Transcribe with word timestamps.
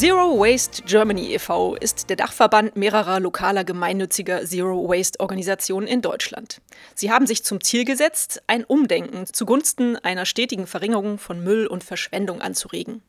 Zero 0.00 0.38
Waste 0.38 0.82
Germany 0.86 1.34
e.V. 1.34 1.74
ist 1.74 2.08
der 2.08 2.16
Dachverband 2.16 2.74
mehrerer 2.74 3.20
lokaler 3.20 3.64
gemeinnütziger 3.64 4.46
Zero 4.46 4.88
Waste 4.88 5.20
Organisationen 5.20 5.86
in 5.86 6.00
Deutschland. 6.00 6.62
Sie 6.94 7.12
haben 7.12 7.26
sich 7.26 7.44
zum 7.44 7.62
Ziel 7.62 7.84
gesetzt, 7.84 8.42
ein 8.46 8.64
Umdenken 8.64 9.26
zugunsten 9.26 9.96
einer 9.96 10.24
stetigen 10.24 10.66
Verringerung 10.66 11.18
von 11.18 11.44
Müll 11.44 11.66
und 11.66 11.84
Verschwendung 11.84 12.40
anzuregen. 12.40 13.02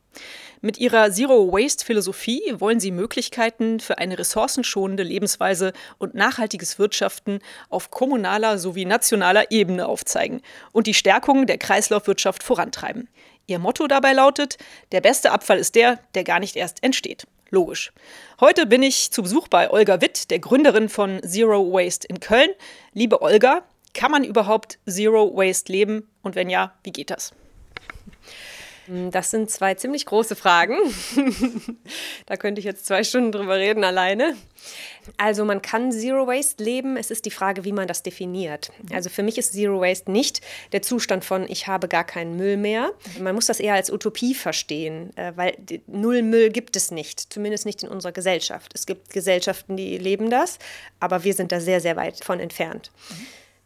Mit 0.60 0.76
ihrer 0.76 1.10
Zero 1.10 1.50
Waste 1.50 1.82
Philosophie 1.82 2.42
wollen 2.58 2.78
sie 2.78 2.90
Möglichkeiten 2.90 3.80
für 3.80 3.96
eine 3.96 4.18
ressourcenschonende 4.18 5.02
Lebensweise 5.02 5.72
und 5.96 6.14
nachhaltiges 6.14 6.78
Wirtschaften 6.78 7.38
auf 7.70 7.90
kommunaler 7.90 8.58
sowie 8.58 8.84
nationaler 8.84 9.50
Ebene 9.50 9.86
aufzeigen 9.86 10.42
und 10.72 10.86
die 10.86 10.92
Stärkung 10.92 11.46
der 11.46 11.56
Kreislaufwirtschaft 11.56 12.42
vorantreiben. 12.42 13.08
Ihr 13.46 13.58
Motto 13.58 13.86
dabei 13.86 14.12
lautet, 14.12 14.58
der 14.92 15.00
beste 15.00 15.32
Abfall 15.32 15.58
ist 15.58 15.74
der, 15.74 15.98
der 16.14 16.24
gar 16.24 16.40
nicht 16.40 16.56
erst 16.56 16.82
entsteht. 16.82 17.26
Logisch. 17.50 17.92
Heute 18.40 18.64
bin 18.66 18.82
ich 18.82 19.10
zu 19.10 19.22
Besuch 19.22 19.48
bei 19.48 19.70
Olga 19.70 20.00
Witt, 20.00 20.30
der 20.30 20.38
Gründerin 20.38 20.88
von 20.88 21.20
Zero 21.22 21.70
Waste 21.72 22.06
in 22.08 22.18
Köln. 22.18 22.48
Liebe 22.94 23.20
Olga, 23.20 23.62
kann 23.92 24.10
man 24.10 24.24
überhaupt 24.24 24.78
Zero 24.88 25.36
Waste 25.36 25.70
leben? 25.70 26.08
Und 26.22 26.34
wenn 26.34 26.48
ja, 26.48 26.72
wie 26.82 26.92
geht 26.92 27.10
das? 27.10 27.32
Das 28.86 29.30
sind 29.30 29.50
zwei 29.50 29.74
ziemlich 29.74 30.06
große 30.06 30.34
Fragen. 30.34 30.76
da 32.26 32.36
könnte 32.36 32.58
ich 32.58 32.64
jetzt 32.64 32.86
zwei 32.86 33.04
Stunden 33.04 33.30
drüber 33.30 33.56
reden 33.56 33.84
alleine. 33.84 34.36
Also 35.16 35.44
man 35.44 35.62
kann 35.62 35.92
Zero 35.92 36.26
Waste 36.26 36.62
leben. 36.62 36.96
Es 36.96 37.10
ist 37.10 37.24
die 37.24 37.30
Frage, 37.30 37.64
wie 37.64 37.72
man 37.72 37.86
das 37.86 38.02
definiert. 38.02 38.72
Also 38.92 39.08
für 39.08 39.22
mich 39.22 39.38
ist 39.38 39.52
Zero 39.52 39.80
Waste 39.80 40.10
nicht 40.10 40.40
der 40.72 40.82
Zustand 40.82 41.24
von, 41.24 41.48
ich 41.48 41.68
habe 41.68 41.86
gar 41.86 42.04
keinen 42.04 42.36
Müll 42.36 42.56
mehr. 42.56 42.90
Man 43.20 43.34
muss 43.34 43.46
das 43.46 43.60
eher 43.60 43.74
als 43.74 43.90
Utopie 43.90 44.34
verstehen, 44.34 45.16
äh, 45.16 45.32
weil 45.36 45.56
Null 45.86 46.22
Müll 46.22 46.50
gibt 46.50 46.74
es 46.74 46.90
nicht, 46.90 47.32
zumindest 47.32 47.66
nicht 47.66 47.82
in 47.82 47.88
unserer 47.88 48.12
Gesellschaft. 48.12 48.72
Es 48.74 48.86
gibt 48.86 49.10
Gesellschaften, 49.10 49.76
die 49.76 49.96
leben 49.98 50.28
das, 50.28 50.58
aber 50.98 51.22
wir 51.24 51.34
sind 51.34 51.52
da 51.52 51.60
sehr, 51.60 51.80
sehr 51.80 51.96
weit 51.96 52.24
von 52.24 52.40
entfernt. 52.40 52.90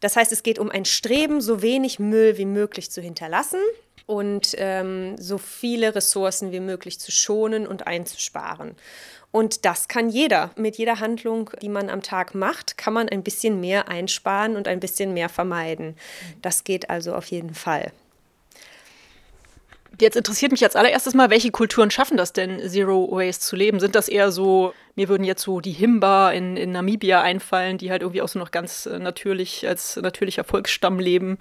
Das 0.00 0.14
heißt, 0.14 0.30
es 0.30 0.42
geht 0.42 0.58
um 0.58 0.70
ein 0.70 0.84
Streben, 0.84 1.40
so 1.40 1.62
wenig 1.62 1.98
Müll 1.98 2.36
wie 2.36 2.44
möglich 2.44 2.90
zu 2.90 3.00
hinterlassen 3.00 3.60
und 4.06 4.54
ähm, 4.58 5.16
so 5.18 5.36
viele 5.36 5.94
Ressourcen 5.94 6.52
wie 6.52 6.60
möglich 6.60 7.00
zu 7.00 7.10
schonen 7.10 7.66
und 7.66 7.86
einzusparen. 7.86 8.76
Und 9.32 9.64
das 9.64 9.88
kann 9.88 10.08
jeder. 10.08 10.50
Mit 10.56 10.78
jeder 10.78 11.00
Handlung, 11.00 11.50
die 11.60 11.68
man 11.68 11.90
am 11.90 12.02
Tag 12.02 12.34
macht, 12.34 12.78
kann 12.78 12.94
man 12.94 13.08
ein 13.08 13.22
bisschen 13.22 13.60
mehr 13.60 13.88
einsparen 13.88 14.56
und 14.56 14.68
ein 14.68 14.80
bisschen 14.80 15.12
mehr 15.12 15.28
vermeiden. 15.28 15.96
Das 16.40 16.64
geht 16.64 16.88
also 16.88 17.14
auf 17.14 17.26
jeden 17.26 17.52
Fall. 17.52 17.92
Jetzt 20.00 20.16
interessiert 20.16 20.52
mich 20.52 20.62
als 20.62 20.76
allererstes 20.76 21.14
mal, 21.14 21.30
welche 21.30 21.50
Kulturen 21.50 21.90
schaffen 21.90 22.16
das 22.16 22.32
denn, 22.32 22.60
Zero 22.68 23.10
Waste 23.10 23.44
zu 23.44 23.56
leben? 23.56 23.80
Sind 23.80 23.94
das 23.94 24.08
eher 24.08 24.30
so, 24.30 24.74
mir 24.94 25.08
würden 25.08 25.24
jetzt 25.24 25.42
so 25.42 25.60
die 25.60 25.72
Himba 25.72 26.32
in, 26.32 26.56
in 26.56 26.72
Namibia 26.72 27.22
einfallen, 27.22 27.78
die 27.78 27.90
halt 27.90 28.02
irgendwie 28.02 28.20
auch 28.20 28.28
so 28.28 28.38
noch 28.38 28.50
ganz 28.50 28.86
äh, 28.86 28.98
natürlich 28.98 29.66
als 29.66 29.96
natürlicher 29.96 30.44
Volksstamm 30.44 30.98
leben? 30.98 31.38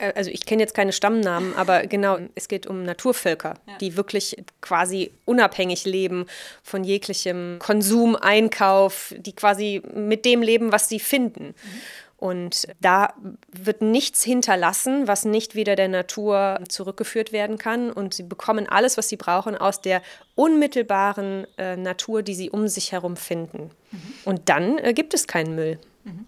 Äh, 0.00 0.12
also 0.16 0.30
ich 0.30 0.44
kenne 0.46 0.62
jetzt 0.62 0.74
keine 0.74 0.92
Stammnamen, 0.92 1.54
aber 1.54 1.86
genau, 1.86 2.18
es 2.34 2.48
geht 2.48 2.66
um 2.66 2.82
Naturvölker, 2.82 3.54
ja. 3.66 3.78
die 3.78 3.96
wirklich 3.96 4.36
quasi 4.60 5.12
unabhängig 5.24 5.84
leben 5.84 6.26
von 6.62 6.84
jeglichem 6.84 7.58
Konsum, 7.60 8.16
Einkauf, 8.16 9.14
die 9.16 9.34
quasi 9.34 9.82
mit 9.94 10.24
dem 10.24 10.42
leben, 10.42 10.72
was 10.72 10.88
sie 10.88 11.00
finden. 11.00 11.46
Mhm. 11.48 11.80
Und 12.16 12.68
da 12.82 13.14
wird 13.50 13.80
nichts 13.80 14.22
hinterlassen, 14.22 15.08
was 15.08 15.24
nicht 15.24 15.54
wieder 15.54 15.74
der 15.74 15.88
Natur 15.88 16.60
zurückgeführt 16.68 17.32
werden 17.32 17.56
kann. 17.56 17.90
Und 17.90 18.12
sie 18.12 18.24
bekommen 18.24 18.68
alles, 18.68 18.98
was 18.98 19.08
sie 19.08 19.16
brauchen, 19.16 19.56
aus 19.56 19.80
der 19.80 20.02
unmittelbaren 20.34 21.46
äh, 21.56 21.78
Natur, 21.78 22.22
die 22.22 22.34
sie 22.34 22.50
um 22.50 22.68
sich 22.68 22.92
herum 22.92 23.16
finden. 23.16 23.70
Mhm. 23.90 23.98
Und 24.26 24.50
dann 24.50 24.76
äh, 24.76 24.92
gibt 24.92 25.14
es 25.14 25.28
keinen 25.28 25.54
Müll. 25.54 25.78
Mhm. 26.04 26.26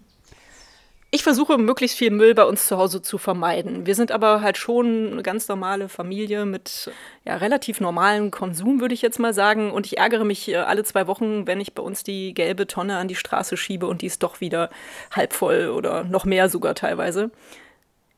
Ich 1.15 1.21
versuche 1.21 1.59
möglichst 1.59 1.95
viel 1.95 2.09
Müll 2.09 2.33
bei 2.33 2.43
uns 2.43 2.65
zu 2.65 2.75
Hause 2.75 3.03
zu 3.03 3.19
vermeiden. 3.19 3.85
Wir 3.85 3.93
sind 3.93 4.11
aber 4.11 4.41
halt 4.41 4.57
schon 4.57 5.11
eine 5.11 5.21
ganz 5.21 5.47
normale 5.47 5.87
Familie 5.87 6.43
mit 6.47 6.89
ja, 7.23 7.35
relativ 7.35 7.79
normalem 7.79 8.31
Konsum, 8.31 8.81
würde 8.81 8.95
ich 8.95 9.03
jetzt 9.03 9.19
mal 9.19 9.31
sagen. 9.31 9.69
Und 9.69 9.85
ich 9.85 9.99
ärgere 9.99 10.23
mich 10.23 10.49
äh, 10.49 10.55
alle 10.55 10.83
zwei 10.83 11.05
Wochen, 11.05 11.45
wenn 11.45 11.61
ich 11.61 11.75
bei 11.75 11.83
uns 11.83 12.01
die 12.01 12.33
gelbe 12.33 12.65
Tonne 12.65 12.97
an 12.97 13.07
die 13.07 13.15
Straße 13.15 13.57
schiebe 13.57 13.85
und 13.85 14.01
die 14.01 14.07
ist 14.07 14.23
doch 14.23 14.41
wieder 14.41 14.71
halb 15.11 15.33
voll 15.33 15.69
oder 15.69 16.03
noch 16.03 16.25
mehr 16.25 16.49
sogar 16.49 16.73
teilweise. 16.73 17.29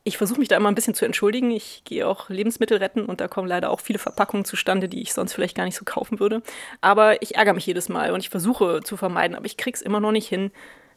Ich 0.04 0.16
versuche 0.16 0.40
mich 0.40 0.48
da 0.48 0.56
immer 0.56 0.70
ein 0.70 0.74
bisschen 0.74 0.94
zu 0.94 1.04
entschuldigen. 1.04 1.50
Ich 1.50 1.82
gehe 1.84 2.08
auch 2.08 2.30
Lebensmittel 2.30 2.78
retten 2.78 3.04
und 3.04 3.20
da 3.20 3.28
kommen 3.28 3.46
leider 3.46 3.72
auch 3.72 3.80
viele 3.80 3.98
Verpackungen 3.98 4.46
zustande, 4.46 4.88
die 4.88 5.02
ich 5.02 5.12
sonst 5.12 5.34
vielleicht 5.34 5.54
gar 5.54 5.64
nicht 5.64 5.76
so 5.76 5.84
kaufen 5.84 6.18
würde. 6.18 6.40
Aber 6.80 7.20
ich 7.20 7.34
ärgere 7.34 7.52
mich 7.52 7.66
jedes 7.66 7.90
Mal 7.90 8.12
und 8.12 8.20
ich 8.20 8.30
versuche 8.30 8.80
zu 8.82 8.96
vermeiden, 8.96 9.36
aber 9.36 9.44
ich 9.44 9.58
kriege 9.58 9.76
es 9.76 9.82
immer 9.82 10.00
noch 10.00 10.12
nicht 10.12 10.28
hin, 10.28 10.50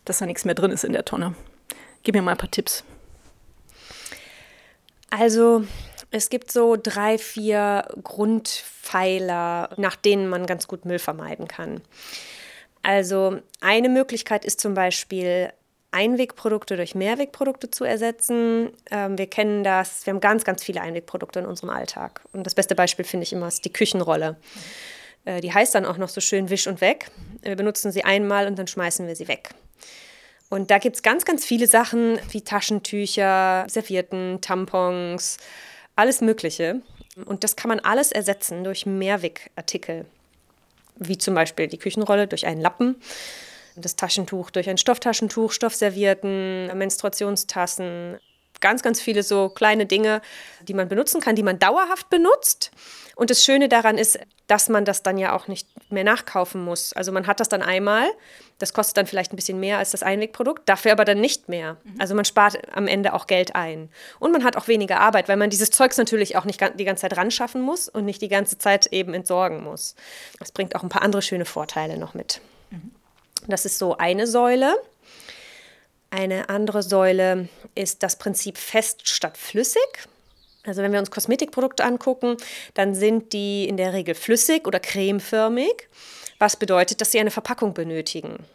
dass 0.06 0.20
da 0.20 0.26
nichts 0.26 0.46
mehr 0.46 0.56
drin 0.56 0.72
ist 0.72 0.86
in 0.86 0.94
der 0.94 1.04
Tonne. 1.04 1.36
Gib 2.04 2.16
mir 2.16 2.22
mal 2.22 2.32
ein 2.32 2.38
paar 2.38 2.52
Tipps. 2.52 2.84
Also, 5.10 5.64
es 6.12 6.30
gibt 6.30 6.52
so 6.52 6.76
drei, 6.82 7.18
vier 7.18 7.88
Grundpfeiler, 8.04 9.70
nach 9.78 9.96
denen 9.96 10.28
man 10.28 10.46
ganz 10.46 10.68
gut 10.68 10.86
Müll 10.86 11.00
vermeiden 11.00 11.48
kann. 11.48 11.82
Also, 12.84 13.40
eine 13.62 13.90
Möglichkeit 13.90 14.46
ist 14.46 14.62
zum 14.62 14.74
Beispiel, 14.74 15.52
Einwegprodukte 15.92 16.76
durch 16.76 16.94
Mehrwegprodukte 16.94 17.72
zu 17.72 17.84
ersetzen. 17.84 18.70
Ähm, 18.92 19.18
wir 19.18 19.28
kennen 19.28 19.64
das, 19.64 20.06
wir 20.06 20.14
haben 20.14 20.20
ganz, 20.20 20.44
ganz 20.44 20.64
viele 20.64 20.82
Einwegprodukte 20.82 21.40
in 21.40 21.46
unserem 21.46 21.72
Alltag. 21.72 22.22
Und 22.32 22.46
das 22.46 22.54
beste 22.54 22.76
Beispiel 22.76 23.06
finde 23.06 23.24
ich 23.24 23.34
immer 23.34 23.48
ist 23.48 23.66
die 23.66 23.74
Küchenrolle. 23.74 24.38
Äh, 25.26 25.42
die 25.42 25.52
heißt 25.52 25.74
dann 25.74 25.86
auch 25.86 25.98
noch 25.98 26.10
so 26.10 26.22
schön 26.22 26.50
Wisch 26.50 26.68
und 26.68 26.82
Weg. 26.82 27.10
Wir 27.42 27.56
benutzen 27.56 27.92
sie 27.92 28.04
einmal 28.04 28.46
und 28.46 28.60
dann 28.60 28.68
schmeißen 28.68 29.08
wir 29.08 29.16
sie 29.16 29.28
weg. 29.28 29.50
Und 30.50 30.72
da 30.72 30.80
gibt 30.80 30.96
es 30.96 31.04
ganz, 31.04 31.26
ganz 31.26 31.46
viele 31.46 31.68
Sachen 31.68 32.20
wie 32.32 32.42
Taschentücher, 32.42 33.66
Servietten, 33.70 34.40
Tampons, 34.42 35.38
alles 35.96 36.22
Mögliche. 36.22 36.82
Und 37.26 37.44
das 37.44 37.56
kann 37.56 37.70
man 37.70 37.80
alles 37.80 38.12
ersetzen 38.12 38.64
durch 38.64 38.86
Mehrwegartikel, 38.86 40.06
wie 40.96 41.18
zum 41.18 41.36
Beispiel 41.36 41.68
die 41.68 41.78
Küchenrolle 41.78 42.28
durch 42.28 42.48
einen 42.48 42.62
Lappen, 42.62 42.96
das 43.76 43.96
Taschentuch 43.96 44.50
durch 44.50 44.70
ein 44.70 44.78
Stofftaschentuch, 44.78 45.52
Stoffservietten, 45.52 46.76
Menstruationstassen, 46.78 48.20
ganz, 48.60 48.82
ganz 48.82 49.02
viele 49.02 49.24
so 49.24 49.50
kleine 49.50 49.86
Dinge, 49.86 50.22
die 50.68 50.74
man 50.74 50.88
benutzen 50.88 51.22
kann, 51.22 51.36
die 51.36 51.44
man 51.44 51.60
dauerhaft 51.60 52.10
benutzt. 52.10 52.72
Und 53.16 53.30
das 53.30 53.44
Schöne 53.44 53.68
daran 53.68 53.98
ist, 53.98 54.18
dass 54.48 54.70
man 54.70 54.86
das 54.86 55.04
dann 55.04 55.18
ja 55.18 55.36
auch 55.36 55.48
nicht 55.48 55.68
mehr 55.92 56.04
nachkaufen 56.04 56.64
muss. 56.64 56.94
Also 56.94 57.12
man 57.12 57.28
hat 57.28 57.40
das 57.40 57.50
dann 57.50 57.62
einmal, 57.62 58.08
das 58.58 58.74
kostet 58.74 58.98
dann 58.98 59.06
vielleicht 59.06 59.34
ein 59.34 59.36
bisschen 59.36 59.60
mehr 59.60 59.78
als 59.78 59.92
das 59.92 60.04
Einwegprodukt, 60.04 60.68
dafür 60.68 60.92
aber 60.94 61.06
dann 61.06 61.20
nicht 61.20 61.50
mehr. 61.50 61.78
Mhm. 61.84 61.96
Also 62.00 62.16
man 62.16 62.26
spart 62.26 62.58
am 62.76 62.88
Ende 62.88 63.14
auch 63.14 63.28
Geld 63.28 63.56
ein. 63.56 63.90
Und 64.20 64.32
man 64.32 64.44
hat 64.44 64.58
auch 64.58 64.68
weniger 64.68 65.00
Arbeit, 65.00 65.28
weil 65.28 65.38
man 65.38 65.50
dieses 65.50 65.70
Zeugs 65.70 65.98
natürlich 65.98 66.36
auch 66.38 66.46
nicht 66.46 66.60
die 66.80 66.86
ganze 66.86 67.02
Zeit 67.02 67.18
ran 67.18 67.30
schaffen 67.30 67.62
muss 67.62 67.90
und 67.90 68.06
nicht 68.06 68.22
die 68.22 68.28
ganze 68.28 68.58
Zeit 68.58 68.88
eben 68.88 69.14
entsorgen 69.14 69.64
muss. 69.64 69.96
Das 70.40 70.52
bringt 70.52 70.76
auch 70.76 70.84
ein 70.84 70.90
paar 70.90 71.04
andere 71.04 71.22
schöne 71.22 71.46
Vorteile 71.46 71.98
noch 71.98 72.14
mit. 72.14 72.42
Mhm. 72.72 72.92
Das 73.48 73.66
ist 73.66 73.78
so 73.78 73.98
eine 73.98 74.28
Säule. 74.28 74.76
Eine 76.12 76.50
andere 76.50 76.82
Säule 76.82 77.50
ist 77.76 78.02
das 78.04 78.18
Prinzip 78.18 78.58
fest 78.58 79.08
statt 79.08 79.38
flüssig. 79.38 80.08
Also 80.66 80.82
wenn 80.82 80.92
wir 80.92 81.00
uns 81.00 81.12
Kosmetikprodukte 81.12 81.84
angucken, 81.84 82.38
dann 82.74 82.96
sind 82.96 83.34
die 83.34 83.68
in 83.68 83.78
der 83.78 83.94
Regel 83.94 84.16
flüssig 84.16 84.68
oder 84.68 84.80
cremeförmig, 84.80 85.88
was 86.38 86.58
bedeutet, 86.58 87.02
dass 87.02 87.12
sie 87.12 87.20
eine 87.20 87.32
Verpackung 87.32 87.74
benötigen. 87.74 88.46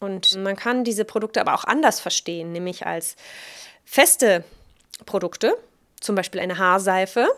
Und 0.00 0.36
man 0.36 0.56
kann 0.56 0.84
diese 0.84 1.04
Produkte 1.04 1.40
aber 1.40 1.54
auch 1.54 1.64
anders 1.64 2.00
verstehen, 2.00 2.52
nämlich 2.52 2.86
als 2.86 3.16
feste 3.84 4.44
Produkte, 5.06 5.56
zum 6.00 6.14
Beispiel 6.14 6.40
eine 6.40 6.58
Haarseife, 6.58 7.28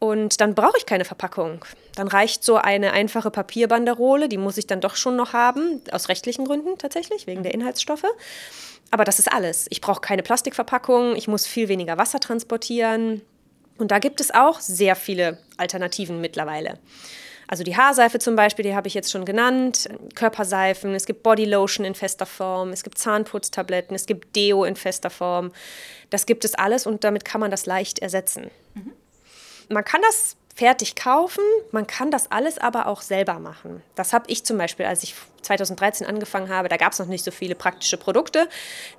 und 0.00 0.40
dann 0.40 0.54
brauche 0.54 0.78
ich 0.78 0.86
keine 0.86 1.04
Verpackung. 1.04 1.64
Dann 1.94 2.08
reicht 2.08 2.42
so 2.42 2.56
eine 2.56 2.92
einfache 2.92 3.30
Papierbanderole, 3.30 4.30
die 4.30 4.38
muss 4.38 4.56
ich 4.56 4.66
dann 4.66 4.80
doch 4.80 4.96
schon 4.96 5.14
noch 5.14 5.34
haben, 5.34 5.82
aus 5.92 6.08
rechtlichen 6.08 6.46
Gründen 6.46 6.78
tatsächlich, 6.78 7.26
wegen 7.26 7.42
der 7.42 7.54
Inhaltsstoffe. 7.54 8.06
Aber 8.90 9.04
das 9.04 9.18
ist 9.18 9.30
alles. 9.30 9.66
Ich 9.68 9.82
brauche 9.82 10.00
keine 10.00 10.22
Plastikverpackung, 10.22 11.14
ich 11.16 11.28
muss 11.28 11.46
viel 11.46 11.68
weniger 11.68 11.98
Wasser 11.98 12.18
transportieren. 12.18 13.20
Und 13.76 13.90
da 13.90 13.98
gibt 13.98 14.20
es 14.20 14.34
auch 14.34 14.58
sehr 14.60 14.96
viele 14.96 15.38
Alternativen 15.58 16.20
mittlerweile. 16.20 16.78
Also 17.46 17.62
die 17.62 17.76
Haarseife 17.76 18.18
zum 18.18 18.36
Beispiel, 18.36 18.62
die 18.62 18.74
habe 18.74 18.88
ich 18.88 18.94
jetzt 18.94 19.10
schon 19.10 19.26
genannt, 19.26 19.88
Körperseifen, 20.14 20.94
es 20.94 21.04
gibt 21.04 21.22
Bodylotion 21.22 21.84
in 21.84 21.94
fester 21.94 22.24
Form, 22.24 22.70
es 22.70 22.84
gibt 22.84 22.96
Zahnputztabletten, 22.96 23.94
es 23.94 24.06
gibt 24.06 24.34
Deo 24.34 24.64
in 24.64 24.76
fester 24.76 25.10
Form. 25.10 25.52
Das 26.08 26.24
gibt 26.24 26.44
es 26.46 26.54
alles 26.54 26.86
und 26.86 27.04
damit 27.04 27.26
kann 27.26 27.40
man 27.40 27.50
das 27.50 27.66
leicht 27.66 27.98
ersetzen. 27.98 28.50
Mhm. 28.74 28.92
Man 29.70 29.84
kann 29.84 30.02
das 30.02 30.36
fertig 30.60 30.94
kaufen. 30.94 31.42
Man 31.72 31.86
kann 31.86 32.10
das 32.10 32.30
alles 32.30 32.58
aber 32.58 32.86
auch 32.86 33.00
selber 33.00 33.38
machen. 33.38 33.82
Das 33.94 34.12
habe 34.12 34.26
ich 34.28 34.44
zum 34.44 34.58
Beispiel, 34.58 34.84
als 34.84 35.02
ich 35.02 35.14
2013 35.40 36.06
angefangen 36.06 36.50
habe, 36.50 36.68
da 36.68 36.76
gab 36.76 36.92
es 36.92 36.98
noch 36.98 37.06
nicht 37.06 37.24
so 37.24 37.30
viele 37.30 37.54
praktische 37.54 37.96
Produkte. 37.96 38.46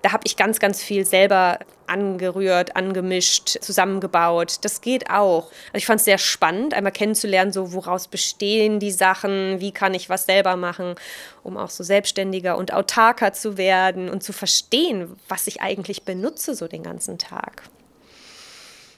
Da 0.02 0.12
habe 0.12 0.24
ich 0.26 0.38
ganz, 0.38 0.60
ganz 0.60 0.82
viel 0.82 1.06
selber 1.06 1.60
angerührt, 1.86 2.76
angemischt, 2.76 3.62
zusammengebaut. 3.62 4.58
Das 4.64 4.82
geht 4.82 5.12
auch. 5.12 5.52
Also 5.68 5.78
ich 5.78 5.86
fand 5.86 6.00
es 6.00 6.06
sehr 6.06 6.18
spannend, 6.18 6.74
einmal 6.74 6.94
kennenzulernen, 6.94 7.52
so 7.52 7.74
woraus 7.74 8.08
bestehen 8.08 8.80
die 8.80 8.92
Sachen, 8.92 9.60
wie 9.60 9.72
kann 9.72 9.94
ich 9.94 10.10
was 10.10 10.26
selber 10.26 10.56
machen, 10.56 10.96
um 11.44 11.58
auch 11.58 11.70
so 11.70 11.84
selbstständiger 11.84 12.58
und 12.58 12.74
autarker 12.74 13.34
zu 13.34 13.58
werden 13.58 14.10
und 14.10 14.24
zu 14.24 14.34
verstehen, 14.34 15.16
was 15.28 15.46
ich 15.46 15.62
eigentlich 15.62 16.06
benutze 16.06 16.56
so 16.56 16.68
den 16.68 16.82
ganzen 16.82 17.20
Tag. 17.20 17.64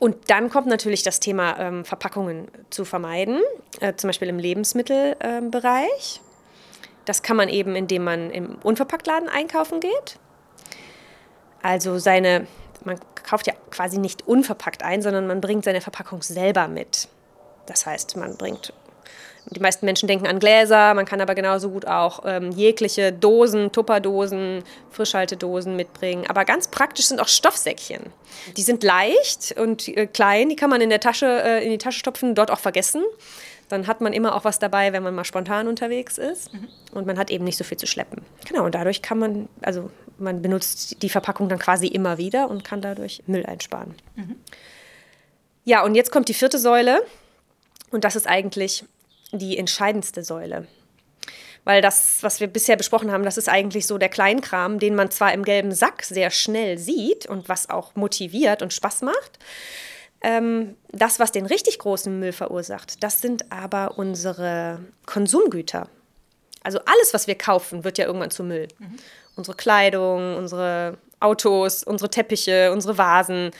Und 0.03 0.29
dann 0.29 0.49
kommt 0.49 0.67
natürlich 0.67 1.01
das 1.03 1.21
Thema 1.21 1.57
ähm, 1.57 1.85
Verpackungen 1.85 2.49
zu 2.69 2.83
vermeiden, 2.83 3.39
äh, 3.79 3.93
zum 3.95 4.09
Beispiel 4.09 4.27
im 4.27 4.37
Lebensmittelbereich. 4.37 6.19
Ähm, 6.21 6.27
das 7.05 7.23
kann 7.23 7.37
man 7.37 7.47
eben, 7.47 7.73
indem 7.77 8.03
man 8.03 8.29
im 8.29 8.57
Unverpacktladen 8.63 9.29
einkaufen 9.29 9.79
geht. 9.79 10.19
Also 11.61 11.99
seine, 11.99 12.47
man 12.83 12.99
kauft 13.13 13.47
ja 13.47 13.53
quasi 13.71 13.97
nicht 13.97 14.27
unverpackt 14.27 14.83
ein, 14.83 15.01
sondern 15.01 15.25
man 15.25 15.39
bringt 15.39 15.63
seine 15.63 15.79
Verpackung 15.79 16.21
selber 16.21 16.67
mit. 16.67 17.07
Das 17.65 17.85
heißt, 17.85 18.17
man 18.17 18.35
bringt 18.35 18.73
die 19.53 19.61
meisten 19.61 19.85
Menschen 19.85 20.07
denken 20.07 20.27
an 20.27 20.39
Gläser, 20.39 20.93
man 20.93 21.05
kann 21.05 21.21
aber 21.21 21.35
genauso 21.35 21.69
gut 21.69 21.85
auch 21.85 22.23
ähm, 22.25 22.51
jegliche 22.51 23.11
Dosen, 23.11 23.71
Tupperdosen, 23.71 24.63
Frischhaltedosen 24.91 25.75
mitbringen. 25.75 26.25
Aber 26.27 26.45
ganz 26.45 26.67
praktisch 26.67 27.05
sind 27.07 27.21
auch 27.21 27.27
Stoffsäckchen. 27.27 28.01
Die 28.57 28.61
sind 28.61 28.83
leicht 28.83 29.55
und 29.57 29.87
äh, 29.87 30.07
klein, 30.07 30.49
die 30.49 30.55
kann 30.55 30.69
man 30.69 30.81
in 30.81 30.89
der 30.89 30.99
Tasche, 30.99 31.25
äh, 31.25 31.63
in 31.63 31.71
die 31.71 31.77
Tasche 31.77 31.99
stopfen, 31.99 32.35
dort 32.35 32.51
auch 32.51 32.59
vergessen. 32.59 33.03
Dann 33.69 33.87
hat 33.87 34.01
man 34.01 34.13
immer 34.13 34.35
auch 34.35 34.43
was 34.43 34.59
dabei, 34.59 34.93
wenn 34.93 35.03
man 35.03 35.15
mal 35.15 35.23
spontan 35.23 35.67
unterwegs 35.67 36.17
ist. 36.17 36.53
Mhm. 36.53 36.67
Und 36.91 37.07
man 37.07 37.17
hat 37.17 37.31
eben 37.31 37.43
nicht 37.43 37.57
so 37.57 37.63
viel 37.63 37.77
zu 37.77 37.87
schleppen. 37.87 38.21
Genau, 38.47 38.65
und 38.65 38.75
dadurch 38.75 39.01
kann 39.01 39.17
man, 39.17 39.47
also 39.61 39.89
man 40.17 40.41
benutzt 40.41 41.01
die 41.01 41.09
Verpackung 41.09 41.49
dann 41.49 41.59
quasi 41.59 41.87
immer 41.87 42.17
wieder 42.17 42.49
und 42.49 42.63
kann 42.63 42.81
dadurch 42.81 43.23
Müll 43.25 43.45
einsparen. 43.45 43.95
Mhm. 44.15 44.35
Ja, 45.63 45.83
und 45.83 45.95
jetzt 45.95 46.11
kommt 46.11 46.27
die 46.27 46.33
vierte 46.33 46.59
Säule. 46.59 47.01
Und 47.91 48.03
das 48.03 48.15
ist 48.15 48.27
eigentlich 48.27 48.83
die 49.39 49.57
entscheidendste 49.57 50.23
Säule. 50.23 50.67
Weil 51.65 51.81
das, 51.81 52.21
was 52.21 52.39
wir 52.39 52.47
bisher 52.47 52.75
besprochen 52.75 53.11
haben, 53.11 53.23
das 53.23 53.37
ist 53.37 53.47
eigentlich 53.47 53.87
so 53.87 53.97
der 53.97 54.09
Kleinkram, 54.09 54.79
den 54.79 54.95
man 54.95 55.11
zwar 55.11 55.33
im 55.33 55.43
gelben 55.43 55.71
Sack 55.71 56.03
sehr 56.03 56.29
schnell 56.29 56.77
sieht 56.77 57.25
und 57.25 57.47
was 57.47 57.69
auch 57.69 57.95
motiviert 57.95 58.61
und 58.61 58.73
Spaß 58.73 59.03
macht. 59.03 59.39
Ähm, 60.21 60.75
das, 60.91 61.19
was 61.19 61.31
den 61.31 61.45
richtig 61.45 61.79
großen 61.79 62.19
Müll 62.19 62.33
verursacht, 62.33 63.03
das 63.03 63.21
sind 63.21 63.51
aber 63.51 63.97
unsere 63.97 64.79
Konsumgüter. 65.05 65.89
Also 66.63 66.79
alles, 66.79 67.13
was 67.13 67.27
wir 67.27 67.35
kaufen, 67.35 67.83
wird 67.83 67.97
ja 67.97 68.05
irgendwann 68.05 68.31
zu 68.31 68.43
Müll. 68.43 68.67
Mhm. 68.79 68.97
Unsere 69.35 69.55
Kleidung, 69.55 70.37
unsere 70.37 70.97
Autos, 71.19 71.83
unsere 71.83 72.09
Teppiche, 72.09 72.71
unsere 72.71 72.97
Vasen. 72.97 73.51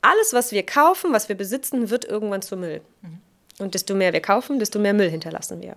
Alles, 0.00 0.32
was 0.32 0.52
wir 0.52 0.64
kaufen, 0.64 1.12
was 1.12 1.28
wir 1.28 1.36
besitzen, 1.36 1.90
wird 1.90 2.04
irgendwann 2.04 2.42
zu 2.42 2.56
Müll. 2.56 2.82
Mhm. 3.02 3.20
Und 3.58 3.74
desto 3.74 3.94
mehr 3.94 4.12
wir 4.12 4.20
kaufen, 4.20 4.58
desto 4.58 4.78
mehr 4.78 4.94
Müll 4.94 5.10
hinterlassen 5.10 5.60
wir. 5.60 5.76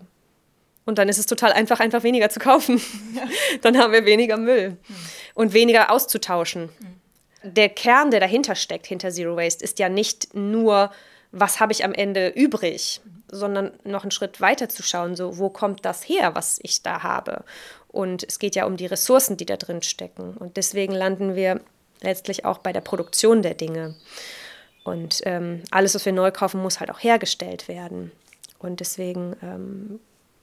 Und 0.85 0.99
dann 0.99 1.09
ist 1.09 1.17
es 1.17 1.25
total 1.25 1.51
einfach, 1.51 1.79
einfach 1.79 2.03
weniger 2.03 2.29
zu 2.29 2.39
kaufen. 2.39 2.79
Ja. 3.15 3.23
Dann 3.61 3.77
haben 3.77 3.91
wir 3.91 4.05
weniger 4.05 4.37
Müll 4.37 4.71
mhm. 4.71 4.95
und 5.33 5.53
weniger 5.53 5.91
auszutauschen. 5.91 6.69
Mhm. 6.79 7.53
Der 7.55 7.69
Kern, 7.69 8.11
der 8.11 8.19
dahinter 8.19 8.55
steckt, 8.55 8.85
hinter 8.85 9.11
Zero 9.11 9.35
Waste, 9.35 9.63
ist 9.63 9.79
ja 9.79 9.89
nicht 9.89 10.35
nur, 10.35 10.91
was 11.31 11.59
habe 11.59 11.73
ich 11.73 11.83
am 11.83 11.93
Ende 11.93 12.29
übrig, 12.29 13.01
mhm. 13.03 13.23
sondern 13.29 13.71
noch 13.83 14.03
einen 14.03 14.11
Schritt 14.11 14.41
weiter 14.41 14.69
zu 14.69 14.83
schauen, 14.83 15.15
so 15.15 15.39
wo 15.39 15.49
kommt 15.49 15.85
das 15.85 16.07
her, 16.07 16.35
was 16.35 16.59
ich 16.61 16.83
da 16.83 17.01
habe. 17.01 17.43
Und 17.87 18.23
es 18.23 18.39
geht 18.39 18.55
ja 18.55 18.65
um 18.65 18.77
die 18.77 18.85
Ressourcen, 18.85 19.37
die 19.37 19.45
da 19.45 19.57
drin 19.57 19.81
stecken. 19.81 20.35
Und 20.37 20.57
deswegen 20.57 20.93
landen 20.93 21.35
wir 21.35 21.61
letztlich 22.01 22.45
auch 22.45 22.59
bei 22.59 22.73
der 22.73 22.81
Produktion 22.81 23.41
der 23.41 23.55
Dinge. 23.55 23.95
Und 24.85 25.19
ähm, 25.25 25.63
alles, 25.71 25.95
was 25.95 26.05
wir 26.05 26.13
neu 26.13 26.31
kaufen, 26.31 26.61
muss 26.61 26.79
halt 26.79 26.89
auch 26.89 27.03
hergestellt 27.03 27.67
werden. 27.67 28.13
Und 28.59 28.79
deswegen 28.79 29.35
ähm, 29.41 29.99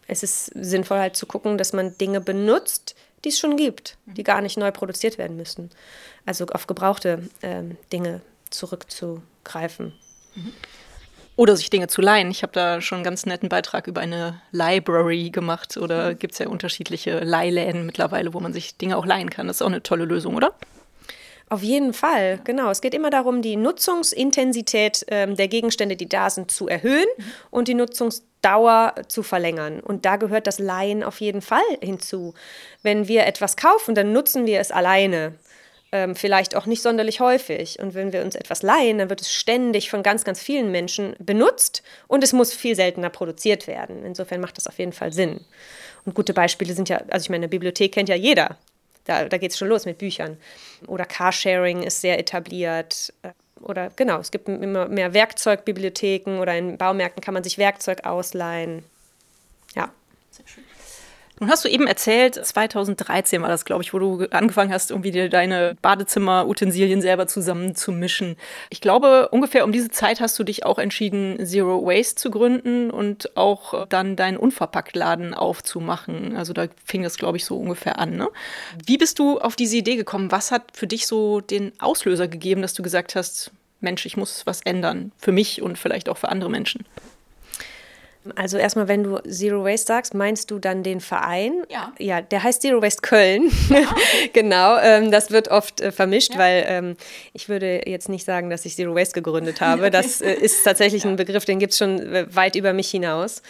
es 0.06 0.22
ist 0.22 0.54
es 0.54 0.70
sinnvoll 0.70 0.98
halt 0.98 1.16
zu 1.16 1.26
gucken, 1.26 1.58
dass 1.58 1.72
man 1.72 1.96
Dinge 1.98 2.20
benutzt, 2.20 2.94
die 3.24 3.30
es 3.30 3.38
schon 3.38 3.56
gibt, 3.56 3.96
die 4.06 4.24
gar 4.24 4.40
nicht 4.40 4.58
neu 4.58 4.70
produziert 4.70 5.16
werden 5.16 5.36
müssen. 5.36 5.70
Also 6.26 6.46
auf 6.46 6.66
gebrauchte 6.66 7.28
ähm, 7.42 7.76
Dinge 7.92 8.20
zurückzugreifen. 8.50 9.92
Oder 11.36 11.56
sich 11.56 11.70
Dinge 11.70 11.88
zu 11.88 12.02
leihen. 12.02 12.30
Ich 12.30 12.42
habe 12.42 12.52
da 12.52 12.80
schon 12.80 12.96
einen 12.96 13.04
ganz 13.04 13.24
netten 13.24 13.48
Beitrag 13.48 13.86
über 13.86 14.00
eine 14.00 14.40
Library 14.50 15.30
gemacht. 15.30 15.76
Oder 15.76 16.10
mhm. 16.10 16.18
gibt 16.18 16.34
es 16.34 16.40
ja 16.40 16.48
unterschiedliche 16.48 17.20
Leihläden 17.20 17.86
mittlerweile, 17.86 18.34
wo 18.34 18.40
man 18.40 18.52
sich 18.52 18.76
Dinge 18.76 18.96
auch 18.96 19.06
leihen 19.06 19.30
kann. 19.30 19.46
Das 19.46 19.56
ist 19.56 19.62
auch 19.62 19.68
eine 19.68 19.82
tolle 19.82 20.04
Lösung, 20.04 20.34
oder? 20.34 20.54
Auf 21.52 21.62
jeden 21.62 21.92
Fall, 21.92 22.40
genau. 22.44 22.70
Es 22.70 22.80
geht 22.80 22.94
immer 22.94 23.10
darum, 23.10 23.42
die 23.42 23.56
Nutzungsintensität 23.56 25.04
ähm, 25.08 25.36
der 25.36 25.48
Gegenstände, 25.48 25.96
die 25.96 26.08
da 26.08 26.30
sind, 26.30 26.50
zu 26.50 26.66
erhöhen 26.66 27.04
mhm. 27.18 27.24
und 27.50 27.68
die 27.68 27.74
Nutzungsdauer 27.74 28.94
zu 29.08 29.22
verlängern. 29.22 29.80
Und 29.80 30.06
da 30.06 30.16
gehört 30.16 30.46
das 30.46 30.58
Leihen 30.58 31.02
auf 31.02 31.20
jeden 31.20 31.42
Fall 31.42 31.60
hinzu. 31.82 32.32
Wenn 32.82 33.06
wir 33.06 33.26
etwas 33.26 33.58
kaufen, 33.58 33.94
dann 33.94 34.14
nutzen 34.14 34.46
wir 34.46 34.60
es 34.60 34.70
alleine. 34.70 35.34
Ähm, 35.92 36.16
vielleicht 36.16 36.56
auch 36.56 36.64
nicht 36.64 36.80
sonderlich 36.80 37.20
häufig. 37.20 37.78
Und 37.80 37.92
wenn 37.92 38.14
wir 38.14 38.22
uns 38.22 38.34
etwas 38.34 38.62
leihen, 38.62 38.96
dann 38.96 39.10
wird 39.10 39.20
es 39.20 39.30
ständig 39.30 39.90
von 39.90 40.02
ganz, 40.02 40.24
ganz 40.24 40.40
vielen 40.40 40.70
Menschen 40.70 41.14
benutzt 41.18 41.82
und 42.08 42.24
es 42.24 42.32
muss 42.32 42.54
viel 42.54 42.76
seltener 42.76 43.10
produziert 43.10 43.66
werden. 43.66 44.06
Insofern 44.06 44.40
macht 44.40 44.56
das 44.56 44.68
auf 44.68 44.78
jeden 44.78 44.94
Fall 44.94 45.12
Sinn. 45.12 45.44
Und 46.06 46.14
gute 46.14 46.32
Beispiele 46.32 46.72
sind 46.72 46.88
ja, 46.88 47.02
also 47.10 47.24
ich 47.24 47.28
meine, 47.28 47.42
eine 47.42 47.50
Bibliothek 47.50 47.92
kennt 47.92 48.08
ja 48.08 48.16
jeder. 48.16 48.56
Da, 49.04 49.28
da 49.28 49.38
geht 49.38 49.50
es 49.50 49.58
schon 49.58 49.68
los 49.68 49.84
mit 49.84 49.98
Büchern. 49.98 50.36
Oder 50.86 51.04
Carsharing 51.04 51.82
ist 51.82 52.00
sehr 52.00 52.18
etabliert. 52.18 53.12
Oder 53.60 53.90
genau, 53.96 54.18
es 54.18 54.30
gibt 54.30 54.48
immer 54.48 54.88
mehr 54.88 55.14
Werkzeugbibliotheken 55.14 56.40
oder 56.40 56.56
in 56.56 56.76
Baumärkten 56.76 57.22
kann 57.22 57.34
man 57.34 57.44
sich 57.44 57.58
Werkzeug 57.58 58.04
ausleihen. 58.04 58.84
Ja. 59.74 59.92
Sehr 60.30 60.46
schön. 60.46 60.64
Nun 61.40 61.50
hast 61.50 61.64
du 61.64 61.68
eben 61.68 61.86
erzählt, 61.86 62.34
2013 62.34 63.42
war 63.42 63.48
das, 63.48 63.64
glaube 63.64 63.82
ich, 63.82 63.92
wo 63.92 63.98
du 63.98 64.26
angefangen 64.30 64.72
hast, 64.72 64.90
irgendwie 64.90 65.10
dir 65.10 65.28
deine 65.28 65.76
Badezimmer-Utensilien 65.82 67.00
selber 67.00 67.26
zusammenzumischen. 67.26 68.36
Ich 68.70 68.80
glaube, 68.80 69.28
ungefähr 69.30 69.64
um 69.64 69.72
diese 69.72 69.88
Zeit 69.88 70.20
hast 70.20 70.38
du 70.38 70.44
dich 70.44 70.64
auch 70.64 70.78
entschieden, 70.78 71.44
Zero 71.44 71.84
Waste 71.84 72.16
zu 72.16 72.30
gründen 72.30 72.90
und 72.90 73.36
auch 73.36 73.86
dann 73.88 74.14
deinen 74.14 74.36
Unverpacktladen 74.36 75.34
aufzumachen. 75.34 76.36
Also 76.36 76.52
da 76.52 76.66
fing 76.84 77.02
das, 77.02 77.16
glaube 77.16 77.38
ich, 77.38 77.44
so 77.44 77.56
ungefähr 77.56 77.98
an. 77.98 78.16
Ne? 78.16 78.28
Wie 78.84 78.98
bist 78.98 79.18
du 79.18 79.40
auf 79.40 79.56
diese 79.56 79.76
Idee 79.76 79.96
gekommen? 79.96 80.30
Was 80.30 80.50
hat 80.50 80.70
für 80.74 80.86
dich 80.86 81.06
so 81.06 81.40
den 81.40 81.72
Auslöser 81.80 82.28
gegeben, 82.28 82.62
dass 82.62 82.74
du 82.74 82.82
gesagt 82.82 83.16
hast, 83.16 83.50
Mensch, 83.80 84.06
ich 84.06 84.16
muss 84.16 84.46
was 84.46 84.60
ändern 84.62 85.12
für 85.18 85.32
mich 85.32 85.60
und 85.60 85.76
vielleicht 85.76 86.08
auch 86.08 86.18
für 86.18 86.28
andere 86.28 86.50
Menschen? 86.50 86.84
Also 88.36 88.56
erstmal, 88.56 88.86
wenn 88.86 89.02
du 89.02 89.18
Zero 89.28 89.64
Waste 89.64 89.86
sagst, 89.86 90.14
meinst 90.14 90.50
du 90.50 90.58
dann 90.58 90.82
den 90.82 91.00
Verein? 91.00 91.64
Ja. 91.68 91.92
Ja, 91.98 92.20
der 92.20 92.42
heißt 92.42 92.62
Zero 92.62 92.80
Waste 92.80 93.02
Köln. 93.02 93.50
Ja. 93.68 93.94
genau, 94.32 94.78
ähm, 94.78 95.10
das 95.10 95.30
wird 95.30 95.48
oft 95.48 95.80
äh, 95.80 95.90
vermischt, 95.90 96.34
ja. 96.34 96.38
weil 96.38 96.64
ähm, 96.68 96.96
ich 97.32 97.48
würde 97.48 97.82
jetzt 97.86 98.08
nicht 98.08 98.24
sagen, 98.24 98.48
dass 98.50 98.64
ich 98.64 98.76
Zero 98.76 98.94
Waste 98.94 99.14
gegründet 99.14 99.60
habe. 99.60 99.90
Das 99.90 100.20
äh, 100.20 100.32
ist 100.34 100.62
tatsächlich 100.62 101.04
ein 101.04 101.16
Begriff, 101.16 101.44
den 101.44 101.58
gibt 101.58 101.72
es 101.72 101.78
schon 101.78 101.98
äh, 101.98 102.26
weit 102.34 102.54
über 102.54 102.72
mich 102.72 102.90
hinaus. 102.90 103.42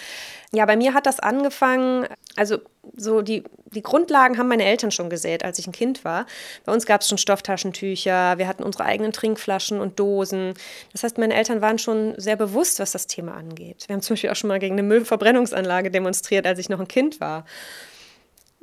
Ja, 0.55 0.67
bei 0.67 0.77
mir 0.77 0.93
hat 0.93 1.07
das 1.07 1.19
angefangen, 1.19 2.07
also 2.37 2.59
so 2.97 3.23
die, 3.23 3.45
die 3.67 3.83
Grundlagen 3.83 4.39
haben 4.39 4.49
meine 4.49 4.65
Eltern 4.65 4.91
schon 4.91 5.11
gesät, 5.11 5.45
als 5.45 5.59
ich 5.59 5.67
ein 5.67 5.73
Kind 5.73 6.05
war. 6.05 6.27
Bei 6.65 6.73
uns 6.73 6.87
gab 6.87 7.01
es 7.01 7.09
schon 7.09 7.19
Stofftaschentücher, 7.19 8.39
wir 8.39 8.49
hatten 8.49 8.63
unsere 8.63 8.85
eigenen 8.85 9.13
Trinkflaschen 9.13 9.81
und 9.81 9.99
Dosen. 9.99 10.55
Das 10.93 11.03
heißt, 11.03 11.19
meine 11.19 11.35
Eltern 11.35 11.61
waren 11.61 11.79
schon 11.79 12.15
sehr 12.19 12.37
bewusst, 12.37 12.81
was 12.81 12.93
das 12.93 13.07
Thema 13.07 13.35
angeht. 13.35 13.85
Wir 13.87 13.95
haben 13.95 14.03
zum 14.03 14.15
Beispiel 14.15 14.31
auch 14.31 14.37
schon 14.37 14.49
mal 14.49 14.59
gegen 14.59 14.75
eine 14.75 14.83
Müllverbrennungsanlage 14.83 15.91
demonstriert, 15.91 16.47
als 16.47 16.59
ich 16.59 16.69
noch 16.69 16.81
ein 16.81 16.89
Kind 16.89 17.21
war. 17.21 17.45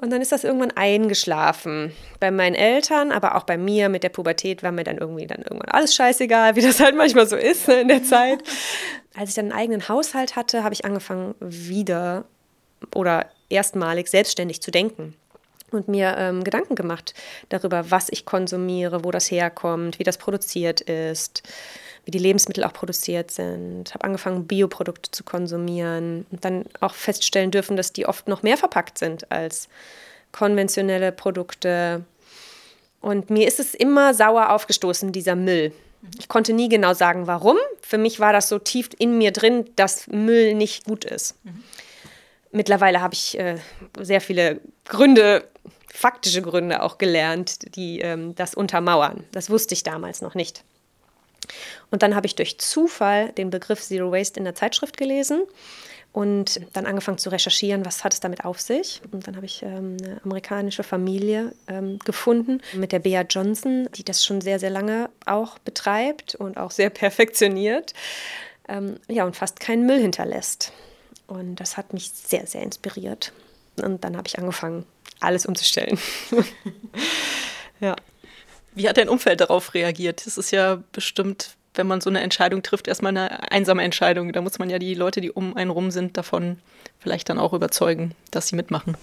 Und 0.02 0.12
dann 0.12 0.22
ist 0.22 0.32
das 0.32 0.46
irgendwann 0.46 0.72
eingeschlafen. 0.72 1.92
Bei 2.22 2.32
meinen 2.32 2.56
Eltern, 2.56 3.12
aber 3.12 3.36
auch 3.36 3.44
bei 3.44 3.58
mir 3.58 3.90
mit 3.90 4.02
der 4.04 4.10
Pubertät 4.10 4.64
war 4.64 4.72
mir 4.72 4.86
dann 4.86 4.98
irgendwie 4.98 5.28
dann 5.28 5.42
irgendwann 5.42 5.72
alles 5.72 5.94
scheißegal, 5.94 6.56
wie 6.56 6.62
das 6.62 6.80
halt 6.80 6.96
manchmal 6.96 7.28
so 7.28 7.36
ist 7.36 7.68
ne, 7.68 7.82
in 7.82 7.90
der 7.90 8.04
Zeit. 8.04 8.42
Als 9.16 9.30
ich 9.30 9.36
dann 9.36 9.52
einen 9.52 9.60
eigenen 9.60 9.90
Haushalt 9.90 10.38
hatte, 10.38 10.64
habe 10.64 10.74
ich 10.74 10.86
angefangen 10.86 11.36
wieder 11.42 12.24
oder 12.94 13.28
erstmalig 13.50 14.08
selbstständig 14.08 14.62
zu 14.62 14.72
denken 14.72 15.16
und 15.72 15.88
mir 15.88 16.16
ähm, 16.18 16.44
Gedanken 16.44 16.76
gemacht 16.76 17.14
darüber, 17.50 17.92
was 17.92 18.10
ich 18.10 18.26
konsumiere, 18.26 19.04
wo 19.04 19.12
das 19.12 19.30
herkommt, 19.30 20.00
wie 20.00 20.04
das 20.04 20.18
produziert 20.18 20.82
ist, 20.82 21.44
wie 22.06 22.12
die 22.12 22.20
Lebensmittel 22.20 22.64
auch 22.64 22.74
produziert 22.74 23.32
sind, 23.32 23.94
habe 23.94 24.04
angefangen, 24.04 24.48
Bioprodukte 24.48 25.12
zu 25.12 25.24
konsumieren 25.24 26.26
und 26.32 26.44
dann 26.46 26.66
auch 26.80 26.94
feststellen 26.94 27.52
dürfen, 27.52 27.78
dass 27.78 27.94
die 27.94 28.06
oft 28.06 28.28
noch 28.28 28.44
mehr 28.44 28.58
verpackt 28.58 28.98
sind 28.98 29.32
als 29.32 29.68
konventionelle 30.32 31.12
Produkte. 31.12 32.04
Und 33.02 33.30
mir 33.30 33.48
ist 33.48 33.60
es 33.60 33.74
immer 33.74 34.14
sauer 34.14 34.52
aufgestoßen, 34.52 35.12
dieser 35.12 35.36
Müll. 35.36 35.72
Ich 36.18 36.30
konnte 36.30 36.54
nie 36.54 36.70
genau 36.70 36.94
sagen, 36.94 37.28
warum. 37.28 37.58
Für 37.82 37.98
mich 37.98 38.20
war 38.20 38.32
das 38.32 38.48
so 38.48 38.58
tief 38.58 38.90
in 38.98 39.18
mir 39.18 39.32
drin, 39.32 39.70
dass 39.76 40.08
Müll 40.08 40.54
nicht 40.56 40.86
gut 40.86 41.04
ist. 41.06 41.36
Mhm. 41.44 41.64
Mittlerweile 42.52 43.02
habe 43.02 43.14
ich 43.14 43.38
äh, 43.38 43.58
sehr 44.00 44.22
viele 44.22 44.60
Gründe, 44.86 45.48
faktische 45.94 46.42
Gründe 46.42 46.82
auch 46.82 46.98
gelernt, 46.98 47.76
die 47.76 48.00
ähm, 48.00 48.36
das 48.36 48.56
untermauern. 48.56 49.24
Das 49.32 49.50
wusste 49.50 49.74
ich 49.74 49.84
damals 49.84 50.22
noch 50.22 50.36
nicht. 50.36 50.64
Und 51.92 52.04
dann 52.04 52.16
habe 52.16 52.28
ich 52.28 52.36
durch 52.36 52.60
Zufall 52.60 53.32
den 53.34 53.50
Begriff 53.50 53.82
Zero 53.82 54.12
Waste 54.12 54.40
in 54.40 54.46
der 54.46 54.56
Zeitschrift 54.56 54.98
gelesen 54.98 55.44
und 56.12 56.60
dann 56.74 56.86
angefangen 56.86 57.18
zu 57.18 57.30
recherchieren, 57.30 57.86
was 57.86 58.04
hat 58.04 58.14
es 58.14 58.20
damit 58.20 58.46
auf 58.46 58.60
sich. 58.60 59.02
Und 59.12 59.28
dann 59.28 59.36
habe 59.36 59.46
ich 59.46 59.62
ähm, 59.64 59.98
eine 60.04 60.22
amerikanische 60.24 60.84
Familie 60.84 61.54
ähm, 61.68 62.00
gefunden 62.00 62.62
mit 62.74 62.92
der 62.92 63.00
Bea 63.00 63.22
Johnson, 63.22 63.88
die 63.96 64.04
das 64.04 64.26
schon 64.26 64.42
sehr, 64.42 64.60
sehr 64.60 64.72
lange 64.72 65.10
auch 65.26 65.60
betreibt 65.60 66.36
und 66.36 66.58
auch 66.58 66.72
sehr 66.72 66.90
perfektioniert. 66.90 67.94
Ähm, 68.68 68.98
ja, 69.08 69.26
und 69.26 69.36
fast 69.36 69.60
keinen 69.60 69.86
Müll 69.86 70.00
hinterlässt. 70.00 70.72
Und 71.30 71.56
das 71.56 71.78
hat 71.78 71.94
mich 71.94 72.12
sehr, 72.12 72.48
sehr 72.48 72.62
inspiriert. 72.62 73.32
Und 73.82 74.04
dann 74.04 74.18
habe 74.18 74.28
ich 74.28 74.38
angefangen, 74.38 74.86
alles 75.20 75.46
umzustellen. 75.46 75.98
ja. 77.80 77.96
Wie 78.74 78.88
hat 78.88 78.98
dein 78.98 79.10
Umfeld 79.10 79.42
darauf 79.42 79.74
reagiert? 79.74 80.26
Das 80.26 80.38
ist 80.38 80.52
ja 80.52 80.82
bestimmt 80.92 81.56
wenn 81.80 81.88
man 81.88 82.02
so 82.02 82.10
eine 82.10 82.22
Entscheidung 82.22 82.64
trifft, 82.64 82.88
erstmal 82.88 83.16
eine 83.16 83.52
einsame 83.52 83.84
Entscheidung. 83.84 84.34
Da 84.34 84.42
muss 84.42 84.60
man 84.60 84.70
ja 84.70 84.80
die 84.80 84.94
Leute, 84.96 85.22
die 85.22 85.32
um 85.32 85.56
einen 85.56 85.72
rum 85.72 85.92
sind, 85.92 86.18
davon 86.18 86.60
vielleicht 87.00 87.30
dann 87.30 87.40
auch 87.40 87.54
überzeugen, 87.54 88.16
dass 88.32 88.48
sie 88.48 88.56
mitmachen. 88.56 88.98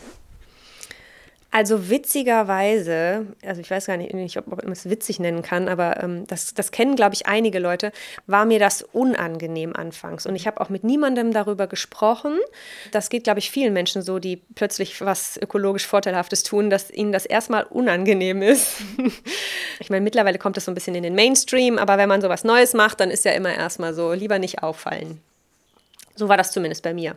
Also 1.50 1.88
witzigerweise, 1.88 3.26
also 3.44 3.60
ich 3.60 3.70
weiß 3.70 3.86
gar 3.86 3.96
nicht, 3.96 4.36
ob 4.36 4.46
man 4.48 4.72
es 4.72 4.90
witzig 4.90 5.20
nennen 5.20 5.42
kann, 5.42 5.68
aber 5.68 6.02
ähm, 6.02 6.26
das, 6.26 6.52
das 6.54 6.70
kennen, 6.70 6.96
glaube 6.96 7.14
ich, 7.14 7.26
einige 7.26 7.60
Leute, 7.60 7.92
war 8.26 8.44
mir 8.44 8.58
das 8.58 8.82
unangenehm 8.82 9.74
anfangs. 9.74 10.26
Und 10.26 10.34
ich 10.36 10.46
habe 10.46 10.60
auch 10.60 10.68
mit 10.68 10.84
niemandem 10.84 11.32
darüber 11.32 11.66
gesprochen. 11.66 12.38
Das 12.90 13.08
geht, 13.08 13.24
glaube 13.24 13.38
ich, 13.38 13.50
vielen 13.50 13.72
Menschen 13.72 14.02
so, 14.02 14.18
die 14.18 14.42
plötzlich 14.54 15.00
was 15.00 15.38
ökologisch 15.38 15.86
Vorteilhaftes 15.86 16.42
tun, 16.42 16.68
dass 16.68 16.90
ihnen 16.90 17.12
das 17.12 17.24
erstmal 17.24 17.62
unangenehm 17.64 18.42
ist. 18.42 18.76
ich 19.80 19.88
meine, 19.88 20.02
mittlerweile 20.02 20.38
kommt 20.38 20.56
das 20.56 20.66
so 20.66 20.72
ein 20.72 20.74
bisschen 20.74 20.96
in 20.96 21.04
den 21.04 21.14
Mainstream, 21.14 21.78
aber 21.78 21.96
wenn 21.96 22.08
man 22.08 22.20
sowas 22.20 22.44
Neues 22.44 22.74
macht, 22.74 23.00
dann 23.00 23.10
ist 23.10 23.24
ja 23.24 23.32
immer 23.32 23.54
erstmal 23.54 23.94
so, 23.94 24.12
lieber 24.12 24.38
nicht 24.38 24.62
auffallen. 24.62 25.20
So 26.16 26.28
war 26.28 26.36
das 26.36 26.50
zumindest 26.50 26.82
bei 26.82 26.92
mir. 26.92 27.16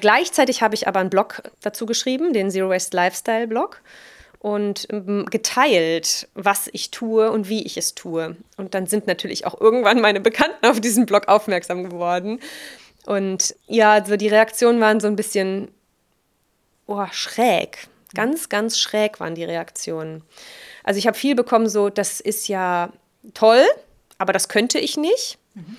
Gleichzeitig 0.00 0.62
habe 0.62 0.74
ich 0.74 0.88
aber 0.88 1.00
einen 1.00 1.10
Blog 1.10 1.42
dazu 1.60 1.86
geschrieben, 1.86 2.32
den 2.32 2.50
Zero 2.50 2.68
Waste 2.68 2.96
Lifestyle 2.96 3.46
Blog 3.46 3.80
und 4.42 4.88
ähm, 4.90 5.26
geteilt, 5.30 6.28
was 6.34 6.68
ich 6.72 6.90
tue 6.90 7.30
und 7.30 7.48
wie 7.48 7.62
ich 7.62 7.76
es 7.76 7.94
tue. 7.94 8.36
Und 8.56 8.74
dann 8.74 8.86
sind 8.86 9.06
natürlich 9.06 9.46
auch 9.46 9.60
irgendwann 9.60 10.00
meine 10.00 10.20
Bekannten 10.20 10.66
auf 10.66 10.80
diesen 10.80 11.06
Blog 11.06 11.28
aufmerksam 11.28 11.84
geworden. 11.84 12.40
Und 13.06 13.54
ja, 13.66 13.92
also 13.92 14.16
die 14.16 14.28
Reaktionen 14.28 14.80
waren 14.80 14.98
so 14.98 15.06
ein 15.06 15.16
bisschen 15.16 15.68
oh, 16.86 17.06
schräg. 17.12 17.86
Ganz, 18.14 18.48
ganz 18.48 18.78
schräg 18.78 19.20
waren 19.20 19.34
die 19.34 19.44
Reaktionen. 19.44 20.22
Also 20.82 20.98
ich 20.98 21.06
habe 21.06 21.16
viel 21.16 21.34
bekommen, 21.34 21.68
so, 21.68 21.88
das 21.88 22.20
ist 22.20 22.48
ja 22.48 22.92
toll, 23.34 23.64
aber 24.18 24.32
das 24.32 24.48
könnte 24.48 24.78
ich 24.78 24.96
nicht. 24.96 25.38
Mhm. 25.54 25.76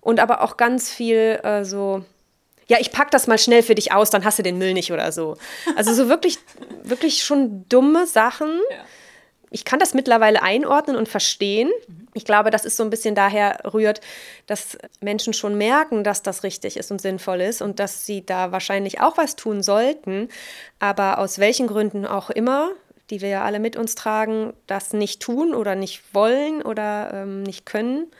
Und 0.00 0.20
aber 0.20 0.42
auch 0.42 0.56
ganz 0.56 0.90
viel 0.90 1.40
äh, 1.42 1.64
so, 1.64 2.04
ja, 2.68 2.78
ich 2.80 2.92
pack 2.92 3.10
das 3.10 3.26
mal 3.26 3.38
schnell 3.38 3.62
für 3.62 3.74
dich 3.74 3.92
aus, 3.92 4.10
dann 4.10 4.24
hast 4.24 4.38
du 4.38 4.42
den 4.42 4.58
Müll 4.58 4.74
nicht 4.74 4.92
oder 4.92 5.12
so. 5.12 5.36
Also 5.76 5.92
so 5.94 6.08
wirklich, 6.08 6.38
wirklich 6.82 7.22
schon 7.22 7.68
dumme 7.68 8.06
Sachen. 8.06 8.60
Ja. 8.70 8.76
Ich 9.50 9.66
kann 9.66 9.78
das 9.78 9.92
mittlerweile 9.92 10.42
einordnen 10.42 10.96
und 10.96 11.08
verstehen. 11.08 11.70
Ich 12.14 12.24
glaube, 12.24 12.50
das 12.50 12.64
ist 12.64 12.76
so 12.76 12.84
ein 12.84 12.90
bisschen 12.90 13.14
daher 13.14 13.60
rührt, 13.74 14.00
dass 14.46 14.78
Menschen 15.00 15.34
schon 15.34 15.58
merken, 15.58 16.04
dass 16.04 16.22
das 16.22 16.42
richtig 16.42 16.78
ist 16.78 16.90
und 16.90 17.02
sinnvoll 17.02 17.42
ist 17.42 17.60
und 17.60 17.78
dass 17.78 18.06
sie 18.06 18.24
da 18.24 18.50
wahrscheinlich 18.50 19.00
auch 19.02 19.18
was 19.18 19.36
tun 19.36 19.62
sollten. 19.62 20.28
Aber 20.78 21.18
aus 21.18 21.38
welchen 21.38 21.66
Gründen 21.66 22.06
auch 22.06 22.30
immer, 22.30 22.70
die 23.10 23.20
wir 23.20 23.28
ja 23.28 23.44
alle 23.44 23.60
mit 23.60 23.76
uns 23.76 23.94
tragen, 23.94 24.54
das 24.66 24.94
nicht 24.94 25.20
tun 25.20 25.54
oder 25.54 25.74
nicht 25.74 26.02
wollen 26.14 26.62
oder 26.62 27.12
ähm, 27.12 27.42
nicht 27.42 27.66
können 27.66 28.10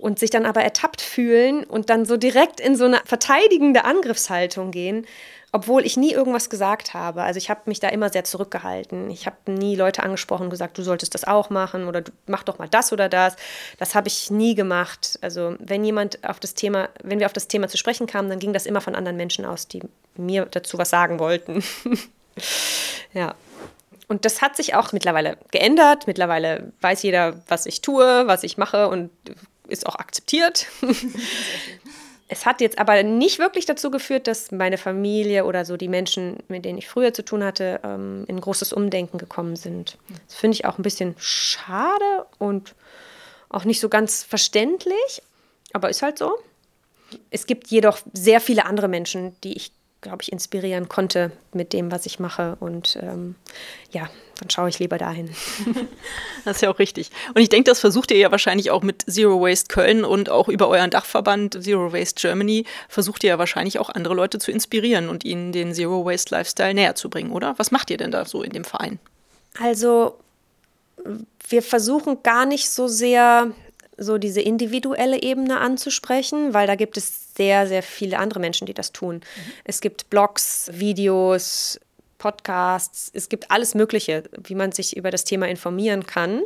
und 0.00 0.18
sich 0.18 0.30
dann 0.30 0.46
aber 0.46 0.62
ertappt 0.62 1.02
fühlen 1.02 1.64
und 1.64 1.90
dann 1.90 2.06
so 2.06 2.16
direkt 2.16 2.58
in 2.58 2.74
so 2.74 2.86
eine 2.86 3.00
verteidigende 3.04 3.84
Angriffshaltung 3.84 4.70
gehen, 4.70 5.06
obwohl 5.52 5.84
ich 5.84 5.96
nie 5.96 6.12
irgendwas 6.12 6.48
gesagt 6.48 6.94
habe. 6.94 7.22
Also 7.22 7.38
ich 7.38 7.50
habe 7.50 7.62
mich 7.66 7.80
da 7.80 7.88
immer 7.88 8.08
sehr 8.08 8.24
zurückgehalten. 8.24 9.10
Ich 9.10 9.26
habe 9.26 9.36
nie 9.50 9.76
Leute 9.76 10.02
angesprochen 10.02 10.44
und 10.44 10.50
gesagt, 10.50 10.78
du 10.78 10.82
solltest 10.82 11.14
das 11.14 11.24
auch 11.24 11.50
machen 11.50 11.86
oder 11.86 12.02
mach 12.26 12.44
doch 12.44 12.58
mal 12.58 12.68
das 12.68 12.92
oder 12.92 13.08
das. 13.08 13.36
Das 13.78 13.94
habe 13.94 14.08
ich 14.08 14.30
nie 14.30 14.54
gemacht. 14.54 15.18
Also 15.22 15.56
wenn 15.58 15.84
jemand 15.84 16.24
auf 16.26 16.40
das 16.40 16.54
Thema, 16.54 16.88
wenn 17.02 17.18
wir 17.18 17.26
auf 17.26 17.32
das 17.32 17.48
Thema 17.48 17.68
zu 17.68 17.76
sprechen 17.76 18.06
kamen, 18.06 18.30
dann 18.30 18.38
ging 18.38 18.52
das 18.52 18.64
immer 18.64 18.80
von 18.80 18.94
anderen 18.94 19.16
Menschen 19.16 19.44
aus, 19.44 19.68
die 19.68 19.82
mir 20.16 20.46
dazu 20.46 20.78
was 20.78 20.88
sagen 20.88 21.18
wollten. 21.18 21.62
ja. 23.12 23.34
Und 24.08 24.24
das 24.24 24.40
hat 24.40 24.56
sich 24.56 24.74
auch 24.74 24.92
mittlerweile 24.92 25.36
geändert. 25.50 26.06
Mittlerweile 26.06 26.72
weiß 26.80 27.02
jeder, 27.02 27.42
was 27.48 27.66
ich 27.66 27.80
tue, 27.80 28.26
was 28.26 28.44
ich 28.44 28.56
mache 28.56 28.88
und 28.88 29.10
ist 29.70 29.86
auch 29.86 29.96
akzeptiert. 29.96 30.66
es 32.28 32.46
hat 32.46 32.60
jetzt 32.60 32.78
aber 32.78 33.02
nicht 33.02 33.38
wirklich 33.38 33.66
dazu 33.66 33.90
geführt, 33.90 34.26
dass 34.26 34.52
meine 34.52 34.78
Familie 34.78 35.44
oder 35.44 35.64
so 35.64 35.76
die 35.76 35.88
Menschen, 35.88 36.38
mit 36.48 36.64
denen 36.64 36.78
ich 36.78 36.88
früher 36.88 37.12
zu 37.12 37.24
tun 37.24 37.42
hatte, 37.42 37.80
ähm, 37.82 38.24
in 38.28 38.40
großes 38.40 38.72
Umdenken 38.72 39.18
gekommen 39.18 39.56
sind. 39.56 39.98
Das 40.26 40.36
finde 40.36 40.54
ich 40.54 40.64
auch 40.64 40.78
ein 40.78 40.82
bisschen 40.82 41.14
schade 41.18 42.26
und 42.38 42.74
auch 43.48 43.64
nicht 43.64 43.80
so 43.80 43.88
ganz 43.88 44.22
verständlich, 44.22 45.22
aber 45.72 45.90
ist 45.90 46.02
halt 46.02 46.18
so. 46.18 46.38
Es 47.30 47.46
gibt 47.46 47.68
jedoch 47.68 47.98
sehr 48.12 48.40
viele 48.40 48.64
andere 48.64 48.86
Menschen, 48.86 49.34
die 49.42 49.56
ich 49.56 49.72
glaube 50.00 50.22
ich, 50.22 50.32
inspirieren 50.32 50.88
konnte 50.88 51.30
mit 51.52 51.72
dem, 51.72 51.92
was 51.92 52.06
ich 52.06 52.18
mache. 52.18 52.56
Und 52.60 52.98
ähm, 53.02 53.34
ja, 53.90 54.08
dann 54.40 54.48
schaue 54.48 54.68
ich 54.68 54.78
lieber 54.78 54.98
dahin. 54.98 55.30
Das 56.46 56.56
ist 56.56 56.62
ja 56.62 56.70
auch 56.70 56.78
richtig. 56.78 57.10
Und 57.34 57.42
ich 57.42 57.50
denke, 57.50 57.68
das 57.70 57.80
versucht 57.80 58.10
ihr 58.10 58.16
ja 58.16 58.30
wahrscheinlich 58.30 58.70
auch 58.70 58.82
mit 58.82 59.02
Zero 59.02 59.42
Waste 59.42 59.68
Köln 59.68 60.06
und 60.06 60.30
auch 60.30 60.48
über 60.48 60.68
euren 60.68 60.88
Dachverband 60.88 61.62
Zero 61.62 61.92
Waste 61.92 62.18
Germany 62.18 62.64
versucht 62.88 63.22
ihr 63.24 63.28
ja 63.28 63.38
wahrscheinlich 63.38 63.78
auch 63.78 63.90
andere 63.90 64.14
Leute 64.14 64.38
zu 64.38 64.50
inspirieren 64.50 65.10
und 65.10 65.22
ihnen 65.22 65.52
den 65.52 65.74
Zero 65.74 66.06
Waste 66.06 66.34
Lifestyle 66.34 66.72
näher 66.72 66.94
zu 66.94 67.10
bringen, 67.10 67.30
oder? 67.30 67.54
Was 67.58 67.72
macht 67.72 67.90
ihr 67.90 67.98
denn 67.98 68.10
da 68.10 68.24
so 68.24 68.42
in 68.42 68.52
dem 68.52 68.64
Verein? 68.64 68.98
Also 69.60 70.18
wir 71.48 71.62
versuchen 71.62 72.22
gar 72.22 72.46
nicht 72.46 72.70
so 72.70 72.88
sehr 72.88 73.50
so 74.00 74.18
diese 74.18 74.40
individuelle 74.40 75.22
Ebene 75.22 75.60
anzusprechen, 75.60 76.54
weil 76.54 76.66
da 76.66 76.74
gibt 76.74 76.96
es 76.96 77.34
sehr, 77.36 77.68
sehr 77.68 77.82
viele 77.82 78.18
andere 78.18 78.40
Menschen, 78.40 78.66
die 78.66 78.74
das 78.74 78.92
tun. 78.92 79.16
Mhm. 79.16 79.52
Es 79.64 79.80
gibt 79.80 80.10
Blogs, 80.10 80.70
Videos, 80.72 81.78
Podcasts, 82.18 83.10
es 83.14 83.28
gibt 83.28 83.50
alles 83.50 83.74
Mögliche, 83.74 84.24
wie 84.42 84.54
man 84.54 84.72
sich 84.72 84.96
über 84.96 85.10
das 85.10 85.24
Thema 85.24 85.48
informieren 85.48 86.06
kann. 86.06 86.42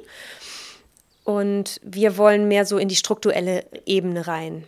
Und 1.24 1.80
wir 1.82 2.18
wollen 2.18 2.48
mehr 2.48 2.66
so 2.66 2.76
in 2.76 2.88
die 2.88 2.96
strukturelle 2.96 3.64
Ebene 3.86 4.26
rein. 4.26 4.64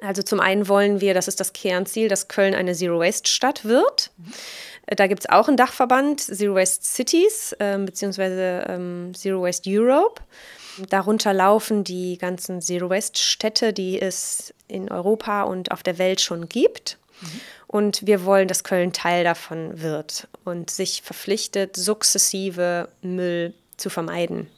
Also 0.00 0.22
zum 0.22 0.40
einen 0.40 0.68
wollen 0.68 1.00
wir, 1.00 1.14
das 1.14 1.28
ist 1.28 1.40
das 1.40 1.52
Kernziel, 1.52 2.08
dass 2.08 2.28
Köln 2.28 2.54
eine 2.54 2.74
Zero-Waste-Stadt 2.74 3.64
wird. 3.64 4.10
Mhm. 4.16 4.32
Da 4.86 5.06
gibt 5.06 5.20
es 5.20 5.30
auch 5.30 5.48
einen 5.48 5.56
Dachverband, 5.56 6.20
Zero 6.20 6.54
Waste 6.54 6.84
Cities, 6.84 7.54
äh, 7.58 7.78
beziehungsweise 7.78 8.66
ähm, 8.68 9.12
Zero 9.14 9.42
Waste 9.42 9.70
Europe. 9.70 10.20
Darunter 10.88 11.32
laufen 11.32 11.84
die 11.84 12.18
ganzen 12.18 12.60
Zero 12.60 12.90
Waste 12.90 13.20
Städte, 13.20 13.72
die 13.72 14.00
es 14.00 14.54
in 14.68 14.90
Europa 14.90 15.42
und 15.42 15.70
auf 15.70 15.82
der 15.82 15.98
Welt 15.98 16.20
schon 16.20 16.48
gibt. 16.48 16.98
Mhm. 17.20 17.40
Und 17.66 18.06
wir 18.06 18.24
wollen, 18.24 18.48
dass 18.48 18.64
Köln 18.64 18.92
Teil 18.92 19.24
davon 19.24 19.80
wird 19.80 20.28
und 20.44 20.70
sich 20.70 21.02
verpflichtet, 21.02 21.76
sukzessive 21.76 22.88
Müll 23.02 23.54
zu 23.76 23.90
vermeiden. 23.90 24.48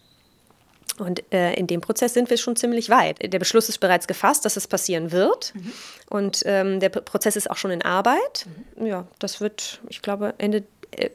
Und 0.99 1.23
äh, 1.33 1.53
in 1.55 1.67
dem 1.67 1.81
Prozess 1.81 2.15
sind 2.15 2.31
wir 2.31 2.39
schon 2.39 2.57
ziemlich 2.57 2.89
weit. 2.89 3.33
Der 3.33 3.39
Beschluss 3.39 3.69
ist 3.69 3.79
bereits 3.79 4.07
gefasst, 4.07 4.45
dass 4.45 4.57
es 4.57 4.67
passieren 4.67 5.13
wird. 5.13 5.53
Mhm. 5.55 5.73
Und 6.09 6.43
ähm, 6.47 6.81
der 6.81 6.89
Prozess 6.89 7.37
ist 7.37 7.51
auch 7.51 7.57
schon 7.57 7.71
in 7.71 7.83
Arbeit. 7.83 8.47
Mhm. 8.77 8.87
Ja, 8.87 9.07
das 9.19 9.41
wird, 9.41 9.81
ich 9.89 10.01
glaube, 10.01 10.35
Ende 10.39 10.65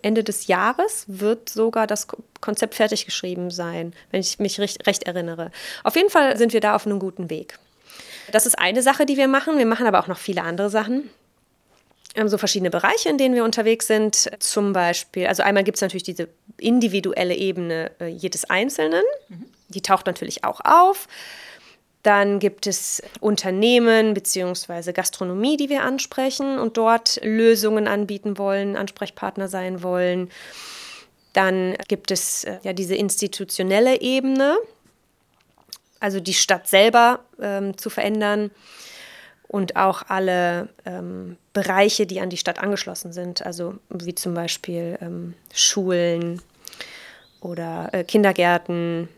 Ende 0.02 0.24
des 0.24 0.48
Jahres 0.48 1.06
wird 1.08 1.50
sogar 1.50 1.88
das 1.88 2.08
Konzept 2.40 2.76
fertig 2.76 3.06
geschrieben 3.06 3.52
sein, 3.52 3.94
wenn 4.12 4.22
ich 4.22 4.40
mich 4.40 4.60
recht, 4.60 4.88
recht 4.88 5.04
erinnere. 5.04 5.52
Auf 5.84 5.96
jeden 5.96 6.10
Fall 6.10 6.38
sind 6.38 6.54
wir 6.54 6.62
da 6.62 6.76
auf 6.76 6.86
einem 6.86 7.00
guten 7.00 7.30
Weg. 7.30 7.58
Das 8.32 8.46
ist 8.46 8.58
eine 8.58 8.82
Sache, 8.82 9.06
die 9.06 9.18
wir 9.18 9.28
machen. 9.28 9.58
Wir 9.58 9.66
machen 9.66 9.88
aber 9.88 10.00
auch 10.00 10.08
noch 10.08 10.18
viele 10.18 10.44
andere 10.44 10.70
Sachen. 10.70 11.10
Wir 12.14 12.22
haben 12.22 12.30
so 12.30 12.38
verschiedene 12.38 12.70
Bereiche, 12.70 13.10
in 13.10 13.18
denen 13.18 13.36
wir 13.36 13.44
unterwegs 13.44 13.88
sind. 13.88 14.30
Zum 14.40 14.74
Beispiel, 14.74 15.28
also 15.28 15.44
einmal 15.44 15.64
gibt 15.64 15.78
es 15.78 15.82
natürlich 15.82 16.04
diese 16.04 16.28
individuelle 16.58 17.36
Ebene 17.36 17.92
äh, 18.00 18.08
jedes 18.08 18.50
Einzelnen. 18.50 19.04
Mhm. 19.30 19.46
Die 19.70 19.82
taucht 19.82 20.08
natürlich 20.08 20.44
auch 20.44 20.60
auf. 20.64 21.08
Dann 22.04 22.40
gibt 22.40 22.66
es 22.66 23.02
Unternehmen 23.20 24.14
bzw. 24.14 24.92
Gastronomie, 24.92 25.58
die 25.58 25.70
wir 25.70 25.84
ansprechen 25.84 26.58
und 26.58 26.78
dort 26.78 27.20
Lösungen 27.24 27.88
anbieten 27.88 28.38
wollen, 28.38 28.76
Ansprechpartner 28.76 29.48
sein 29.48 29.84
wollen. 29.84 30.30
Dann 31.34 31.76
gibt 31.88 32.12
es 32.12 32.44
äh, 32.44 32.58
ja 32.64 32.74
diese 32.74 32.96
institutionelle 32.96 34.02
Ebene, 34.02 34.58
also 36.00 36.20
die 36.20 36.34
Stadt 36.34 36.68
selber 36.68 37.20
ähm, 37.40 37.78
zu 37.78 37.90
verändern 37.90 38.52
und 39.48 39.76
auch 39.76 40.04
alle 40.08 40.70
ähm, 40.86 41.38
Bereiche, 41.54 42.06
die 42.06 42.20
an 42.20 42.30
die 42.30 42.38
Stadt 42.38 42.58
angeschlossen 42.60 43.14
sind, 43.14 43.46
also 43.46 43.76
wie 43.90 44.16
zum 44.16 44.34
Beispiel 44.34 44.98
ähm, 45.02 45.36
Schulen 45.54 46.42
oder 47.42 47.90
äh, 47.92 48.04
Kindergärten, 48.04 49.10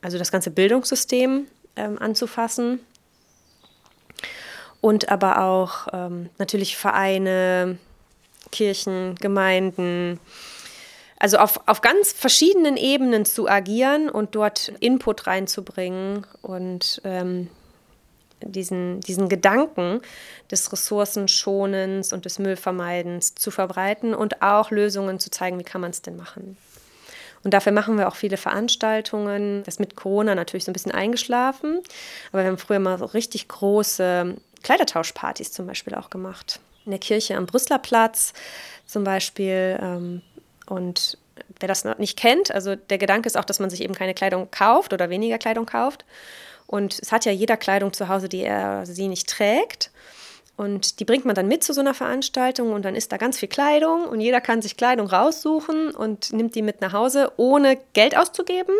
also 0.00 0.18
das 0.18 0.32
ganze 0.32 0.50
Bildungssystem 0.50 1.46
ähm, 1.76 1.98
anzufassen. 1.98 2.80
Und 4.80 5.10
aber 5.10 5.42
auch 5.42 5.86
ähm, 5.92 6.28
natürlich 6.38 6.76
Vereine, 6.76 7.78
Kirchen, 8.50 9.14
Gemeinden, 9.16 10.18
also 11.18 11.36
auf, 11.38 11.60
auf 11.66 11.82
ganz 11.82 12.12
verschiedenen 12.12 12.76
Ebenen 12.76 13.24
zu 13.24 13.48
agieren 13.48 14.10
und 14.10 14.34
dort 14.34 14.72
Input 14.80 15.28
reinzubringen 15.28 16.26
und 16.42 17.00
ähm, 17.04 17.48
diesen, 18.40 19.00
diesen 19.00 19.28
Gedanken 19.28 20.00
des 20.50 20.72
Ressourcenschonens 20.72 22.12
und 22.12 22.24
des 22.24 22.40
Müllvermeidens 22.40 23.36
zu 23.36 23.52
verbreiten 23.52 24.14
und 24.14 24.42
auch 24.42 24.72
Lösungen 24.72 25.20
zu 25.20 25.30
zeigen, 25.30 25.60
wie 25.60 25.64
kann 25.64 25.80
man 25.80 25.92
es 25.92 26.02
denn 26.02 26.16
machen. 26.16 26.56
Und 27.44 27.52
dafür 27.52 27.72
machen 27.72 27.98
wir 27.98 28.08
auch 28.08 28.14
viele 28.14 28.36
Veranstaltungen. 28.36 29.62
Das 29.64 29.74
ist 29.74 29.80
mit 29.80 29.96
Corona 29.96 30.34
natürlich 30.34 30.64
so 30.64 30.70
ein 30.70 30.74
bisschen 30.74 30.92
eingeschlafen. 30.92 31.80
Aber 32.30 32.42
wir 32.42 32.48
haben 32.48 32.58
früher 32.58 32.78
mal 32.78 32.98
so 32.98 33.06
richtig 33.06 33.48
große 33.48 34.36
Kleidertauschpartys 34.62 35.52
zum 35.52 35.66
Beispiel 35.66 35.94
auch 35.94 36.10
gemacht. 36.10 36.60
In 36.84 36.92
der 36.92 37.00
Kirche 37.00 37.36
am 37.36 37.46
Brüsseler 37.46 37.78
Platz 37.78 38.32
zum 38.86 39.04
Beispiel. 39.04 39.78
Ähm, 39.80 40.22
und 40.66 41.18
wer 41.58 41.68
das 41.68 41.84
noch 41.84 41.98
nicht 41.98 42.18
kennt, 42.18 42.52
also 42.52 42.76
der 42.76 42.98
Gedanke 42.98 43.26
ist 43.26 43.36
auch, 43.36 43.44
dass 43.44 43.58
man 43.58 43.70
sich 43.70 43.82
eben 43.82 43.94
keine 43.94 44.14
Kleidung 44.14 44.50
kauft 44.50 44.92
oder 44.92 45.10
weniger 45.10 45.38
Kleidung 45.38 45.66
kauft. 45.66 46.04
Und 46.66 46.98
es 47.00 47.12
hat 47.12 47.24
ja 47.24 47.32
jeder 47.32 47.56
Kleidung 47.56 47.92
zu 47.92 48.08
Hause, 48.08 48.28
die 48.28 48.42
er 48.42 48.86
sie 48.86 49.08
nicht 49.08 49.28
trägt. 49.28 49.90
Und 50.56 51.00
die 51.00 51.04
bringt 51.04 51.24
man 51.24 51.34
dann 51.34 51.48
mit 51.48 51.64
zu 51.64 51.72
so 51.72 51.80
einer 51.80 51.94
Veranstaltung 51.94 52.72
und 52.72 52.84
dann 52.84 52.94
ist 52.94 53.10
da 53.10 53.16
ganz 53.16 53.38
viel 53.38 53.48
Kleidung 53.48 54.04
und 54.04 54.20
jeder 54.20 54.40
kann 54.40 54.60
sich 54.60 54.76
Kleidung 54.76 55.06
raussuchen 55.06 55.90
und 55.92 56.32
nimmt 56.32 56.54
die 56.54 56.62
mit 56.62 56.80
nach 56.80 56.92
Hause, 56.92 57.32
ohne 57.36 57.78
Geld 57.94 58.16
auszugeben 58.16 58.74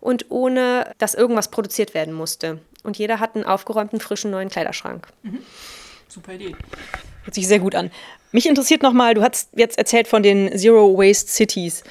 und 0.00 0.26
ohne, 0.28 0.92
dass 0.98 1.14
irgendwas 1.14 1.50
produziert 1.50 1.94
werden 1.94 2.12
musste. 2.12 2.60
Und 2.82 2.98
jeder 2.98 3.20
hat 3.20 3.34
einen 3.34 3.44
aufgeräumten, 3.44 4.00
frischen 4.00 4.30
neuen 4.30 4.50
Kleiderschrank. 4.50 5.08
Mhm. 5.22 5.38
Super 6.08 6.34
Idee. 6.34 6.54
Hört 7.24 7.34
sich 7.34 7.48
sehr 7.48 7.58
gut 7.58 7.74
an. 7.74 7.90
Mich 8.30 8.46
interessiert 8.46 8.82
nochmal, 8.82 9.14
du 9.14 9.22
hast 9.22 9.48
jetzt 9.56 9.78
erzählt 9.78 10.06
von 10.06 10.22
den 10.22 10.56
Zero 10.58 10.96
Waste 10.98 11.30
Cities. 11.30 11.82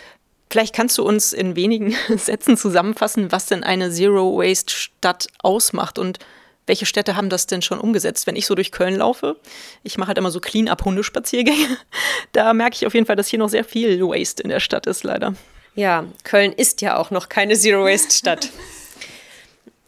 Vielleicht 0.49 0.75
kannst 0.75 0.99
du 0.99 1.03
uns 1.03 1.33
in 1.33 1.55
wenigen 1.55 1.95
Sätzen 2.15 2.55
zusammenfassen, 2.55 3.31
was 3.31 3.47
denn 3.47 3.63
eine 3.63 3.89
Zero 3.89 4.37
Waste 4.37 4.71
Stadt 4.71 5.27
ausmacht 5.41 5.97
und 5.97 6.19
welche 6.65 6.85
Städte 6.85 7.15
haben 7.15 7.29
das 7.29 7.47
denn 7.47 7.61
schon 7.61 7.79
umgesetzt? 7.79 8.27
Wenn 8.27 8.35
ich 8.35 8.45
so 8.45 8.55
durch 8.55 8.71
Köln 8.71 8.95
laufe, 8.95 9.37
ich 9.83 9.97
mache 9.97 10.09
halt 10.09 10.17
immer 10.17 10.31
so 10.31 10.39
Clean-up-Hundespaziergänge, 10.39 11.77
da 12.31 12.53
merke 12.53 12.75
ich 12.75 12.85
auf 12.85 12.93
jeden 12.93 13.05
Fall, 13.05 13.15
dass 13.15 13.27
hier 13.27 13.39
noch 13.39 13.49
sehr 13.49 13.63
viel 13.63 14.01
Waste 14.01 14.43
in 14.43 14.49
der 14.49 14.59
Stadt 14.59 14.87
ist, 14.87 15.03
leider. 15.03 15.33
Ja, 15.75 16.05
Köln 16.23 16.53
ist 16.53 16.81
ja 16.81 16.97
auch 16.97 17.11
noch 17.11 17.29
keine 17.29 17.55
Zero-Waste-Stadt. 17.55 18.49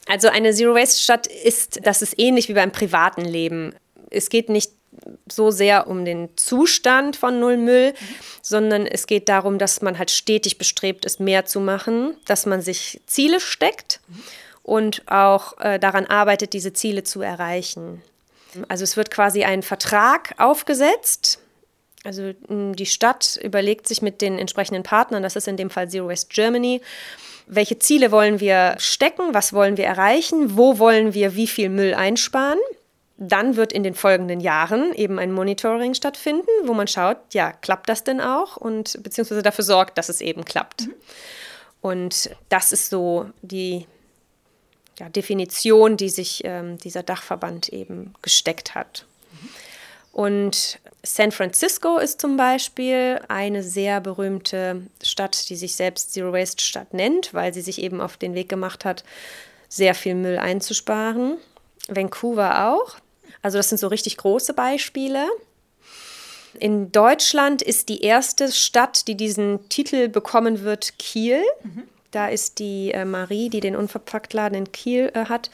Also 0.07 0.29
eine 0.29 0.53
Zero-Waste-Stadt 0.53 1.27
ist, 1.27 1.79
das 1.83 2.01
ist 2.01 2.19
ähnlich 2.19 2.49
wie 2.49 2.53
beim 2.53 2.71
privaten 2.71 3.23
Leben. 3.23 3.73
Es 4.09 4.29
geht 4.29 4.49
nicht 4.49 4.71
so 5.31 5.51
sehr 5.51 5.87
um 5.87 6.05
den 6.05 6.29
Zustand 6.35 7.15
von 7.15 7.39
Null 7.39 7.57
Müll, 7.57 7.91
mhm. 7.91 8.15
sondern 8.41 8.87
es 8.87 9.07
geht 9.07 9.29
darum, 9.29 9.59
dass 9.59 9.81
man 9.81 9.97
halt 9.97 10.11
stetig 10.11 10.57
bestrebt 10.57 11.05
ist, 11.05 11.19
mehr 11.19 11.45
zu 11.45 11.59
machen, 11.59 12.15
dass 12.25 12.45
man 12.45 12.61
sich 12.61 13.01
Ziele 13.05 13.39
steckt. 13.39 13.99
Und 14.65 15.03
auch 15.05 15.59
äh, 15.59 15.77
daran 15.77 16.07
arbeitet, 16.07 16.53
diese 16.53 16.73
Ziele 16.73 17.03
zu 17.03 17.21
erreichen. 17.21 18.01
Also 18.67 18.83
es 18.83 18.97
wird 18.97 19.11
quasi 19.11 19.43
ein 19.43 19.61
Vertrag 19.61 20.33
aufgesetzt. 20.39 21.39
Also 22.03 22.33
die 22.49 22.85
Stadt 22.87 23.39
überlegt 23.43 23.87
sich 23.87 24.01
mit 24.01 24.21
den 24.21 24.39
entsprechenden 24.39 24.81
Partnern, 24.81 25.21
das 25.21 25.35
ist 25.35 25.47
in 25.47 25.57
dem 25.57 25.69
Fall 25.69 25.89
Zero 25.89 26.07
Waste 26.07 26.29
Germany, 26.33 26.81
welche 27.45 27.77
Ziele 27.77 28.11
wollen 28.11 28.39
wir 28.39 28.75
stecken, 28.79 29.33
was 29.33 29.53
wollen 29.53 29.77
wir 29.77 29.85
erreichen, 29.85 30.57
wo 30.57 30.79
wollen 30.79 31.13
wir 31.13 31.35
wie 31.35 31.47
viel 31.47 31.69
Müll 31.69 31.93
einsparen. 31.93 32.59
Dann 33.17 33.55
wird 33.55 33.71
in 33.71 33.83
den 33.83 33.93
folgenden 33.93 34.39
Jahren 34.39 34.93
eben 34.93 35.19
ein 35.19 35.31
Monitoring 35.31 35.93
stattfinden, 35.93 36.49
wo 36.65 36.73
man 36.73 36.87
schaut, 36.87 37.17
ja, 37.33 37.51
klappt 37.51 37.87
das 37.87 38.03
denn 38.03 38.19
auch 38.19 38.57
und 38.57 39.01
beziehungsweise 39.03 39.43
dafür 39.43 39.63
sorgt, 39.63 39.99
dass 39.99 40.09
es 40.09 40.21
eben 40.21 40.43
klappt. 40.43 40.87
Mhm. 40.87 40.93
Und 41.81 42.31
das 42.49 42.71
ist 42.71 42.89
so 42.89 43.29
die 43.43 43.85
ja, 44.99 45.09
Definition, 45.09 45.97
die 45.97 46.09
sich 46.09 46.41
ähm, 46.45 46.77
dieser 46.77 47.03
Dachverband 47.03 47.69
eben 47.69 48.13
gesteckt 48.21 48.75
hat. 48.75 49.05
Und 50.11 50.79
San 51.03 51.31
Francisco 51.31 51.97
ist 51.97 52.21
zum 52.21 52.37
Beispiel 52.37 53.19
eine 53.27 53.63
sehr 53.63 53.99
berühmte 53.99 54.83
Stadt, 55.03 55.49
die 55.49 55.57
sich 55.57 55.75
selbst 55.75 56.13
Zero 56.13 56.31
Waste 56.31 56.63
Stadt 56.63 56.93
nennt, 56.93 57.33
weil 57.33 57.53
sie 57.53 57.61
sich 57.61 57.81
eben 57.81 57.99
auf 57.99 58.15
den 58.15 58.33
Weg 58.33 58.47
gemacht 58.47 58.85
hat, 58.85 59.03
sehr 59.67 59.93
viel 59.93 60.15
Müll 60.15 60.37
einzusparen. 60.37 61.37
Vancouver 61.89 62.69
auch. 62.69 62.95
Also 63.41 63.57
das 63.57 63.69
sind 63.69 63.77
so 63.77 63.87
richtig 63.87 64.17
große 64.17 64.53
Beispiele. 64.53 65.27
In 66.59 66.91
Deutschland 66.91 67.61
ist 67.61 67.89
die 67.89 68.01
erste 68.01 68.51
Stadt, 68.51 69.07
die 69.07 69.15
diesen 69.15 69.67
Titel 69.67 70.07
bekommen 70.07 70.61
wird, 70.63 70.97
Kiel. 70.97 71.43
Mhm. 71.63 71.83
Da 72.15 72.29
ist 72.29 72.59
die 72.59 72.91
äh, 72.91 73.03
Marie, 73.03 73.49
die 73.49 73.59
den 73.59 73.75
Unverpacktladen 73.75 74.57
in 74.57 74.71
Kiel 74.71 75.11
äh, 75.13 75.25
hat, 75.25 75.49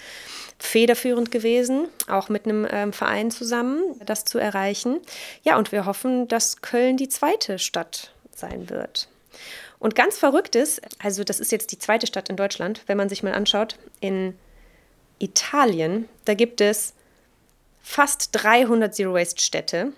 federführend 0.60 1.32
gewesen, 1.32 1.88
auch 2.08 2.30
mit 2.30 2.46
einem 2.46 2.68
ähm, 2.70 2.94
Verein 2.94 3.32
zusammen, 3.32 3.82
das 4.06 4.26
zu 4.26 4.38
erreichen. 4.38 5.00
Ja, 5.42 5.58
und 5.58 5.72
wir 5.72 5.88
hoffen, 5.88 6.28
dass 6.28 6.62
Köln 6.62 6.98
die 6.98 7.10
zweite 7.10 7.58
Stadt 7.58 8.14
sein 8.36 8.70
wird. 8.70 9.10
Und 9.80 9.96
ganz 9.96 10.20
verrückt 10.20 10.56
ist, 10.56 10.84
also 11.00 11.24
das 11.24 11.40
ist 11.40 11.52
jetzt 11.52 11.72
die 11.72 11.80
zweite 11.80 12.06
Stadt 12.06 12.30
in 12.30 12.36
Deutschland, 12.36 12.84
wenn 12.86 12.98
man 12.98 13.10
sich 13.10 13.24
mal 13.24 13.34
anschaut, 13.34 13.80
in 14.00 14.38
Italien, 15.18 16.08
da 16.26 16.36
gibt 16.36 16.62
es 16.62 16.94
fast 17.82 18.30
300 18.34 18.94
Zero-Waste-Städte. 18.94 19.94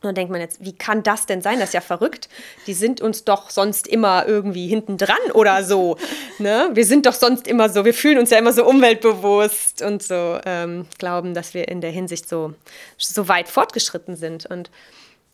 Und 0.00 0.04
dann 0.04 0.14
denkt 0.14 0.30
man 0.30 0.40
jetzt, 0.40 0.64
wie 0.64 0.74
kann 0.74 1.02
das 1.02 1.26
denn 1.26 1.42
sein? 1.42 1.58
Das 1.58 1.70
ist 1.70 1.74
ja 1.74 1.80
verrückt. 1.80 2.28
Die 2.68 2.74
sind 2.74 3.00
uns 3.00 3.24
doch 3.24 3.50
sonst 3.50 3.88
immer 3.88 4.28
irgendwie 4.28 4.68
hinten 4.68 4.96
dran 4.96 5.16
oder 5.34 5.64
so. 5.64 5.96
Ne? 6.38 6.70
Wir 6.72 6.86
sind 6.86 7.04
doch 7.04 7.14
sonst 7.14 7.48
immer 7.48 7.68
so, 7.68 7.84
wir 7.84 7.94
fühlen 7.94 8.18
uns 8.18 8.30
ja 8.30 8.38
immer 8.38 8.52
so 8.52 8.64
umweltbewusst 8.64 9.82
und 9.82 10.00
so 10.04 10.38
ähm, 10.46 10.86
glauben, 10.98 11.34
dass 11.34 11.52
wir 11.52 11.66
in 11.66 11.80
der 11.80 11.90
Hinsicht 11.90 12.28
so, 12.28 12.54
so 12.96 13.26
weit 13.26 13.48
fortgeschritten 13.48 14.14
sind. 14.14 14.46
Und 14.46 14.70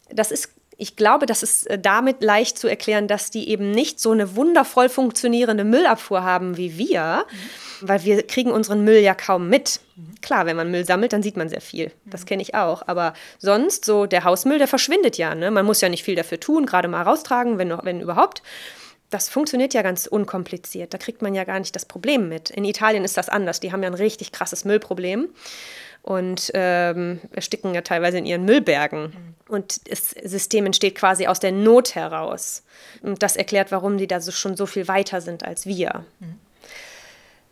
das 0.09 0.31
ist, 0.31 0.48
ich 0.76 0.96
glaube, 0.96 1.26
das 1.26 1.42
ist 1.42 1.66
äh, 1.66 1.78
damit 1.78 2.22
leicht 2.22 2.58
zu 2.58 2.68
erklären, 2.68 3.08
dass 3.08 3.30
die 3.30 3.48
eben 3.48 3.70
nicht 3.70 4.00
so 4.00 4.12
eine 4.12 4.37
wundervoll 4.37 4.88
funktionierende 4.88 5.64
Müllabfuhr 5.64 6.22
haben 6.22 6.56
wie 6.56 6.78
wir. 6.78 7.24
Mhm 7.30 7.64
weil 7.88 8.04
wir 8.04 8.26
kriegen 8.26 8.50
unseren 8.50 8.84
Müll 8.84 8.98
ja 8.98 9.14
kaum 9.14 9.48
mit. 9.48 9.80
Klar, 10.22 10.46
wenn 10.46 10.56
man 10.56 10.70
Müll 10.70 10.84
sammelt, 10.84 11.12
dann 11.12 11.22
sieht 11.22 11.37
man 11.37 11.48
sehr 11.48 11.60
viel. 11.60 11.92
Das 12.04 12.26
kenne 12.26 12.42
ich 12.42 12.54
auch. 12.54 12.82
Aber 12.87 13.14
sonst, 13.38 13.84
so 13.84 14.06
der 14.06 14.24
Hausmüll, 14.24 14.58
der 14.58 14.68
verschwindet 14.68 15.18
ja. 15.18 15.34
Ne? 15.34 15.50
Man 15.50 15.66
muss 15.66 15.80
ja 15.80 15.88
nicht 15.88 16.04
viel 16.04 16.16
dafür 16.16 16.40
tun, 16.40 16.66
gerade 16.66 16.88
mal 16.88 17.02
raustragen, 17.02 17.58
wenn, 17.58 17.70
wenn 17.82 18.00
überhaupt. 18.00 18.42
Das 19.10 19.28
funktioniert 19.28 19.74
ja 19.74 19.82
ganz 19.82 20.06
unkompliziert. 20.06 20.92
Da 20.92 20.98
kriegt 20.98 21.22
man 21.22 21.34
ja 21.34 21.44
gar 21.44 21.58
nicht 21.58 21.76
das 21.76 21.84
Problem 21.84 22.28
mit. 22.28 22.50
In 22.50 22.64
Italien 22.64 23.04
ist 23.04 23.16
das 23.16 23.28
anders. 23.28 23.60
Die 23.60 23.70
haben 23.70 23.82
ja 23.82 23.88
ein 23.88 23.94
richtig 23.94 24.32
krasses 24.32 24.64
Müllproblem 24.64 25.28
und 26.04 26.50
ähm, 26.52 27.18
ersticken 27.32 27.74
ja 27.74 27.80
teilweise 27.80 28.18
in 28.18 28.26
ihren 28.26 28.44
Müllbergen. 28.44 29.34
Und 29.48 29.90
das 29.90 30.10
System 30.10 30.66
entsteht 30.66 30.96
quasi 30.96 31.26
aus 31.26 31.40
der 31.40 31.50
Not 31.50 31.94
heraus. 31.94 32.62
Und 33.02 33.22
das 33.22 33.36
erklärt, 33.36 33.72
warum 33.72 33.96
die 33.96 34.06
da 34.06 34.20
so, 34.20 34.30
schon 34.30 34.54
so 34.54 34.66
viel 34.66 34.86
weiter 34.86 35.22
sind 35.22 35.44
als 35.44 35.64
wir. 35.64 36.04
Mhm. 36.20 36.38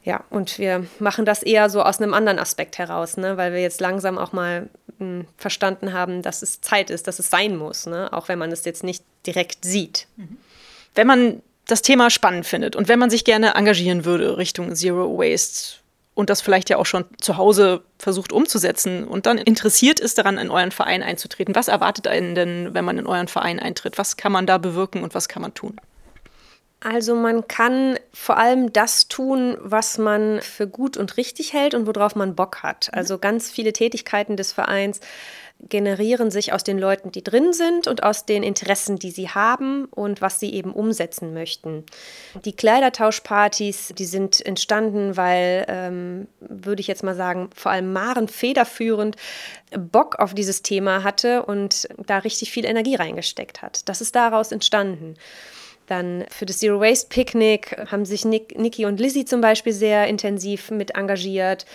Ja, 0.04 0.24
und 0.28 0.58
wir 0.58 0.86
machen 0.98 1.24
das 1.24 1.42
eher 1.42 1.70
so 1.70 1.82
aus 1.82 2.00
einem 2.00 2.12
anderen 2.12 2.38
Aspekt 2.38 2.76
heraus, 2.76 3.16
ne? 3.16 3.36
weil 3.38 3.52
wir 3.52 3.62
jetzt 3.62 3.80
langsam 3.80 4.18
auch 4.18 4.32
mal 4.32 4.68
mh, 4.98 5.20
hm, 5.20 5.26
verstanden 5.38 5.92
haben, 5.94 6.22
dass 6.22 6.42
es 6.42 6.60
Zeit 6.60 6.90
ist, 6.90 7.06
dass 7.06 7.20
es 7.20 7.30
sein 7.30 7.56
muss, 7.56 7.86
ne? 7.86 8.12
auch 8.12 8.28
wenn 8.28 8.38
man 8.38 8.52
es 8.52 8.64
jetzt 8.64 8.84
nicht 8.84 9.04
direkt 9.26 9.64
sieht. 9.64 10.08
Mhm. 10.16 10.36
Wenn 10.94 11.06
man 11.06 11.42
das 11.68 11.80
Thema 11.80 12.10
spannend 12.10 12.46
findet 12.46 12.76
und 12.76 12.88
wenn 12.88 12.98
man 12.98 13.10
sich 13.10 13.24
gerne 13.24 13.54
engagieren 13.54 14.04
würde 14.04 14.36
Richtung 14.36 14.74
Zero 14.74 15.16
Waste 15.16 15.82
und 16.14 16.31
das 16.31 16.40
vielleicht 16.40 16.68
ja 16.70 16.77
auch 16.77 16.87
schon 16.87 17.05
zu 17.20 17.37
Hause 17.37 17.83
versucht 17.98 18.33
umzusetzen 18.33 19.05
und 19.05 19.27
dann 19.27 19.38
interessiert 19.38 19.98
ist 20.01 20.18
daran, 20.18 20.38
in 20.38 20.51
euren 20.51 20.72
Verein 20.72 21.03
einzutreten, 21.03 21.55
was 21.55 21.68
erwartet 21.68 22.07
einen 22.07 22.35
denn, 22.35 22.75
wenn 22.75 22.85
man 22.85 22.98
in 22.98 23.07
euren 23.07 23.29
Verein 23.29 23.59
eintritt? 23.59 23.98
Was 23.98 24.16
kann 24.16 24.33
man 24.33 24.46
da 24.46 24.59
bewirken 24.59 25.03
und 25.03 25.14
was 25.14 25.29
kann 25.29 25.42
man 25.42 25.55
tun? 25.55 25.77
Also 26.85 27.14
man 27.14 27.46
kann 27.46 27.96
vor 28.12 28.38
allem 28.38 28.72
das 28.72 29.07
tun, 29.07 29.57
was 29.61 29.98
man 29.98 30.40
für 30.40 30.66
gut 30.66 30.96
und 30.96 31.16
richtig 31.16 31.53
hält 31.53 31.75
und 31.75 31.87
worauf 31.87 32.16
man 32.16 32.35
Bock 32.35 32.64
hat. 32.64 32.90
Also 32.92 33.18
ganz 33.18 33.51
viele 33.51 33.72
Tätigkeiten 33.72 34.37
des 34.37 34.53
Vereins 34.53 35.01
generieren 35.68 36.31
sich 36.31 36.53
aus 36.53 36.64
den 36.64 36.79
Leuten, 36.79 37.12
die 37.12 37.22
drin 37.22 37.53
sind 37.53 37.87
und 37.87 38.03
aus 38.03 38.27
den 38.27 38.42
Interessen, 38.42 38.98
die 38.98 39.11
sie 39.11 39.29
haben 39.29 39.87
und 39.87 40.20
was 40.20 40.40
sie 40.40 40.53
eben 40.53 40.72
umsetzen 40.72 41.33
möchten. 41.33 41.85
Die 42.44 42.55
Kleidertauschpartys, 42.55 43.92
die 43.96 44.05
sind 44.05 44.44
entstanden, 44.44 45.16
weil, 45.16 45.64
ähm, 45.68 46.27
würde 46.40 46.81
ich 46.81 46.87
jetzt 46.87 47.05
mal 47.05 47.14
sagen, 47.14 47.51
vor 47.55 47.72
allem 47.72 47.92
Maren 47.92 48.29
federführend 48.29 49.16
Bock 49.77 50.18
auf 50.18 50.35
dieses 50.35 50.62
Thema 50.62 51.05
hatte 51.05 51.44
und 51.44 51.88
da 52.07 52.18
richtig 52.18 52.51
viel 52.51 52.64
Energie 52.64 52.96
reingesteckt 52.96 53.62
hat. 53.62 53.88
Das 53.88 54.01
ist 54.01 54.14
daraus 54.14 54.53
entstanden. 54.53 55.14
Dann 55.87 56.25
für 56.31 56.46
das 56.46 56.59
Zero 56.59 56.81
Waste 56.81 57.09
Picnic 57.09 57.77
haben 57.90 58.05
sich 58.05 58.25
Nick, 58.25 58.59
Niki 58.59 58.87
und 58.87 59.01
Lizzie 59.01 59.25
zum 59.25 59.40
Beispiel 59.40 59.72
sehr 59.72 60.07
intensiv 60.07 60.70
mit 60.70 60.94
engagiert. 60.94 61.66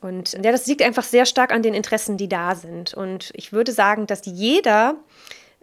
Und 0.00 0.32
ja, 0.32 0.52
das 0.52 0.66
liegt 0.66 0.82
einfach 0.82 1.04
sehr 1.04 1.26
stark 1.26 1.52
an 1.52 1.62
den 1.62 1.74
Interessen, 1.74 2.16
die 2.16 2.28
da 2.28 2.54
sind. 2.54 2.94
Und 2.94 3.30
ich 3.34 3.52
würde 3.52 3.72
sagen, 3.72 4.06
dass 4.06 4.22
jeder 4.24 4.96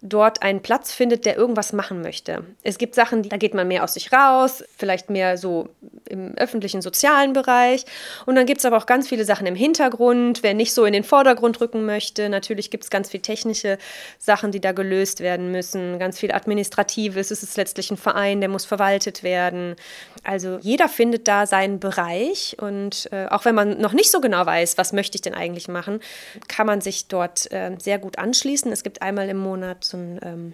dort 0.03 0.43
einen 0.43 0.61
Platz 0.61 0.91
findet, 0.91 1.25
der 1.25 1.37
irgendwas 1.37 1.71
machen 1.71 2.01
möchte. 2.01 2.43
Es 2.61 2.77
gibt 2.77 2.93
Sachen, 2.93 3.23
da 3.23 3.37
geht 3.37 3.53
man 3.53 3.67
mehr 3.69 3.85
aus 3.85 3.93
sich 3.93 4.11
raus, 4.11 4.63
vielleicht 4.77 5.09
mehr 5.09 5.37
so 5.37 5.69
im 6.09 6.35
öffentlichen 6.35 6.81
sozialen 6.81 7.31
Bereich. 7.31 7.85
Und 8.25 8.35
dann 8.35 8.45
gibt 8.45 8.59
es 8.59 8.65
aber 8.65 8.77
auch 8.77 8.85
ganz 8.85 9.07
viele 9.07 9.23
Sachen 9.23 9.47
im 9.47 9.55
Hintergrund, 9.55 10.43
wer 10.43 10.53
nicht 10.53 10.73
so 10.73 10.83
in 10.83 10.91
den 10.91 11.05
Vordergrund 11.05 11.61
rücken 11.61 11.85
möchte. 11.85 12.27
Natürlich 12.27 12.69
gibt 12.69 12.83
es 12.83 12.89
ganz 12.89 13.09
viele 13.09 13.21
technische 13.21 13.77
Sachen, 14.19 14.51
die 14.51 14.59
da 14.59 14.73
gelöst 14.73 15.21
werden 15.21 15.51
müssen, 15.51 15.97
ganz 15.99 16.19
viel 16.19 16.33
Administratives. 16.33 17.31
Es 17.31 17.41
ist 17.41 17.55
letztlich 17.55 17.89
ein 17.89 17.97
Verein, 17.97 18.41
der 18.41 18.49
muss 18.49 18.65
verwaltet 18.65 19.23
werden. 19.23 19.77
Also 20.25 20.59
jeder 20.61 20.89
findet 20.89 21.29
da 21.29 21.47
seinen 21.47 21.79
Bereich 21.79 22.57
und 22.59 23.07
äh, 23.11 23.27
auch 23.27 23.45
wenn 23.45 23.55
man 23.55 23.79
noch 23.79 23.93
nicht 23.93 24.11
so 24.11 24.19
genau 24.19 24.45
weiß, 24.45 24.77
was 24.77 24.91
möchte 24.91 25.15
ich 25.15 25.21
denn 25.21 25.33
eigentlich 25.33 25.69
machen, 25.69 26.01
kann 26.49 26.67
man 26.67 26.81
sich 26.81 27.07
dort 27.07 27.49
äh, 27.53 27.71
sehr 27.79 27.99
gut 27.99 28.17
anschließen. 28.17 28.71
Es 28.71 28.83
gibt 28.83 29.01
einmal 29.01 29.29
im 29.29 29.37
Monat 29.37 29.92
so 29.93 29.97
ein 29.97 30.19
ähm, 30.23 30.53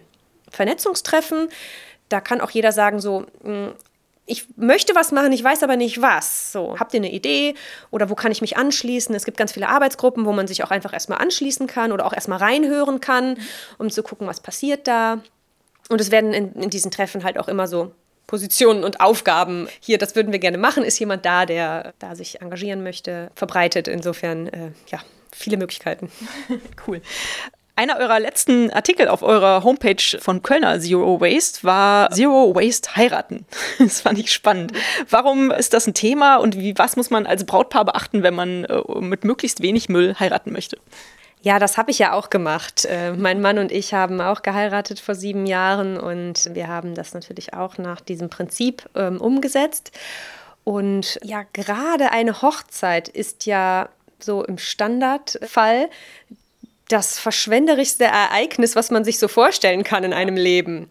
Vernetzungstreffen. 0.52 1.50
Da 2.10 2.22
kann 2.22 2.42
auch 2.42 2.52
jeder 2.52 2.72
sagen, 2.72 3.00
so, 3.00 3.26
hm, 3.44 3.74
ich 4.30 4.46
möchte 4.58 4.94
was 4.94 5.12
machen, 5.12 5.32
ich 5.32 5.44
weiß 5.44 5.64
aber 5.64 5.76
nicht 5.76 6.02
was. 6.02 6.52
So, 6.52 6.80
habt 6.80 6.94
ihr 6.94 7.00
eine 7.00 7.12
Idee 7.12 7.56
oder 7.90 8.12
wo 8.12 8.16
kann 8.16 8.32
ich 8.32 8.42
mich 8.42 8.58
anschließen? 8.58 9.16
Es 9.16 9.26
gibt 9.26 9.38
ganz 9.38 9.54
viele 9.54 9.70
Arbeitsgruppen, 9.70 10.26
wo 10.26 10.34
man 10.34 10.48
sich 10.48 10.64
auch 10.64 10.70
einfach 10.70 10.94
erstmal 10.94 11.18
anschließen 11.18 11.66
kann 11.66 11.92
oder 11.92 12.06
auch 12.06 12.14
erstmal 12.14 12.38
reinhören 12.38 13.00
kann, 13.00 13.40
um 13.80 13.90
zu 13.90 14.04
gucken, 14.04 14.28
was 14.28 14.40
passiert 14.40 14.88
da. 14.88 15.24
Und 15.90 16.00
es 16.00 16.12
werden 16.12 16.34
in, 16.34 16.54
in 16.54 16.70
diesen 16.70 16.92
Treffen 16.92 17.24
halt 17.24 17.40
auch 17.40 17.48
immer 17.48 17.68
so 17.68 17.92
Positionen 18.28 18.84
und 18.84 19.02
Aufgaben. 19.02 19.68
Hier, 19.80 19.98
das 19.98 20.16
würden 20.16 20.32
wir 20.32 20.38
gerne 20.38 20.60
machen. 20.60 20.84
Ist 20.84 21.00
jemand 21.00 21.26
da, 21.26 21.48
der 21.48 21.96
da 21.98 22.16
sich 22.16 22.42
engagieren 22.42 22.84
möchte, 22.84 23.32
verbreitet. 23.34 23.88
Insofern, 23.88 24.48
äh, 24.48 24.72
ja, 24.90 25.00
viele 25.34 25.58
Möglichkeiten. 25.58 26.12
cool. 26.88 27.02
Einer 27.80 27.98
eurer 27.98 28.20
letzten 28.20 28.72
Artikel 28.72 29.08
auf 29.08 29.24
eurer 29.24 29.64
Homepage 29.64 30.20
von 30.20 30.42
Kölner 30.42 30.82
Zero 30.82 31.22
Waste 31.22 31.64
war 31.64 32.12
Zero 32.12 32.54
Waste 32.54 32.98
heiraten. 32.98 33.46
Das 33.80 34.02
fand 34.02 34.20
ich 34.20 34.34
spannend. 34.34 34.74
Warum 35.10 35.50
ist 35.50 35.74
das 35.74 35.88
ein 35.88 35.94
Thema 35.94 36.36
und 36.36 36.58
wie, 36.58 36.78
was 36.78 36.98
muss 36.98 37.10
man 37.10 37.26
als 37.26 37.46
Brautpaar 37.46 37.86
beachten, 37.86 38.22
wenn 38.22 38.34
man 38.34 38.66
äh, 38.66 38.82
mit 39.00 39.24
möglichst 39.24 39.62
wenig 39.62 39.88
Müll 39.88 40.14
heiraten 40.20 40.52
möchte? 40.52 40.78
Ja, 41.42 41.58
das 41.58 41.78
habe 41.78 41.92
ich 41.92 42.00
ja 42.00 42.12
auch 42.12 42.30
gemacht. 42.30 42.84
Äh, 42.84 43.14
mein 43.14 43.40
Mann 43.40 43.58
und 43.58 43.72
ich 43.72 43.94
haben 43.94 44.20
auch 44.20 44.42
geheiratet 44.42 45.00
vor 45.00 45.16
sieben 45.16 45.46
Jahren 45.46 45.98
und 45.98 46.54
wir 46.54 46.68
haben 46.68 46.96
das 46.96 47.14
natürlich 47.14 47.54
auch 47.54 47.78
nach 47.78 48.02
diesem 48.02 48.30
Prinzip 48.30 48.90
ähm, 48.94 49.22
umgesetzt. 49.22 49.94
Und 50.66 51.18
ja, 51.24 51.44
gerade 51.54 52.12
eine 52.12 52.42
Hochzeit 52.42 53.08
ist 53.08 53.46
ja 53.46 53.88
so 54.20 54.44
im 54.44 54.58
Standardfall 54.58 55.90
das 56.90 57.18
verschwenderischste 57.20 58.04
Ereignis, 58.04 58.76
was 58.76 58.92
man 58.92 59.06
sich 59.06 59.18
so 59.18 59.28
vorstellen 59.28 59.84
kann 59.84 60.04
in 60.04 60.14
einem 60.14 60.36
Leben. 60.36 60.90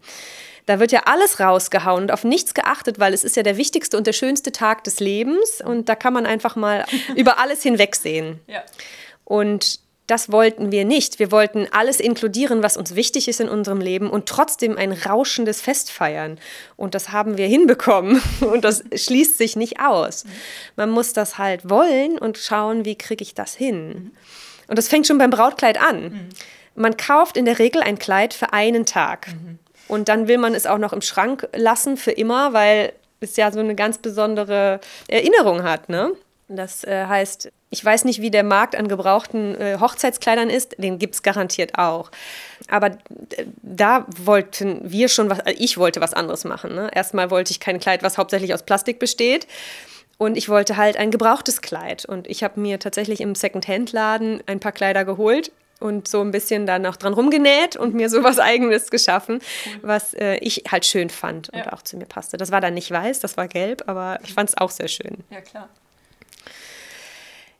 Da 0.65 0.79
wird 0.79 0.91
ja 0.91 1.03
alles 1.05 1.39
rausgehauen 1.39 2.03
und 2.03 2.11
auf 2.11 2.23
nichts 2.23 2.53
geachtet, 2.53 2.99
weil 2.99 3.13
es 3.13 3.23
ist 3.23 3.35
ja 3.35 3.43
der 3.43 3.57
wichtigste 3.57 3.97
und 3.97 4.07
der 4.07 4.13
schönste 4.13 4.51
Tag 4.51 4.83
des 4.83 4.99
Lebens 4.99 5.61
und 5.63 5.89
da 5.89 5.95
kann 5.95 6.13
man 6.13 6.25
einfach 6.25 6.55
mal 6.55 6.85
über 7.15 7.39
alles 7.39 7.63
hinwegsehen. 7.63 8.39
Ja. 8.47 8.63
Und 9.25 9.79
das 10.09 10.31
wollten 10.31 10.71
wir 10.71 10.85
nicht. 10.85 11.19
Wir 11.19 11.31
wollten 11.31 11.67
alles 11.71 11.99
inkludieren, 11.99 12.63
was 12.63 12.77
uns 12.77 12.95
wichtig 12.95 13.27
ist 13.27 13.39
in 13.39 13.49
unserem 13.49 13.79
Leben 13.79 14.09
und 14.09 14.27
trotzdem 14.27 14.75
ein 14.77 14.91
rauschendes 14.91 15.61
Fest 15.61 15.91
feiern. 15.91 16.39
Und 16.77 16.95
das 16.95 17.09
haben 17.09 17.37
wir 17.37 17.45
hinbekommen. 17.47 18.21
Und 18.41 18.63
das 18.63 18.83
schließt 18.95 19.37
sich 19.37 19.55
nicht 19.55 19.79
aus. 19.79 20.25
Man 20.75 20.89
muss 20.89 21.13
das 21.13 21.37
halt 21.37 21.69
wollen 21.69 22.17
und 22.17 22.37
schauen, 22.37 22.85
wie 22.85 22.95
kriege 22.95 23.21
ich 23.21 23.35
das 23.35 23.53
hin. 23.53 24.11
Und 24.69 24.77
das 24.77 24.87
fängt 24.87 25.07
schon 25.07 25.17
beim 25.17 25.31
Brautkleid 25.31 25.81
an. 25.81 26.03
Mhm. 26.03 26.29
Man 26.75 26.95
kauft 26.95 27.35
in 27.35 27.45
der 27.45 27.59
Regel 27.59 27.81
ein 27.81 27.99
Kleid 27.99 28.33
für 28.33 28.53
einen 28.53 28.85
Tag. 28.85 29.27
Mhm. 29.27 29.59
Und 29.87 30.07
dann 30.07 30.27
will 30.27 30.37
man 30.37 30.53
es 30.53 30.65
auch 30.65 30.77
noch 30.77 30.93
im 30.93 31.01
Schrank 31.01 31.47
lassen 31.53 31.97
für 31.97 32.11
immer, 32.11 32.53
weil 32.53 32.93
es 33.19 33.35
ja 33.35 33.51
so 33.51 33.59
eine 33.59 33.75
ganz 33.75 33.97
besondere 33.97 34.79
Erinnerung 35.07 35.63
hat. 35.63 35.89
Ne? 35.89 36.11
Das 36.47 36.83
äh, 36.83 37.05
heißt, 37.05 37.51
ich 37.71 37.83
weiß 37.83 38.05
nicht, 38.05 38.21
wie 38.21 38.31
der 38.31 38.43
Markt 38.43 38.75
an 38.75 38.87
gebrauchten 38.87 39.59
äh, 39.59 39.77
Hochzeitskleidern 39.79 40.49
ist, 40.49 40.75
den 40.77 40.99
gibt 40.99 41.15
es 41.15 41.23
garantiert 41.23 41.77
auch. 41.77 42.11
Aber 42.69 42.97
da 43.61 44.05
wollten 44.17 44.79
wir 44.83 45.09
schon 45.09 45.29
was, 45.29 45.39
ich 45.57 45.77
wollte 45.77 46.01
was 46.01 46.13
anderes 46.13 46.45
machen. 46.45 46.73
Ne? 46.75 46.89
Erstmal 46.93 47.29
wollte 47.29 47.51
ich 47.51 47.59
kein 47.59 47.79
Kleid, 47.79 48.03
was 48.03 48.17
hauptsächlich 48.17 48.53
aus 48.53 48.63
Plastik 48.63 48.99
besteht. 48.99 49.47
Und 50.19 50.35
ich 50.35 50.49
wollte 50.49 50.75
halt 50.75 50.97
ein 50.97 51.11
gebrauchtes 51.11 51.61
Kleid. 51.61 52.03
Und 52.03 52.27
ich 52.27 52.43
habe 52.43 52.59
mir 52.59 52.77
tatsächlich 52.77 53.21
im 53.21 53.35
Second-Hand-Laden 53.35 54.43
ein 54.47 54.59
paar 54.59 54.73
Kleider 54.73 55.05
geholt 55.05 55.53
und 55.79 56.09
so 56.09 56.19
ein 56.19 56.31
bisschen 56.31 56.65
dann 56.65 56.85
auch 56.85 56.97
dran 56.97 57.13
rumgenäht 57.13 57.77
und 57.77 57.93
mir 57.93 58.09
so 58.11 58.21
was 58.21 58.37
Eigenes 58.37 58.91
geschaffen, 58.91 59.39
was 59.81 60.13
äh, 60.13 60.35
ich 60.39 60.65
halt 60.69 60.85
schön 60.85 61.09
fand 61.09 61.47
und 61.49 61.59
ja. 61.59 61.71
auch 61.71 61.83
zu 61.83 61.95
mir 61.95 62.05
passte. 62.05 62.35
Das 62.35 62.51
war 62.51 62.59
dann 62.59 62.73
nicht 62.73 62.91
weiß, 62.91 63.21
das 63.21 63.37
war 63.37 63.47
gelb, 63.47 63.83
aber 63.87 64.19
ich 64.21 64.33
fand 64.33 64.49
es 64.49 64.57
auch 64.57 64.71
sehr 64.71 64.89
schön. 64.89 65.23
Ja, 65.29 65.39
klar. 65.39 65.69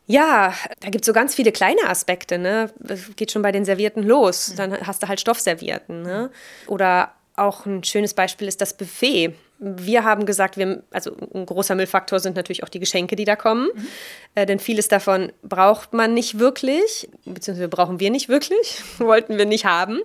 Ja, 0.05 0.53
da 0.81 0.89
gibt 0.89 1.03
es 1.03 1.05
so 1.05 1.13
ganz 1.13 1.35
viele 1.35 1.53
kleine 1.53 1.87
Aspekte. 1.87 2.39
Ne? 2.39 2.71
Geht 3.15 3.31
schon 3.31 3.41
bei 3.41 3.53
den 3.53 3.63
Servierten 3.63 4.03
los. 4.03 4.49
Mhm. 4.49 4.55
Dann 4.57 4.87
hast 4.87 5.01
du 5.01 5.07
halt 5.07 5.21
Stoffservierten. 5.21 6.01
Ne? 6.01 6.29
Oder 6.67 7.13
auch 7.37 7.65
ein 7.65 7.85
schönes 7.85 8.13
Beispiel 8.13 8.49
ist 8.49 8.59
das 8.59 8.75
Buffet 8.75 9.33
wir 9.59 10.05
haben 10.05 10.25
gesagt, 10.25 10.55
wir, 10.55 10.83
also 10.91 11.11
ein 11.33 11.45
großer 11.45 11.75
Müllfaktor 11.75 12.19
sind 12.19 12.37
natürlich 12.37 12.63
auch 12.63 12.69
die 12.69 12.79
Geschenke, 12.79 13.17
die 13.17 13.25
da 13.25 13.35
kommen. 13.35 13.69
Mhm. 13.73 13.87
Äh, 14.35 14.45
denn 14.45 14.59
vieles 14.59 14.87
davon 14.87 15.33
braucht 15.43 15.93
man 15.93 16.13
nicht 16.13 16.39
wirklich, 16.39 17.09
beziehungsweise 17.25 17.67
brauchen 17.67 17.99
wir 17.99 18.09
nicht 18.09 18.29
wirklich, 18.29 18.81
wollten 18.97 19.37
wir 19.37 19.45
nicht 19.45 19.65
haben. 19.65 19.99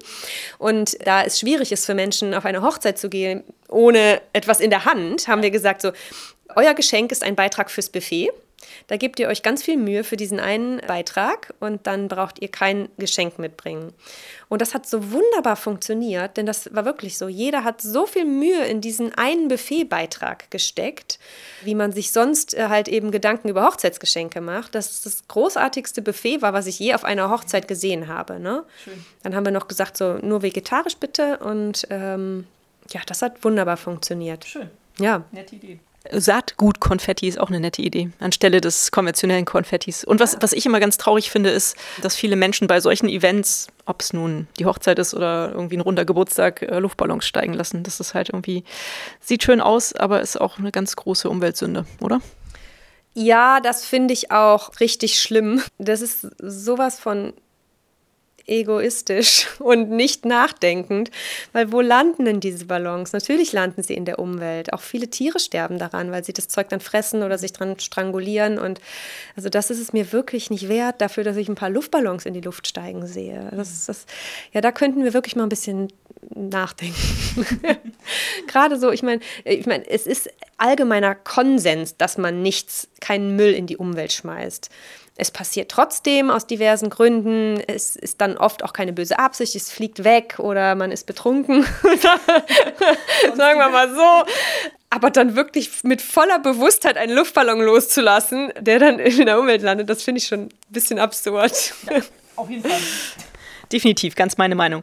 Und 0.58 0.96
da 1.06 1.22
es 1.22 1.38
schwierig 1.38 1.70
ist 1.70 1.86
für 1.86 1.94
Menschen, 1.94 2.34
auf 2.34 2.44
eine 2.44 2.62
Hochzeit 2.62 2.98
zu 2.98 3.08
gehen, 3.08 3.44
ohne 3.68 4.20
etwas 4.32 4.58
in 4.58 4.70
der 4.70 4.84
Hand, 4.84 5.28
haben 5.28 5.42
wir 5.42 5.50
gesagt, 5.50 5.82
so, 5.82 5.92
euer 6.56 6.74
Geschenk 6.74 7.12
ist 7.12 7.22
ein 7.22 7.36
Beitrag 7.36 7.70
fürs 7.70 7.88
Buffet. 7.88 8.30
Da 8.86 8.96
gebt 8.96 9.18
ihr 9.18 9.28
euch 9.28 9.42
ganz 9.42 9.62
viel 9.62 9.76
Mühe 9.76 10.04
für 10.04 10.16
diesen 10.16 10.40
einen 10.40 10.78
Beitrag 10.86 11.54
und 11.60 11.86
dann 11.86 12.08
braucht 12.08 12.40
ihr 12.40 12.48
kein 12.48 12.88
Geschenk 12.98 13.38
mitbringen. 13.38 13.92
Und 14.48 14.60
das 14.60 14.74
hat 14.74 14.86
so 14.86 15.12
wunderbar 15.12 15.56
funktioniert, 15.56 16.36
denn 16.36 16.46
das 16.46 16.74
war 16.74 16.84
wirklich 16.84 17.18
so. 17.18 17.28
Jeder 17.28 17.64
hat 17.64 17.80
so 17.80 18.06
viel 18.06 18.24
Mühe 18.24 18.64
in 18.64 18.80
diesen 18.80 19.14
einen 19.14 19.48
Buffetbeitrag 19.48 20.50
gesteckt, 20.50 21.18
wie 21.62 21.74
man 21.74 21.92
sich 21.92 22.12
sonst 22.12 22.54
äh, 22.54 22.68
halt 22.68 22.88
eben 22.88 23.10
Gedanken 23.10 23.48
über 23.48 23.64
Hochzeitsgeschenke 23.66 24.40
macht, 24.40 24.74
dass 24.74 24.90
es 24.90 25.02
das 25.02 25.28
großartigste 25.28 26.02
Buffet 26.02 26.42
war, 26.42 26.52
was 26.52 26.66
ich 26.66 26.78
je 26.78 26.94
auf 26.94 27.04
einer 27.04 27.30
Hochzeit 27.30 27.68
gesehen 27.68 28.08
habe. 28.08 28.38
Ne? 28.40 28.64
Dann 29.22 29.34
haben 29.34 29.44
wir 29.44 29.52
noch 29.52 29.68
gesagt, 29.68 29.96
so 29.96 30.18
nur 30.18 30.42
vegetarisch 30.42 30.96
bitte 30.96 31.38
und 31.38 31.86
ähm, 31.90 32.46
ja, 32.90 33.00
das 33.06 33.22
hat 33.22 33.42
wunderbar 33.44 33.76
funktioniert. 33.76 34.44
Schön. 34.44 34.70
Ja. 34.98 35.24
Nette 35.32 35.56
Idee. 35.56 35.80
Saatgut-Konfetti 36.10 37.28
ist 37.28 37.40
auch 37.40 37.48
eine 37.48 37.60
nette 37.60 37.80
Idee, 37.80 38.10
anstelle 38.20 38.60
des 38.60 38.90
konventionellen 38.90 39.44
Konfettis. 39.44 40.04
Und 40.04 40.20
was, 40.20 40.36
was 40.40 40.52
ich 40.52 40.66
immer 40.66 40.80
ganz 40.80 40.98
traurig 40.98 41.30
finde, 41.30 41.50
ist, 41.50 41.76
dass 42.02 42.14
viele 42.14 42.36
Menschen 42.36 42.66
bei 42.66 42.80
solchen 42.80 43.08
Events, 43.08 43.68
ob 43.86 44.02
es 44.02 44.12
nun 44.12 44.46
die 44.58 44.66
Hochzeit 44.66 44.98
ist 44.98 45.14
oder 45.14 45.52
irgendwie 45.52 45.76
ein 45.76 45.80
runder 45.80 46.04
Geburtstag, 46.04 46.62
äh, 46.62 46.78
Luftballons 46.78 47.24
steigen 47.24 47.54
lassen. 47.54 47.82
Das 47.82 48.00
ist 48.00 48.14
halt 48.14 48.28
irgendwie, 48.28 48.64
sieht 49.20 49.42
schön 49.42 49.60
aus, 49.60 49.94
aber 49.94 50.20
ist 50.20 50.40
auch 50.40 50.58
eine 50.58 50.72
ganz 50.72 50.94
große 50.96 51.28
Umweltsünde, 51.28 51.86
oder? 52.00 52.20
Ja, 53.14 53.60
das 53.60 53.86
finde 53.86 54.12
ich 54.12 54.30
auch 54.30 54.80
richtig 54.80 55.20
schlimm. 55.20 55.62
Das 55.78 56.00
ist 56.02 56.26
sowas 56.38 56.98
von 56.98 57.32
egoistisch 58.46 59.46
und 59.58 59.90
nicht 59.90 60.24
nachdenkend, 60.24 61.10
weil 61.52 61.72
wo 61.72 61.80
landen 61.80 62.24
denn 62.24 62.40
diese 62.40 62.66
Ballons? 62.66 63.12
Natürlich 63.12 63.52
landen 63.52 63.82
sie 63.82 63.94
in 63.94 64.04
der 64.04 64.18
Umwelt. 64.18 64.72
Auch 64.72 64.80
viele 64.80 65.08
Tiere 65.08 65.38
sterben 65.38 65.78
daran, 65.78 66.10
weil 66.10 66.24
sie 66.24 66.32
das 66.32 66.48
Zeug 66.48 66.68
dann 66.68 66.80
fressen 66.80 67.22
oder 67.22 67.38
sich 67.38 67.52
dran 67.52 67.78
strangulieren. 67.78 68.58
Und 68.58 68.80
also 69.36 69.48
das 69.48 69.70
ist 69.70 69.80
es 69.80 69.92
mir 69.92 70.12
wirklich 70.12 70.50
nicht 70.50 70.68
wert, 70.68 71.00
dafür, 71.00 71.24
dass 71.24 71.36
ich 71.36 71.48
ein 71.48 71.54
paar 71.54 71.70
Luftballons 71.70 72.26
in 72.26 72.34
die 72.34 72.40
Luft 72.40 72.66
steigen 72.66 73.06
sehe. 73.06 73.50
Das, 73.52 73.86
das, 73.86 74.06
ja, 74.52 74.60
da 74.60 74.72
könnten 74.72 75.04
wir 75.04 75.14
wirklich 75.14 75.36
mal 75.36 75.44
ein 75.44 75.48
bisschen 75.48 75.92
nachdenken. 76.34 76.96
Gerade 78.46 78.78
so, 78.78 78.90
ich 78.90 79.02
meine, 79.02 79.20
ich 79.44 79.66
meine, 79.66 79.88
es 79.88 80.06
ist 80.06 80.30
allgemeiner 80.58 81.14
Konsens, 81.14 81.96
dass 81.96 82.18
man 82.18 82.42
nichts, 82.42 82.88
keinen 83.00 83.36
Müll 83.36 83.52
in 83.52 83.66
die 83.66 83.76
Umwelt 83.76 84.12
schmeißt. 84.12 84.70
Es 85.16 85.30
passiert 85.30 85.70
trotzdem 85.70 86.28
aus 86.28 86.46
diversen 86.46 86.90
Gründen. 86.90 87.62
Es 87.68 87.94
ist 87.94 88.20
dann 88.20 88.36
oft 88.36 88.64
auch 88.64 88.72
keine 88.72 88.92
böse 88.92 89.18
Absicht. 89.18 89.54
Es 89.54 89.70
fliegt 89.70 90.02
weg 90.02 90.36
oder 90.38 90.74
man 90.74 90.90
ist 90.90 91.06
betrunken. 91.06 91.62
Sagen 93.36 93.60
wir 93.60 93.68
mal 93.68 93.94
so. 93.94 94.30
Aber 94.90 95.10
dann 95.10 95.36
wirklich 95.36 95.70
mit 95.84 96.02
voller 96.02 96.40
Bewusstheit 96.40 96.96
einen 96.96 97.14
Luftballon 97.14 97.60
loszulassen, 97.60 98.52
der 98.58 98.80
dann 98.80 98.98
in 98.98 99.26
der 99.26 99.38
Umwelt 99.38 99.62
landet, 99.62 99.88
das 99.88 100.02
finde 100.02 100.20
ich 100.20 100.26
schon 100.26 100.42
ein 100.42 100.50
bisschen 100.68 100.98
absurd. 100.98 101.74
Ja, 101.90 102.00
auf 102.36 102.50
jeden 102.50 102.68
Fall. 102.68 102.80
Definitiv, 103.72 104.16
ganz 104.16 104.36
meine 104.36 104.54
Meinung. 104.54 104.82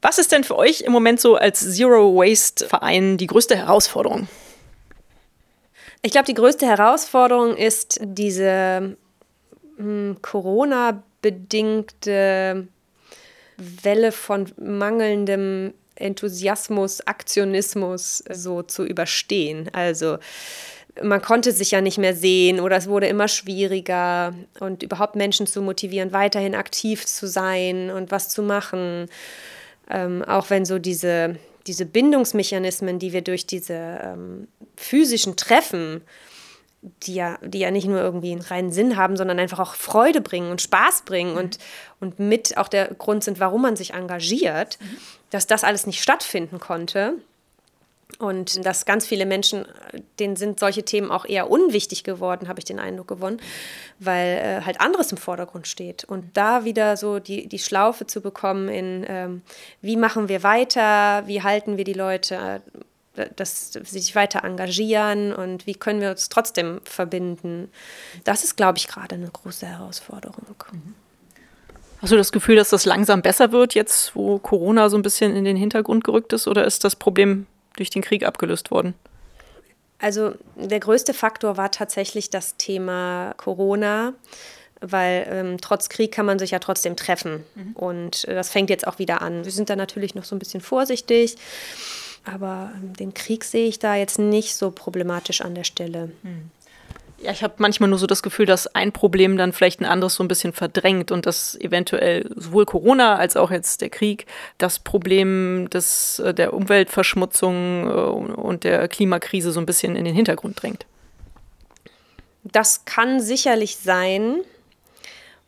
Was 0.00 0.18
ist 0.18 0.32
denn 0.32 0.42
für 0.42 0.56
euch 0.56 0.80
im 0.82 0.92
Moment 0.92 1.20
so 1.20 1.36
als 1.36 1.60
Zero 1.74 2.14
Waste 2.16 2.68
Verein 2.68 3.18
die 3.18 3.26
größte 3.26 3.56
Herausforderung? 3.56 4.28
Ich 6.04 6.10
glaube, 6.10 6.26
die 6.26 6.34
größte 6.34 6.66
Herausforderung 6.66 7.56
ist 7.56 8.00
diese 8.02 8.96
hm, 9.76 10.16
Corona-bedingte 10.20 12.66
Welle 13.56 14.10
von 14.10 14.50
mangelndem 14.56 15.74
Enthusiasmus, 15.94 17.06
Aktionismus 17.06 18.24
so 18.28 18.62
zu 18.62 18.84
überstehen. 18.84 19.70
Also 19.72 20.18
man 21.00 21.22
konnte 21.22 21.52
sich 21.52 21.70
ja 21.70 21.80
nicht 21.80 21.98
mehr 21.98 22.16
sehen 22.16 22.58
oder 22.58 22.76
es 22.76 22.88
wurde 22.88 23.06
immer 23.06 23.28
schwieriger 23.28 24.34
und 24.58 24.82
überhaupt 24.82 25.14
Menschen 25.14 25.46
zu 25.46 25.62
motivieren, 25.62 26.12
weiterhin 26.12 26.56
aktiv 26.56 27.06
zu 27.06 27.28
sein 27.28 27.90
und 27.90 28.10
was 28.10 28.28
zu 28.28 28.42
machen. 28.42 29.06
Ähm, 29.88 30.24
auch 30.24 30.50
wenn 30.50 30.64
so 30.64 30.80
diese, 30.80 31.36
diese 31.66 31.86
Bindungsmechanismen, 31.86 32.98
die 32.98 33.12
wir 33.12 33.22
durch 33.22 33.46
diese 33.46 33.74
ähm, 33.74 34.48
physischen 34.76 35.36
Treffen, 35.36 36.02
die 37.04 37.14
ja, 37.14 37.38
die 37.42 37.60
ja 37.60 37.70
nicht 37.70 37.86
nur 37.86 38.00
irgendwie 38.00 38.32
einen 38.32 38.40
reinen 38.40 38.72
Sinn 38.72 38.96
haben, 38.96 39.16
sondern 39.16 39.38
einfach 39.38 39.60
auch 39.60 39.74
Freude 39.74 40.20
bringen 40.20 40.50
und 40.50 40.60
Spaß 40.60 41.02
bringen 41.02 41.32
mhm. 41.32 41.38
und, 41.38 41.58
und 42.00 42.18
mit 42.18 42.56
auch 42.56 42.68
der 42.68 42.88
Grund 42.88 43.22
sind, 43.22 43.38
warum 43.38 43.62
man 43.62 43.76
sich 43.76 43.94
engagiert, 43.94 44.78
mhm. 44.80 44.96
dass 45.30 45.46
das 45.46 45.64
alles 45.64 45.86
nicht 45.86 46.02
stattfinden 46.02 46.58
konnte. 46.58 47.14
Und 48.18 48.64
dass 48.64 48.84
ganz 48.84 49.06
viele 49.06 49.26
Menschen, 49.26 49.64
denen 50.18 50.36
sind 50.36 50.60
solche 50.60 50.84
Themen 50.84 51.10
auch 51.10 51.24
eher 51.24 51.50
unwichtig 51.50 52.04
geworden, 52.04 52.48
habe 52.48 52.60
ich 52.60 52.64
den 52.64 52.78
Eindruck 52.78 53.08
gewonnen, 53.08 53.40
weil 53.98 54.38
äh, 54.38 54.64
halt 54.64 54.80
anderes 54.80 55.10
im 55.12 55.18
Vordergrund 55.18 55.66
steht. 55.66 56.04
Und 56.04 56.36
da 56.36 56.64
wieder 56.64 56.96
so 56.96 57.18
die, 57.18 57.48
die 57.48 57.58
Schlaufe 57.58 58.06
zu 58.06 58.20
bekommen 58.20 58.68
in, 58.68 59.04
ähm, 59.08 59.42
wie 59.80 59.96
machen 59.96 60.28
wir 60.28 60.42
weiter, 60.42 61.26
wie 61.26 61.42
halten 61.42 61.76
wir 61.76 61.84
die 61.84 61.92
Leute, 61.92 62.62
äh, 63.16 63.26
dass 63.36 63.72
sie 63.72 63.98
sich 63.98 64.14
weiter 64.14 64.44
engagieren 64.44 65.34
und 65.34 65.66
wie 65.66 65.74
können 65.74 66.00
wir 66.00 66.10
uns 66.10 66.28
trotzdem 66.28 66.80
verbinden. 66.84 67.70
Das 68.24 68.42
ist, 68.42 68.56
glaube 68.56 68.78
ich, 68.78 68.88
gerade 68.88 69.16
eine 69.16 69.28
große 69.28 69.66
Herausforderung. 69.66 70.56
Mhm. 70.72 70.94
Hast 72.02 72.10
du 72.10 72.16
das 72.16 72.32
Gefühl, 72.32 72.56
dass 72.56 72.70
das 72.70 72.84
langsam 72.84 73.22
besser 73.22 73.52
wird, 73.52 73.74
jetzt 73.74 74.16
wo 74.16 74.38
Corona 74.38 74.88
so 74.88 74.96
ein 74.96 75.02
bisschen 75.02 75.36
in 75.36 75.44
den 75.44 75.56
Hintergrund 75.56 76.02
gerückt 76.02 76.32
ist, 76.32 76.48
oder 76.48 76.64
ist 76.64 76.82
das 76.82 76.96
Problem 76.96 77.46
durch 77.76 77.90
den 77.90 78.02
Krieg 78.02 78.24
abgelöst 78.24 78.70
worden? 78.70 78.94
Also 79.98 80.34
der 80.56 80.80
größte 80.80 81.14
Faktor 81.14 81.56
war 81.56 81.70
tatsächlich 81.70 82.28
das 82.28 82.56
Thema 82.56 83.34
Corona, 83.36 84.14
weil 84.80 85.26
ähm, 85.30 85.56
trotz 85.60 85.88
Krieg 85.88 86.10
kann 86.10 86.26
man 86.26 86.40
sich 86.40 86.50
ja 86.50 86.58
trotzdem 86.58 86.96
treffen. 86.96 87.44
Mhm. 87.54 87.72
Und 87.74 88.24
äh, 88.26 88.34
das 88.34 88.50
fängt 88.50 88.68
jetzt 88.68 88.86
auch 88.86 88.98
wieder 88.98 89.22
an. 89.22 89.44
Wir 89.44 89.52
sind 89.52 89.70
da 89.70 89.76
natürlich 89.76 90.16
noch 90.16 90.24
so 90.24 90.34
ein 90.34 90.40
bisschen 90.40 90.60
vorsichtig, 90.60 91.36
aber 92.24 92.72
ähm, 92.74 92.94
den 92.94 93.14
Krieg 93.14 93.44
sehe 93.44 93.68
ich 93.68 93.78
da 93.78 93.94
jetzt 93.94 94.18
nicht 94.18 94.56
so 94.56 94.72
problematisch 94.72 95.40
an 95.40 95.54
der 95.54 95.64
Stelle. 95.64 96.10
Mhm. 96.22 96.50
Ja, 97.22 97.30
ich 97.30 97.44
habe 97.44 97.54
manchmal 97.58 97.88
nur 97.88 98.00
so 98.00 98.08
das 98.08 98.24
Gefühl, 98.24 98.46
dass 98.46 98.66
ein 98.74 98.90
Problem 98.90 99.36
dann 99.36 99.52
vielleicht 99.52 99.80
ein 99.80 99.84
anderes 99.84 100.16
so 100.16 100.24
ein 100.24 100.28
bisschen 100.28 100.52
verdrängt 100.52 101.12
und 101.12 101.24
dass 101.24 101.54
eventuell 101.60 102.28
sowohl 102.34 102.66
Corona 102.66 103.14
als 103.14 103.36
auch 103.36 103.52
jetzt 103.52 103.80
der 103.80 103.90
Krieg 103.90 104.26
das 104.58 104.80
Problem 104.80 105.70
des, 105.70 106.18
äh, 106.18 106.34
der 106.34 106.52
Umweltverschmutzung 106.52 107.88
äh, 107.88 107.92
und 107.92 108.64
der 108.64 108.88
Klimakrise 108.88 109.52
so 109.52 109.60
ein 109.60 109.66
bisschen 109.66 109.94
in 109.94 110.04
den 110.04 110.16
Hintergrund 110.16 110.60
drängt. 110.60 110.84
Das 112.42 112.84
kann 112.86 113.20
sicherlich 113.20 113.76
sein. 113.76 114.40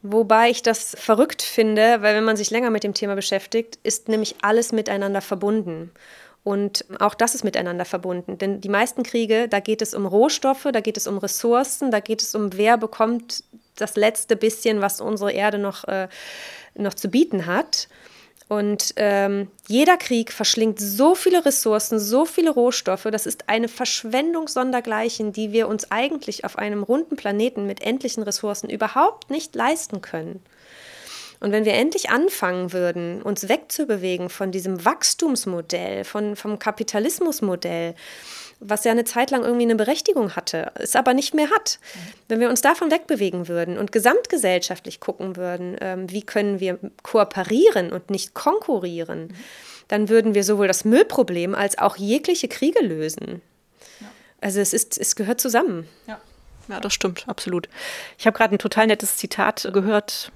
Wobei 0.03 0.51
ich 0.51 0.63
das 0.63 0.95
verrückt 0.97 1.43
finde, 1.43 2.03
weil 2.03 2.15
wenn 2.15 2.25
man 2.25 2.37
sich 2.37 2.51
länger 2.51 2.71
mit 2.71 2.85
dem 2.85 2.95
Thema 2.95 3.17
beschäftigt, 3.17 3.81
ist 3.83 4.09
nämlich 4.09 4.37
alles 4.43 4.71
miteinander 4.71 5.23
verbunden. 5.23 5.91
Und 6.45 6.85
auch 7.01 7.15
das 7.15 7.35
ist 7.35 7.43
miteinander 7.43 7.87
verbunden. 7.87 8.37
Denn 8.37 8.61
die 8.61 8.69
meisten 8.69 9.03
Kriege, 9.03 9.49
da 9.49 9.61
geht 9.61 9.81
es 9.81 9.95
um 9.95 10.05
Rohstoffe, 10.05 10.69
da 10.71 10.81
geht 10.81 10.99
es 10.99 11.07
um 11.07 11.17
Ressourcen, 11.17 11.91
da 11.91 12.01
geht 12.01 12.21
es 12.21 12.35
um, 12.35 12.57
wer 12.57 12.77
bekommt 12.77 13.43
das 13.77 13.97
letzte 13.97 14.37
bisschen, 14.37 14.83
was 14.83 15.01
unsere 15.01 15.33
Erde 15.33 15.59
noch, 15.59 15.85
äh, 15.85 16.09
noch 16.75 16.95
zu 16.95 17.09
bieten 17.09 17.47
hat. 17.47 17.89
Und 18.47 18.93
ähm, 18.97 19.49
jeder 19.69 19.97
Krieg 19.97 20.31
verschlingt 20.31 20.79
so 20.79 21.15
viele 21.15 21.47
Ressourcen, 21.47 21.99
so 21.99 22.27
viele 22.27 22.51
Rohstoffe. 22.51 23.09
Das 23.11 23.25
ist 23.25 23.49
eine 23.49 23.69
Verschwendung 23.69 24.49
sondergleichen, 24.49 25.33
die 25.33 25.51
wir 25.53 25.67
uns 25.67 25.91
eigentlich 25.91 26.45
auf 26.45 26.59
einem 26.59 26.83
runden 26.83 27.17
Planeten 27.17 27.67
mit 27.67 27.83
endlichen 27.83 28.23
Ressourcen 28.23 28.69
überhaupt 28.69 29.31
nicht 29.31 29.55
leisten 29.55 30.03
können. 30.03 30.43
Und 31.45 31.53
wenn 31.53 31.67
wir 31.67 31.75
endlich 31.75 32.09
anfangen 32.09 32.73
würden, 32.73 33.21
uns 33.21 33.51
wegzubewegen 33.51 34.31
von 34.31 34.51
diesem 34.51 34.83
Wachstumsmodell, 34.83 36.05
von, 36.05 36.37
vom 36.37 36.59
Kapitalismusmodell, 36.59 37.95
was 38.61 38.85
ja 38.85 38.93
eine 38.93 39.05
Zeit 39.05 39.31
lang 39.31 39.43
irgendwie 39.43 39.65
eine 39.65 39.77
Berechtigung 39.77 40.37
hatte, 40.37 40.73
es 40.77 40.97
aber 40.97 41.13
nicht 41.13 41.35
mehr 41.35 41.51
hat. 41.51 41.81
Wenn 42.29 42.41
wir 42.41 42.49
uns 42.49 42.63
davon 42.63 42.91
wegbewegen 42.91 43.47
würden 43.47 43.77
und 43.77 43.93
gesamtgesellschaftlich 43.93 45.01
gucken 45.01 45.37
würden, 45.37 45.77
ähm, 45.83 46.11
wie 46.11 46.23
können 46.23 46.61
wir 46.61 46.79
kooperieren 47.03 47.93
und 47.93 48.09
nicht 48.09 48.33
konkurrieren, 48.33 49.37
dann 49.89 50.09
würden 50.09 50.35
wir 50.35 50.45
sowohl 50.45 50.67
das 50.67 50.87
Müllproblem 50.87 51.55
als 51.55 51.77
auch 51.77 51.99
jegliche 51.99 52.49
Kriege 52.49 52.83
lösen. 52.83 53.43
Also 54.41 54.61
es, 54.61 54.73
ist, 54.73 54.97
es 54.97 55.15
gehört 55.15 55.43
zusammen. 55.43 55.87
Ja. 56.07 56.19
ja, 56.69 56.81
das 56.81 56.95
stimmt, 56.95 57.29
absolut. 57.29 57.69
Ich 58.17 58.27
habe 58.27 58.35
gerade 58.35 58.55
ein 58.55 58.59
total 58.59 58.87
nettes 58.87 59.19
Zitat 59.19 59.69
gehört 59.75 60.33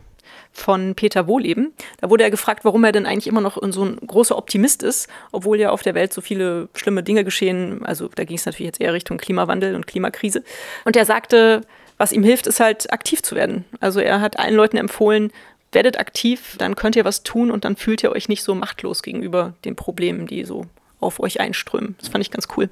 von 0.58 0.94
Peter 0.94 1.26
Wohleben. 1.26 1.72
Da 2.00 2.10
wurde 2.10 2.24
er 2.24 2.30
gefragt, 2.30 2.64
warum 2.64 2.84
er 2.84 2.92
denn 2.92 3.06
eigentlich 3.06 3.26
immer 3.26 3.40
noch 3.40 3.58
so 3.70 3.84
ein 3.84 3.98
großer 4.06 4.36
Optimist 4.36 4.82
ist, 4.82 5.08
obwohl 5.32 5.58
ja 5.58 5.70
auf 5.70 5.82
der 5.82 5.94
Welt 5.94 6.12
so 6.12 6.20
viele 6.20 6.68
schlimme 6.74 7.02
Dinge 7.02 7.24
geschehen. 7.24 7.84
Also 7.84 8.08
da 8.14 8.24
ging 8.24 8.36
es 8.36 8.46
natürlich 8.46 8.66
jetzt 8.66 8.80
eher 8.80 8.92
Richtung 8.92 9.18
Klimawandel 9.18 9.74
und 9.74 9.86
Klimakrise. 9.86 10.42
Und 10.84 10.96
er 10.96 11.04
sagte, 11.04 11.62
was 11.96 12.12
ihm 12.12 12.22
hilft, 12.22 12.46
ist 12.46 12.60
halt 12.60 12.92
aktiv 12.92 13.22
zu 13.22 13.34
werden. 13.34 13.64
Also 13.80 14.00
er 14.00 14.20
hat 14.20 14.38
allen 14.38 14.54
Leuten 14.54 14.76
empfohlen, 14.76 15.32
werdet 15.72 15.98
aktiv, 15.98 16.56
dann 16.58 16.76
könnt 16.76 16.96
ihr 16.96 17.04
was 17.04 17.22
tun 17.22 17.50
und 17.50 17.64
dann 17.64 17.76
fühlt 17.76 18.02
ihr 18.02 18.12
euch 18.12 18.28
nicht 18.28 18.42
so 18.42 18.54
machtlos 18.54 19.02
gegenüber 19.02 19.54
den 19.64 19.76
Problemen, 19.76 20.26
die 20.26 20.44
so 20.44 20.66
auf 21.00 21.20
euch 21.20 21.40
einströmen. 21.40 21.96
Das 21.98 22.08
fand 22.08 22.22
ich 22.24 22.30
ganz 22.30 22.48
cool. 22.56 22.70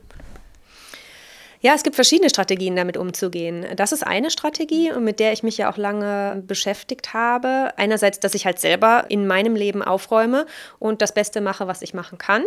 Ja, 1.60 1.74
es 1.74 1.82
gibt 1.82 1.96
verschiedene 1.96 2.30
Strategien, 2.30 2.76
damit 2.76 2.96
umzugehen. 2.96 3.66
Das 3.76 3.92
ist 3.92 4.06
eine 4.06 4.30
Strategie, 4.30 4.92
mit 4.98 5.20
der 5.20 5.32
ich 5.32 5.42
mich 5.42 5.58
ja 5.58 5.70
auch 5.70 5.76
lange 5.76 6.42
beschäftigt 6.46 7.14
habe. 7.14 7.72
Einerseits, 7.76 8.20
dass 8.20 8.34
ich 8.34 8.46
halt 8.46 8.58
selber 8.58 9.06
in 9.08 9.26
meinem 9.26 9.56
Leben 9.56 9.82
aufräume 9.82 10.46
und 10.78 11.02
das 11.02 11.12
Beste 11.14 11.40
mache, 11.40 11.66
was 11.66 11.82
ich 11.82 11.94
machen 11.94 12.18
kann. 12.18 12.44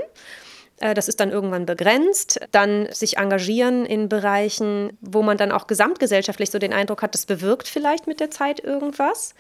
Äh, 0.79 0.93
das 0.93 1.07
ist 1.07 1.19
dann 1.19 1.31
irgendwann 1.31 1.65
begrenzt. 1.65 2.39
Dann 2.51 2.87
sich 2.91 3.17
engagieren 3.17 3.85
in 3.85 4.09
Bereichen, 4.09 4.97
wo 5.01 5.21
man 5.21 5.37
dann 5.37 5.51
auch 5.51 5.67
gesamtgesellschaftlich 5.67 6.51
so 6.51 6.59
den 6.59 6.73
Eindruck 6.73 7.01
hat, 7.01 7.13
das 7.13 7.25
bewirkt 7.25 7.67
vielleicht 7.67 8.07
mit 8.07 8.19
der 8.19 8.31
Zeit 8.31 8.59
irgendwas. 8.63 9.33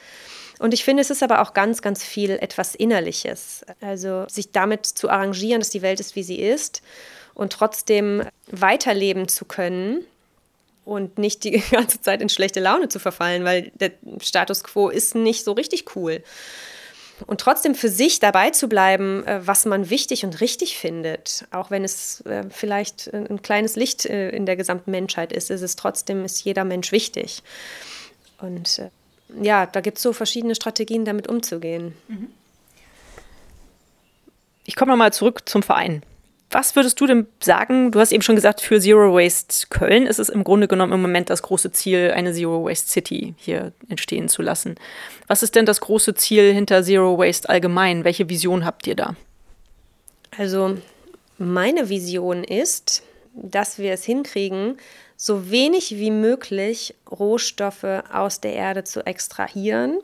Und 0.59 0.73
ich 0.73 0.83
finde, 0.83 1.01
es 1.01 1.09
ist 1.09 1.23
aber 1.23 1.41
auch 1.41 1.53
ganz, 1.53 1.81
ganz 1.81 2.03
viel 2.03 2.31
etwas 2.31 2.75
Innerliches. 2.75 3.65
Also 3.81 4.25
sich 4.27 4.51
damit 4.51 4.85
zu 4.85 5.09
arrangieren, 5.09 5.61
dass 5.61 5.69
die 5.69 5.81
Welt 5.81 5.99
ist, 5.99 6.15
wie 6.15 6.23
sie 6.23 6.39
ist 6.39 6.81
und 7.39 7.53
trotzdem 7.53 8.23
weiterleben 8.51 9.29
zu 9.29 9.45
können 9.45 10.05
und 10.83 11.17
nicht 11.17 11.45
die 11.45 11.51
ganze 11.71 12.01
Zeit 12.01 12.21
in 12.21 12.27
schlechte 12.27 12.59
Laune 12.59 12.89
zu 12.89 12.99
verfallen, 12.99 13.45
weil 13.45 13.71
der 13.79 13.91
Status 14.19 14.63
quo 14.63 14.89
ist 14.89 15.15
nicht 15.15 15.45
so 15.45 15.53
richtig 15.53 15.95
cool. 15.95 16.21
Und 17.27 17.39
trotzdem 17.41 17.75
für 17.75 17.89
sich 17.89 18.19
dabei 18.19 18.49
zu 18.49 18.67
bleiben, 18.67 19.25
äh, 19.25 19.39
was 19.45 19.65
man 19.65 19.89
wichtig 19.89 20.25
und 20.25 20.41
richtig 20.41 20.77
findet, 20.77 21.45
auch 21.51 21.71
wenn 21.71 21.85
es 21.85 22.21
äh, 22.21 22.43
vielleicht 22.49 23.13
ein 23.13 23.41
kleines 23.41 23.77
Licht 23.77 24.05
äh, 24.05 24.29
in 24.29 24.45
der 24.45 24.57
gesamten 24.57 24.91
Menschheit 24.91 25.31
ist, 25.31 25.49
ist 25.49 25.61
es 25.61 25.77
trotzdem, 25.77 26.25
ist 26.25 26.43
jeder 26.43 26.65
Mensch 26.65 26.91
wichtig. 26.91 27.41
Und 28.39 28.81
ja, 29.41 29.65
da 29.65 29.81
gibt 29.81 29.97
es 29.97 30.03
so 30.03 30.11
verschiedene 30.11 30.55
Strategien, 30.55 31.05
damit 31.05 31.27
umzugehen. 31.27 31.93
Mhm. 32.07 32.27
Ich 34.65 34.75
komme 34.75 34.91
nochmal 34.91 35.13
zurück 35.13 35.47
zum 35.47 35.63
Verein. 35.63 36.03
Was 36.51 36.75
würdest 36.75 36.99
du 36.99 37.05
denn 37.05 37.27
sagen? 37.39 37.91
Du 37.91 37.99
hast 37.99 38.11
eben 38.11 38.23
schon 38.23 38.35
gesagt, 38.35 38.61
für 38.61 38.79
Zero 38.79 39.13
Waste 39.13 39.67
Köln 39.69 40.07
ist 40.07 40.17
es 40.17 40.29
im 40.29 40.43
Grunde 40.43 40.67
genommen 40.67 40.93
im 40.93 41.01
Moment 41.01 41.29
das 41.29 41.43
große 41.43 41.71
Ziel, 41.71 42.11
eine 42.15 42.33
Zero 42.33 42.65
Waste 42.65 42.89
City 42.89 43.35
hier 43.37 43.71
entstehen 43.87 44.29
zu 44.29 44.41
lassen. 44.41 44.75
Was 45.27 45.43
ist 45.43 45.55
denn 45.55 45.67
das 45.67 45.79
große 45.79 46.15
Ziel 46.15 46.51
hinter 46.51 46.83
Zero 46.83 47.19
Waste 47.19 47.49
allgemein? 47.49 48.03
Welche 48.03 48.29
Vision 48.29 48.65
habt 48.65 48.87
ihr 48.87 48.95
da? 48.95 49.15
Also 50.37 50.77
meine 51.37 51.89
Vision 51.89 52.43
ist, 52.43 53.03
dass 53.33 53.77
wir 53.77 53.93
es 53.93 54.03
hinkriegen, 54.03 54.77
so 55.17 55.51
wenig 55.51 55.97
wie 55.97 56.11
möglich 56.11 56.95
Rohstoffe 57.11 58.03
aus 58.11 58.41
der 58.41 58.53
Erde 58.53 58.83
zu 58.83 59.05
extrahieren, 59.05 59.99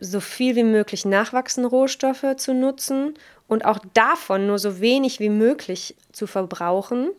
so 0.00 0.20
viel 0.20 0.56
wie 0.56 0.64
möglich 0.64 1.04
nachwachsende 1.04 1.68
Rohstoffe 1.68 2.24
zu 2.36 2.52
nutzen 2.52 3.14
und 3.52 3.66
auch 3.66 3.80
davon 3.92 4.46
nur 4.46 4.58
so 4.58 4.80
wenig 4.80 5.20
wie 5.20 5.28
möglich 5.28 5.94
zu 6.10 6.26
verbrauchen 6.26 7.10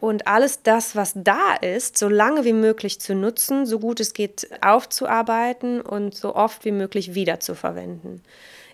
und 0.00 0.26
alles 0.26 0.62
das, 0.62 0.96
was 0.96 1.12
da 1.14 1.54
ist, 1.60 1.98
so 1.98 2.08
lange 2.08 2.46
wie 2.46 2.54
möglich 2.54 3.00
zu 3.00 3.14
nutzen, 3.14 3.66
so 3.66 3.78
gut 3.78 4.00
es 4.00 4.14
geht 4.14 4.48
aufzuarbeiten 4.62 5.82
und 5.82 6.14
so 6.14 6.34
oft 6.34 6.64
wie 6.64 6.72
möglich 6.72 7.14
wiederzuverwenden. 7.14 8.22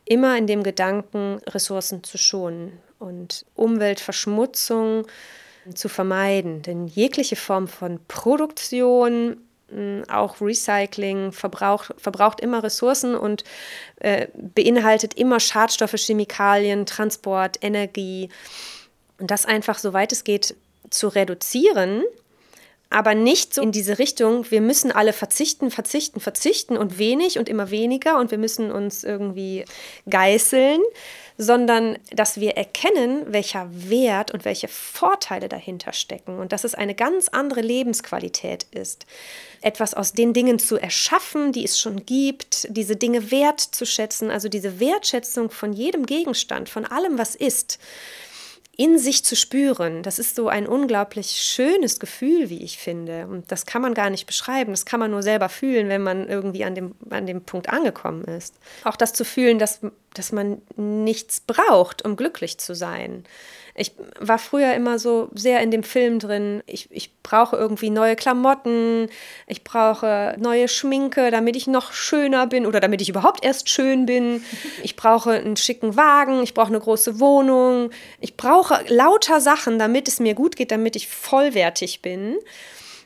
Immer 0.05 0.39
in 0.39 0.47
dem 0.47 0.63
Gedanken, 0.63 1.41
Ressourcen 1.49 2.05
zu 2.05 2.17
schonen 2.17 2.79
und 3.01 3.45
Umweltverschmutzung 3.57 5.05
zu 5.75 5.89
vermeiden. 5.89 6.63
Denn 6.63 6.87
jegliche 6.87 7.37
Form 7.37 7.67
von 7.67 7.99
Produktion, 8.07 9.37
auch 10.09 10.41
Recycling 10.41 11.33
verbraucht, 11.33 11.95
verbraucht 11.99 12.41
immer 12.41 12.63
Ressourcen 12.63 13.15
und 13.15 13.45
äh, 14.01 14.29
beinhaltet 14.35 15.15
immer 15.15 15.41
Schadstoffe, 15.41 15.97
Chemikalien, 15.97 16.87
Transport, 16.87 17.59
Energie. 17.61 18.31
Und 19.19 19.31
das 19.31 19.45
einfach, 19.45 19.79
soweit 19.79 20.13
es 20.13 20.25
geht, 20.25 20.55
zu 20.91 21.09
reduzieren, 21.09 22.03
aber 22.91 23.15
nicht 23.15 23.53
so 23.53 23.61
in 23.61 23.73
diese 23.73 23.99
Richtung, 23.99 24.51
wir 24.51 24.63
müssen 24.63 24.91
alle 24.91 25.13
verzichten, 25.13 25.71
verzichten, 25.71 26.21
verzichten 26.21 26.77
und 26.79 26.99
wenig 26.99 27.39
und 27.39 27.49
immer 27.49 27.71
weniger 27.71 28.19
und 28.19 28.31
wir 28.31 28.39
müssen 28.39 28.71
uns 28.73 29.05
irgendwie 29.05 29.67
geißeln, 30.09 30.81
sondern 31.41 31.99
dass 32.11 32.41
wir 32.41 32.57
erkennen, 32.57 33.33
welcher 33.33 33.69
Wert 33.71 34.33
und 34.33 34.45
welche 34.45 34.67
Vorteile 34.67 35.49
dahinter 35.49 35.93
stecken 35.93 36.41
und 36.41 36.53
dass 36.53 36.65
es 36.65 36.75
eine 36.75 36.97
ganz 36.97 37.29
andere 37.29 37.61
Lebensqualität 37.61 38.67
ist. 38.73 39.07
Etwas 39.61 39.95
aus 39.95 40.13
den 40.13 40.33
Dingen 40.33 40.59
zu 40.59 40.77
erschaffen, 40.77 41.53
die 41.53 41.65
es 41.65 41.79
schon 41.79 42.05
gibt, 42.05 42.67
diese 42.71 42.97
Dinge 42.97 43.31
wertzuschätzen, 43.31 44.33
also 44.33 44.49
diese 44.49 44.81
Wertschätzung 44.81 45.51
von 45.51 45.73
jedem 45.73 46.07
Gegenstand, 46.07 46.69
von 46.69 46.85
allem, 46.85 47.19
was 47.19 47.37
ist 47.37 47.79
in 48.79 48.97
sich 48.97 49.25
zu 49.25 49.35
spüren, 49.35 50.05
das 50.05 50.21
ist 50.21 50.37
so 50.37 50.47
ein 50.47 50.69
unglaublich 50.69 51.33
schönes 51.33 51.99
Gefühl, 51.99 52.49
wie 52.49 52.63
ich 52.63 52.79
finde. 52.79 53.27
Und 53.27 53.51
das 53.51 53.67
kann 53.67 53.83
man 53.83 53.93
gar 53.93 54.09
nicht 54.09 54.25
beschreiben. 54.25 54.71
Das 54.71 54.87
kann 54.87 55.01
man 55.01 55.11
nur 55.11 55.25
selber 55.25 55.49
fühlen, 55.49 55.89
wenn 55.89 56.03
man 56.05 56.29
irgendwie 56.29 56.65
an 56.65 56.77
dem, 56.77 56.95
an 57.11 57.27
dem 57.27 57.43
Punkt 57.43 57.69
angekommen 57.69 58.23
ist. 58.23 58.55
Auch 58.85 58.95
das 58.95 59.13
zu 59.13 59.25
fühlen, 59.25 59.59
dass, 59.59 59.81
dass 60.15 60.31
man 60.31 60.63
nichts 60.77 61.41
braucht, 61.41 62.05
um 62.05 62.15
glücklich 62.15 62.59
zu 62.59 62.77
sein. 62.77 63.25
Ich 63.79 63.93
war 64.19 64.39
früher 64.39 64.75
immer 64.75 64.99
so 64.99 65.29
sehr 65.35 65.61
in 65.61 65.71
dem 65.71 65.83
Film 65.83 66.19
drin. 66.19 66.63
Ich, 66.67 66.89
ich 66.91 67.23
brauche 67.23 67.57
irgendwie 67.57 67.91
neue 67.91 68.17
Klamotten, 68.17 69.09
ich 69.47 69.65
brauche 69.65 70.37
neue 70.39 70.69
Schminke, 70.69 71.31
damit 71.31 71.57
ich 71.57 71.67
noch 71.67 71.93
schöner 71.93 72.47
bin 72.47 72.67
oder 72.67 72.81
damit 72.81 73.01
ich 73.01 73.09
überhaupt 73.09 73.45
erst 73.45 73.69
schön 73.69 74.07
bin. 74.07 74.43
Ich 74.83 74.97
brauche 74.97 75.33
einen 75.33 75.57
schicken 75.57 75.97
Wagen, 75.97 76.43
ich 76.43 76.55
brauche 76.55 76.69
eine 76.69 76.81
große 76.81 77.21
Wohnung. 77.21 77.91
Ich 78.21 78.37
brauche 78.37 78.85
lauter 78.89 79.41
Sachen, 79.41 79.79
damit 79.79 80.09
es 80.09 80.21
mir 80.21 80.35
gut 80.35 80.57
geht, 80.57 80.71
damit 80.71 80.97
ich 80.97 81.09
vollwertig 81.09 82.03
bin 82.03 82.37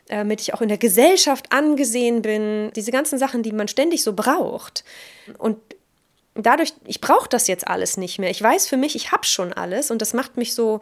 damit 0.08 0.42
ich 0.42 0.52
auch 0.52 0.61
in 0.61 0.68
der 0.68 0.78
Gesellschaft 0.78 1.46
angesehen 1.50 2.20
bin, 2.20 2.70
diese 2.76 2.90
ganzen 2.90 3.18
Sachen, 3.18 3.42
die 3.42 3.52
man 3.52 3.68
ständig 3.68 4.02
so 4.02 4.12
braucht. 4.12 4.85
Und 5.38 5.56
dadurch, 6.35 6.73
ich 6.87 7.01
brauche 7.01 7.29
das 7.29 7.47
jetzt 7.47 7.68
alles 7.68 7.97
nicht 7.97 8.18
mehr. 8.18 8.31
Ich 8.31 8.42
weiß 8.42 8.66
für 8.66 8.77
mich, 8.77 8.97
ich 8.97 9.12
habe 9.12 9.25
schon 9.25 9.53
alles 9.53 9.90
und 9.90 10.01
das 10.01 10.14
macht 10.14 10.37
mich 10.37 10.55
so 10.55 10.81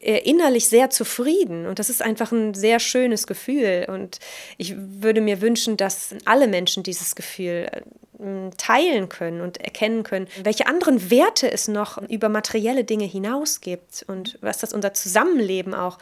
äh, 0.00 0.18
innerlich 0.18 0.68
sehr 0.68 0.90
zufrieden 0.90 1.66
und 1.66 1.78
das 1.78 1.88
ist 1.88 2.02
einfach 2.02 2.30
ein 2.30 2.54
sehr 2.54 2.78
schönes 2.78 3.26
Gefühl 3.26 3.86
und 3.88 4.18
ich 4.58 4.74
würde 4.76 5.20
mir 5.20 5.40
wünschen, 5.40 5.76
dass 5.78 6.14
alle 6.26 6.46
Menschen 6.46 6.82
dieses 6.82 7.14
Gefühl 7.14 7.70
äh, 8.18 8.50
teilen 8.58 9.08
können 9.08 9.40
und 9.40 9.58
erkennen 9.58 10.02
können, 10.02 10.28
welche 10.42 10.66
anderen 10.66 11.10
Werte 11.10 11.50
es 11.50 11.68
noch 11.68 11.98
über 12.08 12.28
materielle 12.28 12.84
Dinge 12.84 13.06
hinaus 13.06 13.60
gibt 13.60 14.04
und 14.08 14.38
was 14.42 14.58
das 14.58 14.74
unser 14.74 14.92
Zusammenleben 14.92 15.72
auch 15.72 15.98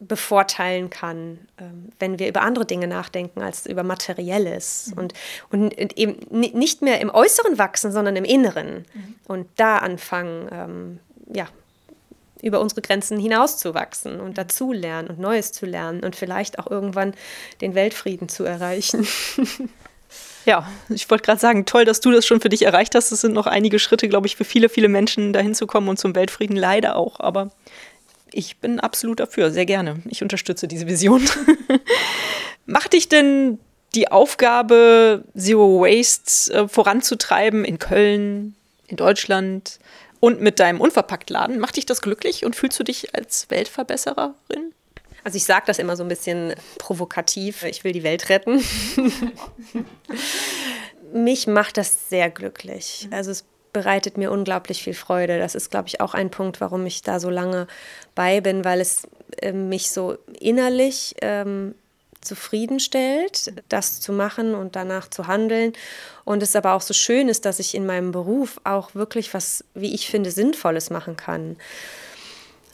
bevorteilen 0.00 0.90
kann, 0.90 1.38
ähm, 1.58 1.90
wenn 1.98 2.18
wir 2.18 2.28
über 2.28 2.42
andere 2.42 2.66
Dinge 2.66 2.86
nachdenken 2.86 3.42
als 3.42 3.66
über 3.66 3.82
Materielles 3.82 4.92
mhm. 4.92 4.98
und, 4.98 5.14
und 5.50 5.98
eben 5.98 6.18
nicht 6.30 6.82
mehr 6.82 7.00
im 7.00 7.10
Äußeren 7.10 7.58
wachsen, 7.58 7.92
sondern 7.92 8.16
im 8.16 8.24
Inneren 8.24 8.84
mhm. 8.92 9.14
und 9.26 9.48
da 9.56 9.78
anfangen, 9.78 10.48
ähm, 10.52 10.98
ja, 11.34 11.46
über 12.42 12.60
unsere 12.60 12.82
Grenzen 12.82 13.18
hinauszuwachsen 13.18 14.20
und 14.20 14.30
mhm. 14.30 14.34
dazulernen 14.34 15.08
und 15.08 15.18
Neues 15.18 15.52
zu 15.52 15.66
lernen 15.66 16.04
und 16.04 16.14
vielleicht 16.14 16.58
auch 16.58 16.70
irgendwann 16.70 17.14
den 17.60 17.74
Weltfrieden 17.74 18.28
zu 18.28 18.44
erreichen. 18.44 19.06
Ja, 20.46 20.70
ich 20.90 21.08
wollte 21.10 21.24
gerade 21.24 21.40
sagen, 21.40 21.64
toll, 21.64 21.86
dass 21.86 22.00
du 22.00 22.10
das 22.10 22.26
schon 22.26 22.40
für 22.40 22.50
dich 22.50 22.62
erreicht 22.62 22.94
hast. 22.94 23.12
Es 23.12 23.22
sind 23.22 23.32
noch 23.32 23.46
einige 23.46 23.78
Schritte, 23.78 24.08
glaube 24.08 24.26
ich, 24.26 24.36
für 24.36 24.44
viele, 24.44 24.68
viele 24.68 24.88
Menschen 24.88 25.32
dahin 25.32 25.54
zu 25.54 25.66
kommen 25.66 25.88
und 25.88 25.98
zum 25.98 26.14
Weltfrieden 26.14 26.56
leider 26.56 26.96
auch. 26.96 27.18
Aber 27.18 27.50
ich 28.34 28.58
bin 28.58 28.80
absolut 28.80 29.20
dafür, 29.20 29.50
sehr 29.50 29.66
gerne. 29.66 30.02
Ich 30.08 30.22
unterstütze 30.22 30.68
diese 30.68 30.86
Vision. 30.86 31.22
Macht 32.66 32.92
dich 32.92 33.08
denn 33.08 33.58
die 33.94 34.10
Aufgabe, 34.10 35.24
Zero 35.36 35.80
Waste 35.80 36.52
äh, 36.52 36.68
voranzutreiben 36.68 37.64
in 37.64 37.78
Köln, 37.78 38.56
in 38.88 38.96
Deutschland 38.96 39.78
und 40.20 40.40
mit 40.40 40.58
deinem 40.58 40.80
Unverpacktladen, 40.80 41.58
macht 41.58 41.76
dich 41.76 41.86
das 41.86 42.00
glücklich 42.00 42.44
und 42.44 42.56
fühlst 42.56 42.80
du 42.80 42.82
dich 42.82 43.14
als 43.14 43.50
Weltverbessererin? 43.50 44.72
Also 45.22 45.36
ich 45.36 45.44
sage 45.44 45.64
das 45.66 45.78
immer 45.78 45.96
so 45.96 46.02
ein 46.02 46.08
bisschen 46.08 46.54
provokativ, 46.78 47.62
ich 47.62 47.84
will 47.84 47.92
die 47.92 48.02
Welt 48.02 48.28
retten. 48.28 48.62
Mich 51.12 51.46
macht 51.46 51.76
das 51.76 52.08
sehr 52.08 52.30
glücklich. 52.30 53.08
Also 53.10 53.30
es 53.30 53.44
bereitet 53.74 54.16
mir 54.16 54.32
unglaublich 54.32 54.82
viel 54.82 54.94
Freude. 54.94 55.38
Das 55.38 55.54
ist, 55.54 55.70
glaube 55.70 55.88
ich, 55.88 56.00
auch 56.00 56.14
ein 56.14 56.30
Punkt, 56.30 56.62
warum 56.62 56.86
ich 56.86 57.02
da 57.02 57.20
so 57.20 57.28
lange 57.28 57.66
bei 58.14 58.40
bin, 58.40 58.64
weil 58.64 58.80
es 58.80 59.06
äh, 59.42 59.52
mich 59.52 59.90
so 59.90 60.16
innerlich 60.40 61.14
ähm, 61.20 61.74
zufriedenstellt, 62.22 63.52
das 63.68 64.00
zu 64.00 64.12
machen 64.14 64.54
und 64.54 64.76
danach 64.76 65.10
zu 65.10 65.26
handeln. 65.26 65.74
Und 66.24 66.42
es 66.42 66.56
aber 66.56 66.72
auch 66.72 66.80
so 66.80 66.94
schön 66.94 67.28
ist, 67.28 67.44
dass 67.44 67.58
ich 67.58 67.74
in 67.74 67.84
meinem 67.84 68.12
Beruf 68.12 68.58
auch 68.64 68.94
wirklich 68.94 69.34
was, 69.34 69.64
wie 69.74 69.94
ich 69.94 70.08
finde, 70.08 70.30
Sinnvolles 70.30 70.88
machen 70.88 71.18
kann. 71.18 71.56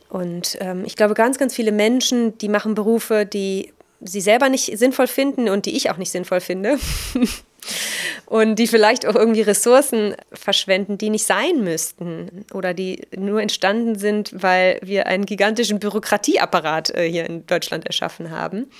Und 0.08 0.58
ähm, 0.60 0.84
ich 0.84 0.96
glaube, 0.96 1.14
ganz, 1.14 1.38
ganz 1.38 1.54
viele 1.54 1.72
Menschen, 1.72 2.36
die 2.38 2.48
machen 2.48 2.74
Berufe, 2.74 3.26
die 3.26 3.72
sie 4.00 4.20
selber 4.20 4.48
nicht 4.48 4.78
sinnvoll 4.78 5.06
finden 5.06 5.48
und 5.48 5.66
die 5.66 5.76
ich 5.76 5.90
auch 5.90 5.96
nicht 5.96 6.10
sinnvoll 6.10 6.40
finde. 6.40 6.78
und 8.26 8.56
die 8.56 8.66
vielleicht 8.66 9.06
auch 9.06 9.14
irgendwie 9.14 9.42
Ressourcen 9.42 10.14
verschwenden, 10.32 10.98
die 10.98 11.10
nicht 11.10 11.26
sein 11.26 11.62
müssten 11.62 12.46
oder 12.52 12.74
die 12.74 13.02
nur 13.16 13.42
entstanden 13.42 13.98
sind, 13.98 14.30
weil 14.34 14.78
wir 14.82 15.06
einen 15.06 15.26
gigantischen 15.26 15.78
Bürokratieapparat 15.78 16.94
äh, 16.94 17.10
hier 17.10 17.26
in 17.26 17.46
Deutschland 17.46 17.86
erschaffen 17.86 18.30
haben. 18.30 18.70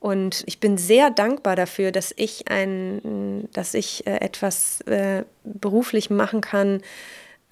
Und 0.00 0.44
ich 0.46 0.60
bin 0.60 0.78
sehr 0.78 1.10
dankbar 1.10 1.56
dafür, 1.56 1.90
dass 1.90 2.14
ich 2.16 2.48
ein, 2.48 3.48
dass 3.52 3.74
ich 3.74 4.06
äh, 4.06 4.20
etwas 4.20 4.80
äh, 4.82 5.24
beruflich 5.42 6.08
machen 6.08 6.40
kann, 6.40 6.82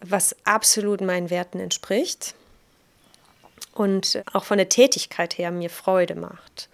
was 0.00 0.37
absolut 0.44 1.00
meinen 1.00 1.30
Werten 1.30 1.59
entspricht 1.59 2.35
und 3.76 4.22
auch 4.32 4.44
von 4.44 4.58
der 4.58 4.68
Tätigkeit 4.68 5.38
her 5.38 5.50
mir 5.50 5.70
Freude 5.70 6.14
macht. 6.14 6.68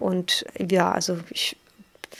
Und 0.00 0.44
ja, 0.58 0.90
also 0.90 1.18
ich 1.30 1.56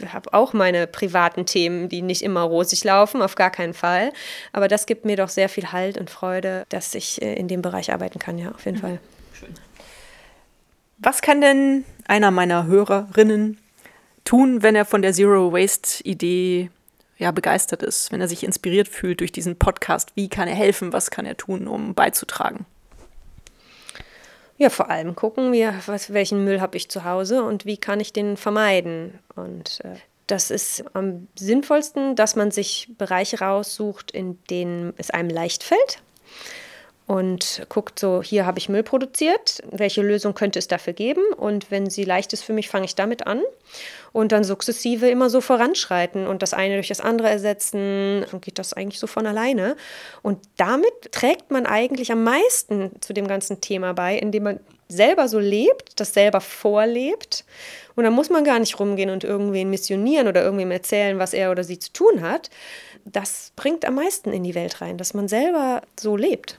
habe 0.08 0.32
auch 0.32 0.52
meine 0.52 0.86
privaten 0.86 1.46
Themen, 1.46 1.88
die 1.88 2.02
nicht 2.02 2.22
immer 2.22 2.42
rosig 2.42 2.84
laufen, 2.84 3.22
auf 3.22 3.34
gar 3.34 3.50
keinen 3.50 3.74
Fall. 3.74 4.12
Aber 4.52 4.68
das 4.68 4.86
gibt 4.86 5.04
mir 5.04 5.16
doch 5.16 5.28
sehr 5.28 5.48
viel 5.48 5.72
Halt 5.72 5.98
und 5.98 6.10
Freude, 6.10 6.66
dass 6.68 6.94
ich 6.94 7.22
äh, 7.22 7.34
in 7.34 7.48
dem 7.48 7.62
Bereich 7.62 7.92
arbeiten 7.92 8.18
kann, 8.18 8.38
ja, 8.38 8.50
auf 8.50 8.64
jeden 8.64 8.78
mhm. 8.78 8.82
Fall. 8.82 9.00
Schön. 9.38 9.54
Was 10.98 11.22
kann 11.22 11.40
denn 11.40 11.84
einer 12.06 12.30
meiner 12.30 12.66
Hörerinnen 12.66 13.58
tun, 14.24 14.62
wenn 14.62 14.74
er 14.74 14.84
von 14.84 15.02
der 15.02 15.12
Zero 15.12 15.52
Waste 15.52 16.02
Idee 16.04 16.70
ja, 17.18 17.30
begeistert 17.30 17.82
ist, 17.82 18.10
wenn 18.10 18.20
er 18.20 18.28
sich 18.28 18.44
inspiriert 18.44 18.88
fühlt 18.88 19.20
durch 19.20 19.32
diesen 19.32 19.56
Podcast? 19.56 20.12
Wie 20.14 20.28
kann 20.28 20.48
er 20.48 20.54
helfen? 20.54 20.92
Was 20.92 21.10
kann 21.10 21.26
er 21.26 21.36
tun, 21.36 21.66
um 21.66 21.94
beizutragen? 21.94 22.66
Ja, 24.56 24.70
vor 24.70 24.90
allem 24.90 25.16
gucken, 25.16 25.52
wie, 25.52 25.68
was, 25.86 26.12
welchen 26.12 26.44
Müll 26.44 26.60
habe 26.60 26.76
ich 26.76 26.88
zu 26.88 27.04
Hause 27.04 27.42
und 27.42 27.64
wie 27.66 27.76
kann 27.76 28.00
ich 28.00 28.12
den 28.12 28.36
vermeiden. 28.36 29.18
Und 29.34 29.80
äh, 29.84 29.96
das 30.26 30.50
ist 30.50 30.84
am 30.94 31.26
sinnvollsten, 31.36 32.14
dass 32.14 32.36
man 32.36 32.50
sich 32.50 32.88
Bereiche 32.96 33.40
raussucht, 33.40 34.10
in 34.12 34.38
denen 34.50 34.94
es 34.96 35.10
einem 35.10 35.28
leicht 35.28 35.64
fällt 35.64 36.02
und 37.06 37.66
guckt 37.68 37.98
so, 37.98 38.22
hier 38.22 38.46
habe 38.46 38.58
ich 38.58 38.70
Müll 38.70 38.82
produziert, 38.82 39.62
welche 39.70 40.00
Lösung 40.00 40.32
könnte 40.32 40.58
es 40.58 40.68
dafür 40.68 40.94
geben 40.94 41.22
und 41.36 41.70
wenn 41.70 41.90
sie 41.90 42.04
leicht 42.04 42.32
ist 42.32 42.44
für 42.44 42.54
mich, 42.54 42.70
fange 42.70 42.86
ich 42.86 42.94
damit 42.94 43.26
an 43.26 43.42
und 44.12 44.32
dann 44.32 44.42
sukzessive 44.42 45.10
immer 45.10 45.28
so 45.28 45.42
voranschreiten 45.42 46.26
und 46.26 46.40
das 46.40 46.54
eine 46.54 46.74
durch 46.74 46.88
das 46.88 47.00
andere 47.00 47.28
ersetzen 47.28 48.24
und 48.32 48.42
geht 48.42 48.58
das 48.58 48.72
eigentlich 48.72 49.00
so 49.00 49.06
von 49.06 49.26
alleine 49.26 49.76
und 50.22 50.38
damit 50.56 51.12
trägt 51.12 51.50
man 51.50 51.66
eigentlich 51.66 52.10
am 52.10 52.24
meisten 52.24 52.92
zu 53.00 53.12
dem 53.12 53.28
ganzen 53.28 53.60
Thema 53.60 53.92
bei, 53.92 54.16
indem 54.16 54.44
man 54.44 54.60
selber 54.88 55.28
so 55.28 55.38
lebt, 55.38 56.00
das 56.00 56.14
selber 56.14 56.40
vorlebt 56.40 57.44
und 57.96 58.04
dann 58.04 58.14
muss 58.14 58.30
man 58.30 58.44
gar 58.44 58.58
nicht 58.58 58.80
rumgehen 58.80 59.10
und 59.10 59.24
irgendwen 59.24 59.68
missionieren 59.68 60.26
oder 60.26 60.42
irgendwem 60.42 60.70
erzählen, 60.70 61.18
was 61.18 61.34
er 61.34 61.50
oder 61.50 61.64
sie 61.64 61.78
zu 61.78 61.92
tun 61.92 62.22
hat. 62.22 62.48
Das 63.04 63.52
bringt 63.56 63.84
am 63.84 63.96
meisten 63.96 64.32
in 64.32 64.42
die 64.42 64.54
Welt 64.54 64.80
rein, 64.80 64.96
dass 64.96 65.12
man 65.12 65.28
selber 65.28 65.82
so 66.00 66.16
lebt. 66.16 66.58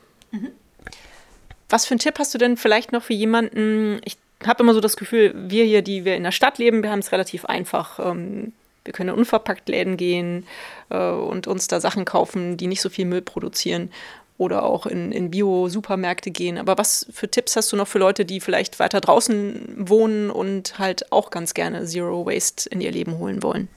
Was 1.70 1.86
für 1.86 1.92
einen 1.92 2.00
Tipp 2.00 2.20
hast 2.20 2.34
du 2.34 2.38
denn 2.38 2.58
vielleicht 2.58 2.92
noch 2.92 3.04
für 3.04 3.14
jemanden? 3.14 4.00
Ich 4.04 4.18
habe 4.46 4.64
immer 4.64 4.74
so 4.74 4.82
das 4.82 4.98
Gefühl, 4.98 5.34
wir 5.36 5.66
hier, 5.66 5.82
die 5.82 6.06
wir 6.06 6.16
in 6.16 6.24
der 6.24 6.32
Stadt 6.32 6.58
leben, 6.58 6.84
wir 6.84 6.92
haben 6.92 7.00
es 7.00 7.12
relativ 7.12 7.46
einfach. 7.46 8.00
Ähm, 8.00 8.54
wir 8.84 8.94
können 8.94 9.10
in 9.10 9.16
Unverpacktläden 9.16 9.98
gehen 9.98 10.46
äh, 10.90 11.10
und 11.10 11.48
uns 11.48 11.68
da 11.68 11.82
Sachen 11.82 12.06
kaufen, 12.06 12.56
die 12.58 12.68
nicht 12.68 12.82
so 12.82 12.90
viel 12.90 13.06
Müll 13.06 13.22
produzieren 13.22 13.92
oder 14.38 14.64
auch 14.64 14.86
in, 14.86 15.12
in 15.12 15.32
Bio-Supermärkte 15.32 16.30
gehen. 16.30 16.58
Aber 16.58 16.78
was 16.78 17.08
für 17.12 17.30
Tipps 17.30 17.56
hast 17.56 17.72
du 17.72 17.78
noch 17.78 17.88
für 17.88 18.00
Leute, 18.00 18.26
die 18.26 18.42
vielleicht 18.42 18.80
weiter 18.80 19.02
draußen 19.02 19.76
wohnen 19.78 20.30
und 20.30 20.78
halt 20.78 21.12
auch 21.12 21.30
ganz 21.30 21.54
gerne 21.54 21.86
Zero 21.86 22.26
Waste 22.26 22.70
in 22.70 22.82
ihr 22.82 22.92
Leben 22.92 23.18
holen 23.18 23.42
wollen? 23.44 23.70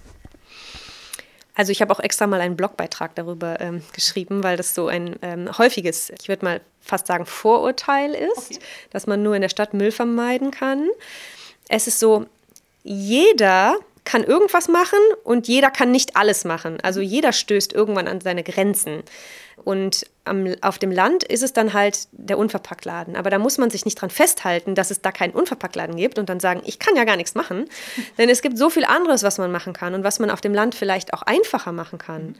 Also 1.58 1.72
ich 1.72 1.82
habe 1.82 1.92
auch 1.92 1.98
extra 1.98 2.28
mal 2.28 2.40
einen 2.40 2.56
Blogbeitrag 2.56 3.16
darüber 3.16 3.60
ähm, 3.60 3.82
geschrieben, 3.92 4.44
weil 4.44 4.56
das 4.56 4.76
so 4.76 4.86
ein 4.86 5.16
ähm, 5.22 5.58
häufiges, 5.58 6.12
ich 6.20 6.28
würde 6.28 6.44
mal 6.44 6.60
fast 6.80 7.08
sagen, 7.08 7.26
Vorurteil 7.26 8.14
ist, 8.14 8.52
okay. 8.52 8.58
dass 8.90 9.08
man 9.08 9.24
nur 9.24 9.34
in 9.34 9.42
der 9.42 9.48
Stadt 9.48 9.74
Müll 9.74 9.90
vermeiden 9.90 10.52
kann. 10.52 10.88
Es 11.68 11.88
ist 11.88 11.98
so, 11.98 12.26
jeder 12.84 13.74
kann 14.04 14.22
irgendwas 14.22 14.68
machen 14.68 15.00
und 15.24 15.48
jeder 15.48 15.72
kann 15.72 15.90
nicht 15.90 16.16
alles 16.16 16.44
machen. 16.44 16.78
Also 16.80 17.00
jeder 17.00 17.32
stößt 17.32 17.72
irgendwann 17.72 18.06
an 18.06 18.20
seine 18.20 18.44
Grenzen. 18.44 19.02
Und 19.64 20.06
am, 20.28 20.54
auf 20.60 20.78
dem 20.78 20.92
Land 20.92 21.24
ist 21.24 21.42
es 21.42 21.52
dann 21.52 21.72
halt 21.72 22.08
der 22.12 22.38
Unverpacktladen. 22.38 23.16
Aber 23.16 23.30
da 23.30 23.38
muss 23.38 23.58
man 23.58 23.70
sich 23.70 23.84
nicht 23.84 24.00
dran 24.00 24.10
festhalten, 24.10 24.74
dass 24.74 24.90
es 24.90 25.02
da 25.02 25.12
keinen 25.12 25.32
Unverpacktladen 25.32 25.96
gibt 25.96 26.18
und 26.18 26.28
dann 26.28 26.40
sagen, 26.40 26.62
ich 26.64 26.78
kann 26.78 26.96
ja 26.96 27.04
gar 27.04 27.16
nichts 27.16 27.34
machen. 27.34 27.68
Denn 28.18 28.28
es 28.28 28.42
gibt 28.42 28.58
so 28.58 28.70
viel 28.70 28.84
anderes, 28.84 29.22
was 29.22 29.38
man 29.38 29.50
machen 29.50 29.72
kann 29.72 29.94
und 29.94 30.04
was 30.04 30.18
man 30.18 30.30
auf 30.30 30.40
dem 30.40 30.54
Land 30.54 30.74
vielleicht 30.74 31.14
auch 31.14 31.22
einfacher 31.22 31.72
machen 31.72 31.98
kann. 31.98 32.36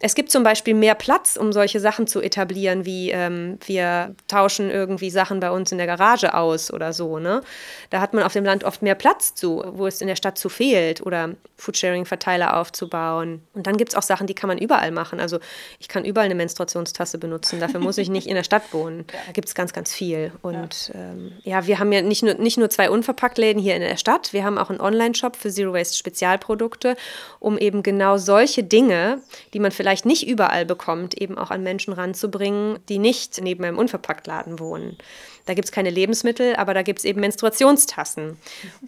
Es 0.00 0.14
gibt 0.14 0.30
zum 0.30 0.42
Beispiel 0.42 0.74
mehr 0.74 0.94
Platz, 0.94 1.36
um 1.36 1.52
solche 1.52 1.80
Sachen 1.80 2.06
zu 2.06 2.20
etablieren, 2.20 2.84
wie 2.84 3.10
ähm, 3.10 3.58
wir 3.64 4.14
tauschen 4.28 4.70
irgendwie 4.70 5.10
Sachen 5.10 5.40
bei 5.40 5.50
uns 5.50 5.72
in 5.72 5.78
der 5.78 5.86
Garage 5.86 6.34
aus 6.34 6.72
oder 6.72 6.92
so. 6.92 7.18
Ne? 7.18 7.42
Da 7.90 8.00
hat 8.00 8.12
man 8.12 8.24
auf 8.24 8.32
dem 8.32 8.44
Land 8.44 8.64
oft 8.64 8.82
mehr 8.82 8.96
Platz 8.96 9.34
zu, 9.34 9.62
wo 9.66 9.86
es 9.86 10.00
in 10.00 10.08
der 10.08 10.16
Stadt 10.16 10.36
zu 10.36 10.48
fehlt 10.48 11.00
oder 11.00 11.30
Foodsharing-Verteiler 11.56 12.56
aufzubauen. 12.58 13.42
Und 13.54 13.66
dann 13.66 13.76
gibt 13.76 13.92
es 13.92 13.94
auch 13.96 14.02
Sachen, 14.02 14.26
die 14.26 14.34
kann 14.34 14.48
man 14.48 14.58
überall 14.58 14.90
machen. 14.90 15.20
Also 15.20 15.38
ich 15.78 15.88
kann 15.88 16.04
überall 16.04 16.26
eine 16.26 16.34
Menstruationstasse 16.34 17.18
benutzen, 17.18 17.60
dafür 17.60 17.80
muss 17.80 17.96
ich 17.96 18.08
nicht 18.08 18.26
in 18.26 18.34
der 18.34 18.44
Stadt 18.44 18.72
wohnen. 18.72 19.04
Da 19.26 19.32
gibt 19.32 19.48
es 19.48 19.54
ganz, 19.54 19.72
ganz 19.72 19.92
viel. 19.94 20.32
Und 20.42 20.88
ja. 20.88 21.00
Ähm, 21.00 21.32
ja, 21.44 21.66
wir 21.66 21.78
haben 21.78 21.92
ja 21.92 22.02
nicht 22.02 22.22
nur, 22.22 22.34
nicht 22.34 22.58
nur 22.58 22.68
zwei 22.68 22.90
Unverpacktläden 22.90 23.62
hier 23.62 23.74
in 23.74 23.80
der 23.80 23.96
Stadt, 23.96 24.32
wir 24.32 24.44
haben 24.44 24.58
auch 24.58 24.68
einen 24.68 24.80
Online-Shop 24.80 25.36
für 25.36 25.50
Zero 25.50 25.72
Waste 25.72 25.96
Spezialprodukte, 25.96 26.96
um 27.38 27.56
eben 27.56 27.82
genau 27.82 28.18
solche 28.18 28.64
Dinge, 28.64 29.22
die 29.54 29.60
man 29.60 29.70
vielleicht 29.70 29.83
vielleicht 29.84 30.06
nicht 30.06 30.26
überall 30.26 30.64
bekommt, 30.64 31.12
eben 31.20 31.36
auch 31.36 31.50
an 31.50 31.62
Menschen 31.62 31.92
ranzubringen, 31.92 32.78
die 32.88 32.98
nicht 32.98 33.38
neben 33.42 33.64
einem 33.64 33.76
Unverpacktladen 33.76 34.58
wohnen. 34.58 34.96
Da 35.44 35.52
gibt 35.52 35.66
es 35.66 35.72
keine 35.72 35.90
Lebensmittel, 35.90 36.56
aber 36.56 36.72
da 36.72 36.80
gibt 36.80 37.00
es 37.00 37.04
eben 37.04 37.20
Menstruationstassen. 37.20 38.38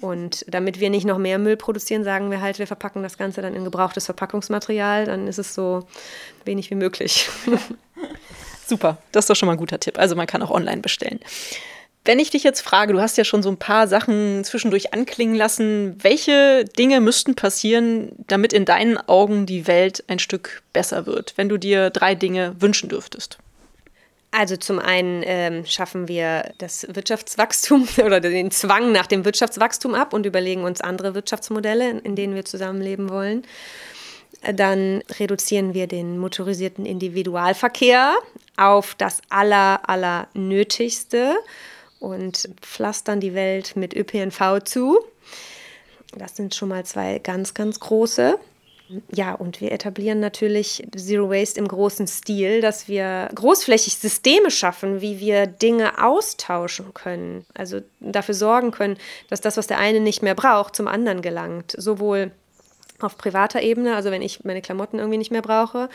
Und 0.01 0.47
damit 0.49 0.81
wir 0.81 0.89
nicht 0.89 1.05
noch 1.05 1.19
mehr 1.19 1.39
Müll 1.39 1.59
produzieren, 1.59 2.03
sagen 2.03 2.31
wir 2.31 2.41
halt, 2.41 2.59
wir 2.59 2.67
verpacken 2.67 3.03
das 3.03 3.19
Ganze 3.19 3.43
dann 3.43 3.53
in 3.53 3.63
gebrauchtes 3.63 4.07
Verpackungsmaterial, 4.07 5.05
dann 5.05 5.29
ist 5.29 5.39
es 5.39 5.55
so 5.55 5.87
wenig 6.47 6.71
wie 6.71 6.77
möglich. 6.77 7.29
Super, 8.67 8.97
das 9.13 9.25
ist 9.25 9.29
doch 9.29 9.37
schon 9.37 9.49
mal 9.49 9.53
ein 9.53 9.59
guter 9.59 9.79
Tipp. 9.79 9.99
Also 9.99 10.17
man 10.17 10.27
kann 10.27 10.41
auch 10.41 10.51
online 10.51 10.81
bestellen. 10.81 11.21
Wenn 12.07 12.21
ich 12.21 12.31
dich 12.31 12.45
jetzt 12.45 12.61
frage, 12.61 12.93
du 12.93 13.01
hast 13.01 13.19
ja 13.19 13.25
schon 13.25 13.43
so 13.43 13.49
ein 13.49 13.57
paar 13.57 13.89
Sachen 13.89 14.45
zwischendurch 14.45 14.95
anklingen 14.95 15.35
lassen, 15.35 15.97
welche 16.01 16.65
Dinge 16.65 17.01
müssten 17.01 17.35
passieren, 17.35 18.13
damit 18.29 18.53
in 18.53 18.65
deinen 18.65 18.97
Augen 18.97 19.45
die 19.45 19.67
Welt 19.67 20.05
ein 20.07 20.21
Stück 20.21 20.63
besser 20.73 21.07
wird, 21.07 21.35
wenn 21.37 21.49
du 21.49 21.59
dir 21.59 21.91
drei 21.91 22.15
Dinge 22.15 22.55
wünschen 22.61 22.89
dürftest? 22.89 23.39
Also 24.31 24.57
zum 24.57 24.79
einen 24.79 25.25
ähm, 25.27 25.67
schaffen 25.67 26.07
wir 26.07 26.53
das 26.59 26.87
Wirtschaftswachstum 26.89 27.89
oder 28.05 28.21
den 28.21 28.53
Zwang 28.53 28.93
nach 28.93 29.09
dem 29.09 29.25
Wirtschaftswachstum 29.25 29.95
ab 29.95 30.13
und 30.13 30.27
überlegen 30.27 30.63
uns 30.63 30.81
andere 30.81 31.17
Wirtschaftsmodelle, 31.17 31.91
in 32.05 32.15
denen 32.15 32.37
wir 32.37 32.45
zusammenleben 32.45 33.11
wollen. 33.11 33.43
Dann 34.55 35.03
reduzieren 35.19 35.75
wir 35.75 35.89
den 35.89 36.19
motorisierten 36.19 36.87
Individualverkehr 36.87 38.15
auf 38.57 38.95
das 38.95 39.23
aller, 39.29 39.89
aller 39.89 40.29
Nötigste 40.35 41.35
und 42.01 42.49
pflastern 42.61 43.21
die 43.21 43.35
Welt 43.35 43.77
mit 43.77 43.95
ÖPNV 43.95 44.63
zu. 44.65 44.99
Das 46.17 46.37
sind 46.37 46.55
schon 46.55 46.69
mal 46.69 46.85
zwei 46.85 47.19
ganz, 47.19 47.55
ganz 47.55 47.81
große. 47.81 48.39
Ja, 49.13 49.35
und 49.35 49.61
wir 49.61 49.73
etablieren 49.73 50.21
natürlich 50.21 50.87
Zero 50.97 51.29
Waste 51.29 51.59
im 51.59 51.67
großen 51.67 52.07
Stil, 52.07 52.61
dass 52.61 52.87
wir 52.87 53.29
großflächig 53.35 53.97
Systeme 53.97 54.51
schaffen, 54.51 55.01
wie 55.01 55.19
wir 55.19 55.47
Dinge 55.49 56.03
austauschen 56.05 56.95
können. 56.95 57.45
Also 57.55 57.81
dafür 57.99 58.35
sorgen 58.35 58.71
können, 58.71 58.97
dass 59.29 59.41
das, 59.41 59.57
was 59.57 59.67
der 59.67 59.79
eine 59.79 59.99
nicht 59.99 60.23
mehr 60.23 60.37
braucht, 60.37 60.77
zum 60.77 60.87
anderen 60.87 61.21
gelangt. 61.21 61.75
Sowohl 61.77 62.31
auf 63.01 63.19
privater 63.19 63.61
Ebene, 63.61 63.97
also 63.97 64.11
wenn 64.11 64.23
ich 64.23 64.45
meine 64.45 64.63
Klamotten 64.63 64.99
irgendwie 64.99 65.19
nicht 65.19 65.33
mehr 65.33 65.43
brauche, 65.43 65.89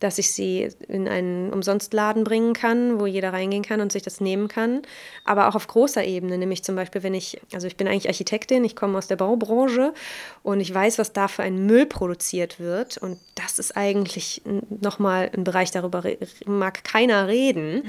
dass 0.00 0.18
ich 0.18 0.30
sie 0.32 0.68
in 0.88 1.08
einen 1.08 1.52
Umsonstladen 1.52 2.22
bringen 2.22 2.52
kann, 2.52 3.00
wo 3.00 3.06
jeder 3.06 3.32
reingehen 3.32 3.62
kann 3.62 3.80
und 3.80 3.92
sich 3.92 4.02
das 4.02 4.20
nehmen 4.20 4.48
kann. 4.48 4.82
Aber 5.24 5.48
auch 5.48 5.54
auf 5.54 5.66
großer 5.66 6.04
Ebene, 6.04 6.36
nämlich 6.36 6.62
zum 6.62 6.76
Beispiel, 6.76 7.02
wenn 7.02 7.14
ich, 7.14 7.40
also 7.52 7.66
ich 7.66 7.76
bin 7.76 7.88
eigentlich 7.88 8.08
Architektin, 8.08 8.64
ich 8.64 8.76
komme 8.76 8.98
aus 8.98 9.06
der 9.06 9.16
Baubranche 9.16 9.94
und 10.42 10.60
ich 10.60 10.72
weiß, 10.72 10.98
was 10.98 11.12
da 11.12 11.28
für 11.28 11.42
ein 11.42 11.64
Müll 11.64 11.86
produziert 11.86 12.60
wird. 12.60 12.98
Und 12.98 13.18
das 13.34 13.58
ist 13.58 13.76
eigentlich 13.76 14.42
nochmal 14.68 15.30
ein 15.34 15.44
Bereich, 15.44 15.70
darüber 15.70 16.02
mag 16.44 16.84
keiner 16.84 17.26
reden. 17.26 17.76
Mhm. 17.76 17.82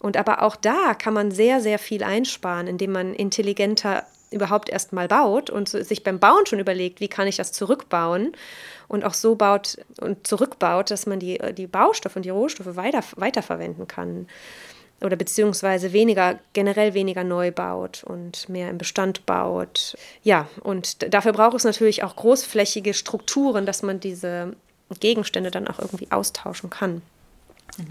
Und 0.00 0.16
aber 0.16 0.42
auch 0.42 0.54
da 0.54 0.94
kann 0.94 1.14
man 1.14 1.30
sehr, 1.30 1.60
sehr 1.60 1.78
viel 1.78 2.04
einsparen, 2.04 2.66
indem 2.66 2.92
man 2.92 3.14
intelligenter 3.14 4.04
überhaupt 4.30 4.68
erst 4.68 4.92
mal 4.92 5.08
baut 5.08 5.50
und 5.50 5.68
sich 5.68 6.02
beim 6.02 6.18
Bauen 6.18 6.46
schon 6.46 6.58
überlegt, 6.58 7.00
wie 7.00 7.08
kann 7.08 7.26
ich 7.26 7.36
das 7.36 7.52
zurückbauen 7.52 8.32
und 8.88 9.04
auch 9.04 9.14
so 9.14 9.34
baut 9.34 9.78
und 10.00 10.26
zurückbaut, 10.26 10.90
dass 10.90 11.06
man 11.06 11.18
die, 11.18 11.38
die 11.54 11.66
Baustoffe 11.66 12.16
und 12.16 12.24
die 12.24 12.30
Rohstoffe 12.30 12.76
weiter, 12.76 13.02
weiterverwenden 13.16 13.86
kann. 13.86 14.26
Oder 15.00 15.14
beziehungsweise 15.14 15.92
weniger, 15.92 16.40
generell 16.54 16.92
weniger 16.92 17.22
neu 17.22 17.52
baut 17.52 18.02
und 18.02 18.48
mehr 18.48 18.68
im 18.68 18.78
Bestand 18.78 19.26
baut. 19.26 19.96
Ja, 20.24 20.48
und 20.62 21.14
dafür 21.14 21.32
braucht 21.32 21.56
es 21.56 21.64
natürlich 21.64 22.02
auch 22.02 22.16
großflächige 22.16 22.94
Strukturen, 22.94 23.64
dass 23.64 23.82
man 23.82 24.00
diese 24.00 24.56
Gegenstände 24.98 25.52
dann 25.52 25.68
auch 25.68 25.78
irgendwie 25.78 26.10
austauschen 26.10 26.70
kann. 26.70 27.02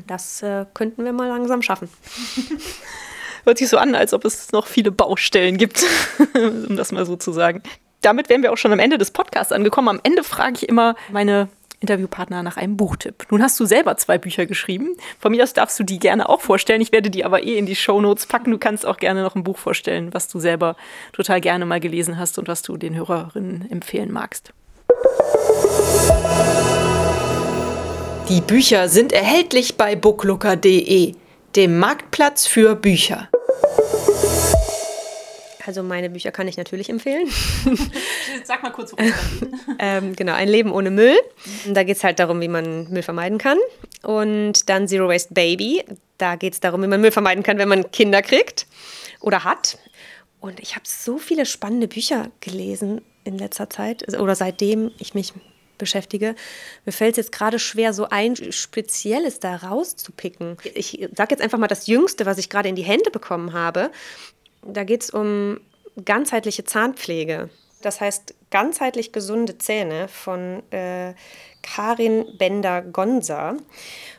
Das 0.06 0.42
äh, 0.42 0.66
könnten 0.74 1.06
wir 1.06 1.14
mal 1.14 1.30
langsam 1.30 1.62
schaffen. 1.62 1.90
Hört 3.48 3.58
sich 3.60 3.70
so 3.70 3.78
an, 3.78 3.96
als 3.96 4.14
ob 4.14 4.26
es 4.26 4.52
noch 4.52 4.68
viele 4.68 4.92
Baustellen 4.92 5.58
gibt, 5.58 5.84
um 6.36 6.76
das 6.76 6.92
mal 6.92 7.06
so 7.06 7.16
zu 7.16 7.32
sagen 7.32 7.64
damit 8.02 8.30
wären 8.30 8.44
wir 8.44 8.54
auch 8.54 8.58
schon 8.58 8.72
am 8.72 8.80
Ende 8.80 8.98
des 8.98 9.12
Podcasts 9.12 9.52
angekommen. 9.52 9.90
Am 9.90 10.00
Ende 10.04 10.24
frage 10.24 10.54
ich 10.56 10.70
immer 10.70 10.96
meine 11.12 11.50
Interviewpartner 11.80 12.42
nach 12.42 12.58
einem 12.58 12.78
Buchtipp. 12.78 13.26
Nun 13.30 13.44
hast 13.44 13.60
du 13.60 13.66
selber 13.66 13.98
zwei 13.98 14.18
Bücher 14.18 14.46
geschrieben. 14.46 14.96
Von 15.20 15.32
mir 15.32 15.44
aus 15.44 15.54
darfst 15.54 15.80
du 15.80 15.84
die 15.84 16.00
gerne 16.00 16.28
auch 16.28 16.42
vorstellen. 16.42 16.82
Ich 16.82 16.92
werde 16.92 17.10
die 17.10 17.26
aber 17.26 17.44
eh 17.44 17.58
in 17.58 17.66
die 17.66 17.76
Shownotes 17.76 18.26
packen. 18.26 18.52
Du 18.52 18.58
kannst 18.58 18.86
auch 18.86 18.98
gerne 18.98 19.24
noch 19.24 19.36
ein 19.36 19.44
Buch 19.44 19.58
vorstellen, 19.58 20.14
was 20.14 20.28
du 20.28 20.40
selber 20.40 20.76
total 21.14 21.42
gerne 21.42 21.66
mal 21.66 21.80
gelesen 21.80 22.18
hast 22.18 22.40
und 22.40 22.48
was 22.48 22.62
du 22.62 22.78
den 22.78 22.96
Hörerinnen 22.96 23.70
empfehlen 23.70 24.12
magst. 24.12 24.54
Die 28.30 28.42
Bücher 28.42 28.90
sind 28.90 29.14
erhältlich 29.14 29.78
bei 29.78 29.96
booklooker.de, 29.96 31.14
dem 31.58 31.80
Marktplatz 31.80 32.46
für 32.46 32.76
Bücher. 32.76 33.30
Also 35.66 35.82
meine 35.82 36.12
Bücher 36.12 36.32
kann 36.32 36.48
ich 36.48 36.56
natürlich 36.56 36.88
empfehlen. 36.88 37.28
Sag 38.44 38.62
mal 38.62 38.70
kurz, 38.70 38.94
worum 38.94 39.12
ähm, 39.80 40.16
Genau, 40.16 40.34
ein 40.34 40.48
Leben 40.48 40.72
ohne 40.72 40.92
Müll. 40.92 41.18
Da 41.66 41.84
geht 41.84 41.98
es 41.98 42.04
halt 42.04 42.20
darum, 42.20 42.40
wie 42.42 42.48
man 42.48 42.88
Müll 42.90 43.02
vermeiden 43.02 43.40
kann. 43.40 43.58
Und 44.04 44.70
dann 44.70 44.88
Zero 44.88 45.10
Waste 45.10 45.34
Baby. 45.34 45.84
Da 46.20 46.36
geht 46.36 46.54
es 46.54 46.60
darum, 46.60 46.84
wie 46.84 46.88
man 46.88 47.02
Müll 47.02 47.12
vermeiden 47.12 47.44
kann, 47.44 47.58
wenn 47.58 47.70
man 47.70 47.90
Kinder 47.92 48.22
kriegt 48.22 48.68
oder 49.20 49.44
hat. 49.44 49.80
Und 50.40 50.60
ich 50.60 50.76
habe 50.76 50.86
so 50.88 51.18
viele 51.18 51.48
spannende 51.48 51.88
Bücher 51.88 52.30
gelesen 52.40 53.02
in 53.24 53.40
letzter 53.40 53.68
Zeit 53.68 54.08
oder 54.18 54.36
seitdem 54.36 54.92
ich 55.00 55.16
mich 55.16 55.34
beschäftige. 55.78 56.36
Mir 56.86 56.92
fällt 56.92 57.14
es 57.14 57.18
jetzt 57.18 57.32
gerade 57.32 57.60
schwer, 57.60 57.94
so 57.94 58.08
ein 58.10 58.36
spezielles 58.52 59.40
da 59.40 59.56
rauszupicken. 59.56 60.58
Ich 60.74 61.08
sage 61.16 61.32
jetzt 61.32 61.42
einfach 61.42 61.58
mal 61.58 61.68
das 61.68 61.88
Jüngste, 61.88 62.26
was 62.26 62.38
ich 62.38 62.50
gerade 62.50 62.70
in 62.70 62.76
die 62.76 62.84
Hände 62.84 63.12
bekommen 63.12 63.54
habe. 63.54 63.92
Da 64.64 64.84
geht 64.84 65.04
es 65.04 65.10
um 65.10 65.60
ganzheitliche 66.04 66.64
Zahnpflege. 66.64 67.50
Das 67.82 68.02
heißt 68.02 68.34
ganzheitlich 68.50 69.12
gesunde 69.12 69.58
Zähne 69.58 70.08
von 70.08 70.64
äh, 70.72 71.14
Karin 71.62 72.26
Bender-Gonza. 72.38 73.58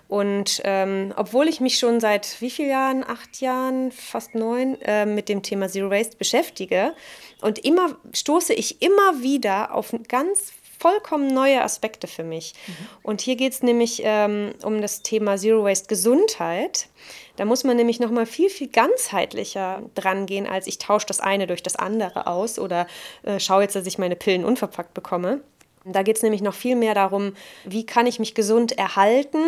Und 0.09 0.63
ähm, 0.65 1.13
obwohl 1.17 1.49
ich 1.49 1.61
mich 1.61 1.79
schon 1.79 2.01
seit 2.01 2.41
wie 2.41 2.51
vielen 2.51 2.71
Jahren, 2.71 3.05
acht 3.05 3.41
Jahren, 3.43 3.93
fast 3.93 4.35
neun, 4.35 4.81
äh, 4.81 5.05
mit 5.05 5.29
dem 5.29 5.43
Thema 5.43 5.69
Zero 5.69 5.91
Waste 5.91 6.17
beschäftige 6.17 6.95
und 7.43 7.59
immer 7.59 7.97
stoße 8.15 8.55
ich 8.55 8.81
immer 8.81 9.23
wieder 9.23 9.75
auf 9.75 9.95
ganz 10.09 10.53
vollkommen 10.79 11.33
neue 11.33 11.63
Aspekte 11.63 12.07
für 12.07 12.25
mich. 12.25 12.55
Mhm. 12.67 12.73
Und 13.03 13.21
hier 13.21 13.37
geht 13.37 13.53
es 13.53 13.63
nämlich 13.63 14.03
ähm, 14.05 14.55
um 14.63 14.81
das 14.81 15.03
Thema 15.03 15.37
Zero 15.37 15.65
Waste 15.65 15.89
Gesundheit. 15.89 16.89
Da 17.37 17.45
muss 17.45 17.65
man 17.65 17.77
nämlich 17.77 18.01
noch 18.01 18.11
mal 18.11 18.27
viel, 18.27 18.51
viel 18.51 18.69
ganzheitlicher 18.69 19.83
dran 19.95 20.27
gehen, 20.27 20.47
als 20.47 20.67
ich 20.67 20.79
tausche 20.79 21.07
das 21.07 21.21
eine 21.21 21.47
durch 21.47 21.63
das 21.63 21.77
andere 21.77 22.27
aus 22.27 22.59
oder 22.59 22.87
äh, 23.23 23.39
schaue 23.39 23.63
jetzt, 23.63 23.77
dass 23.77 23.87
ich 23.87 23.99
meine 23.99 24.17
Pillen 24.17 24.45
unverpackt 24.45 24.95
bekomme. 24.95 25.41
Da 25.85 26.03
geht 26.03 26.17
es 26.17 26.23
nämlich 26.23 26.43
noch 26.43 26.55
viel 26.55 26.77
mehr 26.77 26.95
darum, 26.95 27.35
wie 27.65 27.87
kann 27.87 28.07
ich 28.07 28.19
mich 28.19 28.35
gesund 28.35 28.77
erhalten 28.77 29.43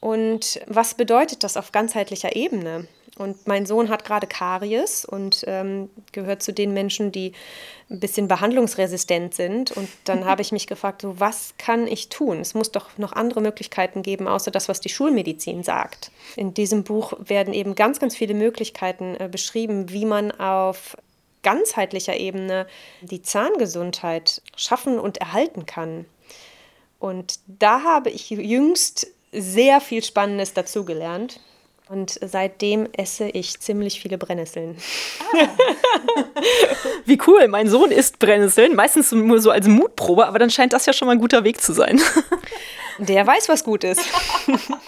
und 0.00 0.60
was 0.66 0.94
bedeutet 0.94 1.44
das 1.44 1.56
auf 1.56 1.72
ganzheitlicher 1.72 2.34
Ebene. 2.34 2.88
Und 3.18 3.46
mein 3.46 3.66
Sohn 3.66 3.90
hat 3.90 4.06
gerade 4.06 4.26
Karies 4.26 5.04
und 5.04 5.44
ähm, 5.46 5.90
gehört 6.12 6.42
zu 6.42 6.52
den 6.52 6.72
Menschen, 6.72 7.12
die 7.12 7.32
ein 7.90 8.00
bisschen 8.00 8.26
behandlungsresistent 8.26 9.34
sind. 9.34 9.70
Und 9.70 9.88
dann 10.04 10.24
habe 10.26 10.40
ich 10.40 10.50
mich 10.50 10.66
gefragt, 10.66 11.02
so, 11.02 11.20
was 11.20 11.54
kann 11.58 11.86
ich 11.86 12.08
tun? 12.08 12.40
Es 12.40 12.54
muss 12.54 12.72
doch 12.72 12.96
noch 12.96 13.12
andere 13.12 13.42
Möglichkeiten 13.42 14.02
geben, 14.02 14.28
außer 14.28 14.50
das, 14.50 14.68
was 14.68 14.80
die 14.80 14.88
Schulmedizin 14.88 15.62
sagt. 15.62 16.10
In 16.36 16.54
diesem 16.54 16.84
Buch 16.84 17.12
werden 17.18 17.52
eben 17.52 17.74
ganz, 17.74 18.00
ganz 18.00 18.16
viele 18.16 18.34
Möglichkeiten 18.34 19.16
äh, 19.18 19.28
beschrieben, 19.30 19.90
wie 19.90 20.06
man 20.06 20.30
auf 20.32 20.96
ganzheitlicher 21.42 22.16
Ebene 22.16 22.66
die 23.02 23.20
Zahngesundheit 23.20 24.40
schaffen 24.56 24.98
und 24.98 25.18
erhalten 25.18 25.66
kann. 25.66 26.06
Und 26.98 27.40
da 27.46 27.82
habe 27.82 28.10
ich 28.10 28.30
jüngst 28.30 29.08
sehr 29.32 29.80
viel 29.80 30.04
Spannendes 30.04 30.54
dazugelernt. 30.54 31.40
Und 31.92 32.18
seitdem 32.22 32.88
esse 32.96 33.28
ich 33.28 33.60
ziemlich 33.60 34.00
viele 34.00 34.16
Brennnesseln. 34.16 34.78
Ah. 35.34 35.48
Wie 37.04 37.18
cool, 37.26 37.48
mein 37.48 37.68
Sohn 37.68 37.90
isst 37.90 38.18
Brennnesseln, 38.18 38.74
meistens 38.74 39.12
nur 39.12 39.42
so 39.42 39.50
als 39.50 39.68
Mutprobe, 39.68 40.26
aber 40.26 40.38
dann 40.38 40.48
scheint 40.48 40.72
das 40.72 40.86
ja 40.86 40.94
schon 40.94 41.04
mal 41.04 41.12
ein 41.12 41.20
guter 41.20 41.44
Weg 41.44 41.60
zu 41.60 41.74
sein. 41.74 42.00
Der 42.98 43.26
weiß, 43.26 43.48
was 43.48 43.64
gut 43.64 43.84
ist. 43.84 44.00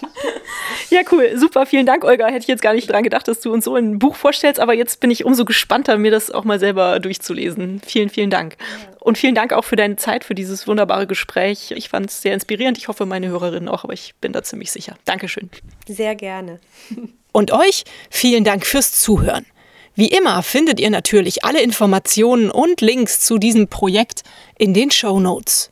ja, 0.89 1.01
cool. 1.11 1.31
Super. 1.35 1.65
Vielen 1.65 1.85
Dank, 1.85 2.03
Olga. 2.03 2.27
Hätte 2.27 2.39
ich 2.39 2.47
jetzt 2.47 2.61
gar 2.61 2.73
nicht 2.73 2.89
dran 2.89 3.03
gedacht, 3.03 3.27
dass 3.27 3.39
du 3.39 3.51
uns 3.51 3.65
so 3.65 3.75
ein 3.75 3.99
Buch 3.99 4.15
vorstellst, 4.15 4.59
aber 4.59 4.73
jetzt 4.73 4.99
bin 4.99 5.11
ich 5.11 5.25
umso 5.25 5.45
gespannter, 5.45 5.97
mir 5.97 6.11
das 6.11 6.31
auch 6.31 6.43
mal 6.43 6.59
selber 6.59 6.99
durchzulesen. 6.99 7.81
Vielen, 7.85 8.09
vielen 8.09 8.29
Dank. 8.29 8.57
Und 8.99 9.17
vielen 9.17 9.35
Dank 9.35 9.53
auch 9.53 9.63
für 9.63 9.75
deine 9.75 9.95
Zeit, 9.95 10.23
für 10.23 10.35
dieses 10.35 10.67
wunderbare 10.67 11.07
Gespräch. 11.07 11.71
Ich 11.71 11.89
fand 11.89 12.09
es 12.09 12.21
sehr 12.21 12.33
inspirierend. 12.33 12.77
Ich 12.77 12.87
hoffe, 12.87 13.05
meine 13.05 13.27
Hörerinnen 13.27 13.69
auch, 13.69 13.83
aber 13.83 13.93
ich 13.93 14.15
bin 14.21 14.33
da 14.33 14.43
ziemlich 14.43 14.71
sicher. 14.71 14.95
Dankeschön. 15.05 15.49
Sehr 15.87 16.15
gerne. 16.15 16.59
Und 17.31 17.51
euch 17.51 17.83
vielen 18.09 18.43
Dank 18.43 18.65
fürs 18.65 18.93
Zuhören. 18.93 19.45
Wie 19.93 20.07
immer 20.07 20.43
findet 20.43 20.79
ihr 20.79 20.89
natürlich 20.89 21.45
alle 21.45 21.61
Informationen 21.61 22.51
und 22.51 22.81
Links 22.81 23.21
zu 23.21 23.37
diesem 23.37 23.69
Projekt 23.69 24.23
in 24.57 24.73
den 24.73 24.91
Show 24.91 25.21
Notes. 25.21 25.71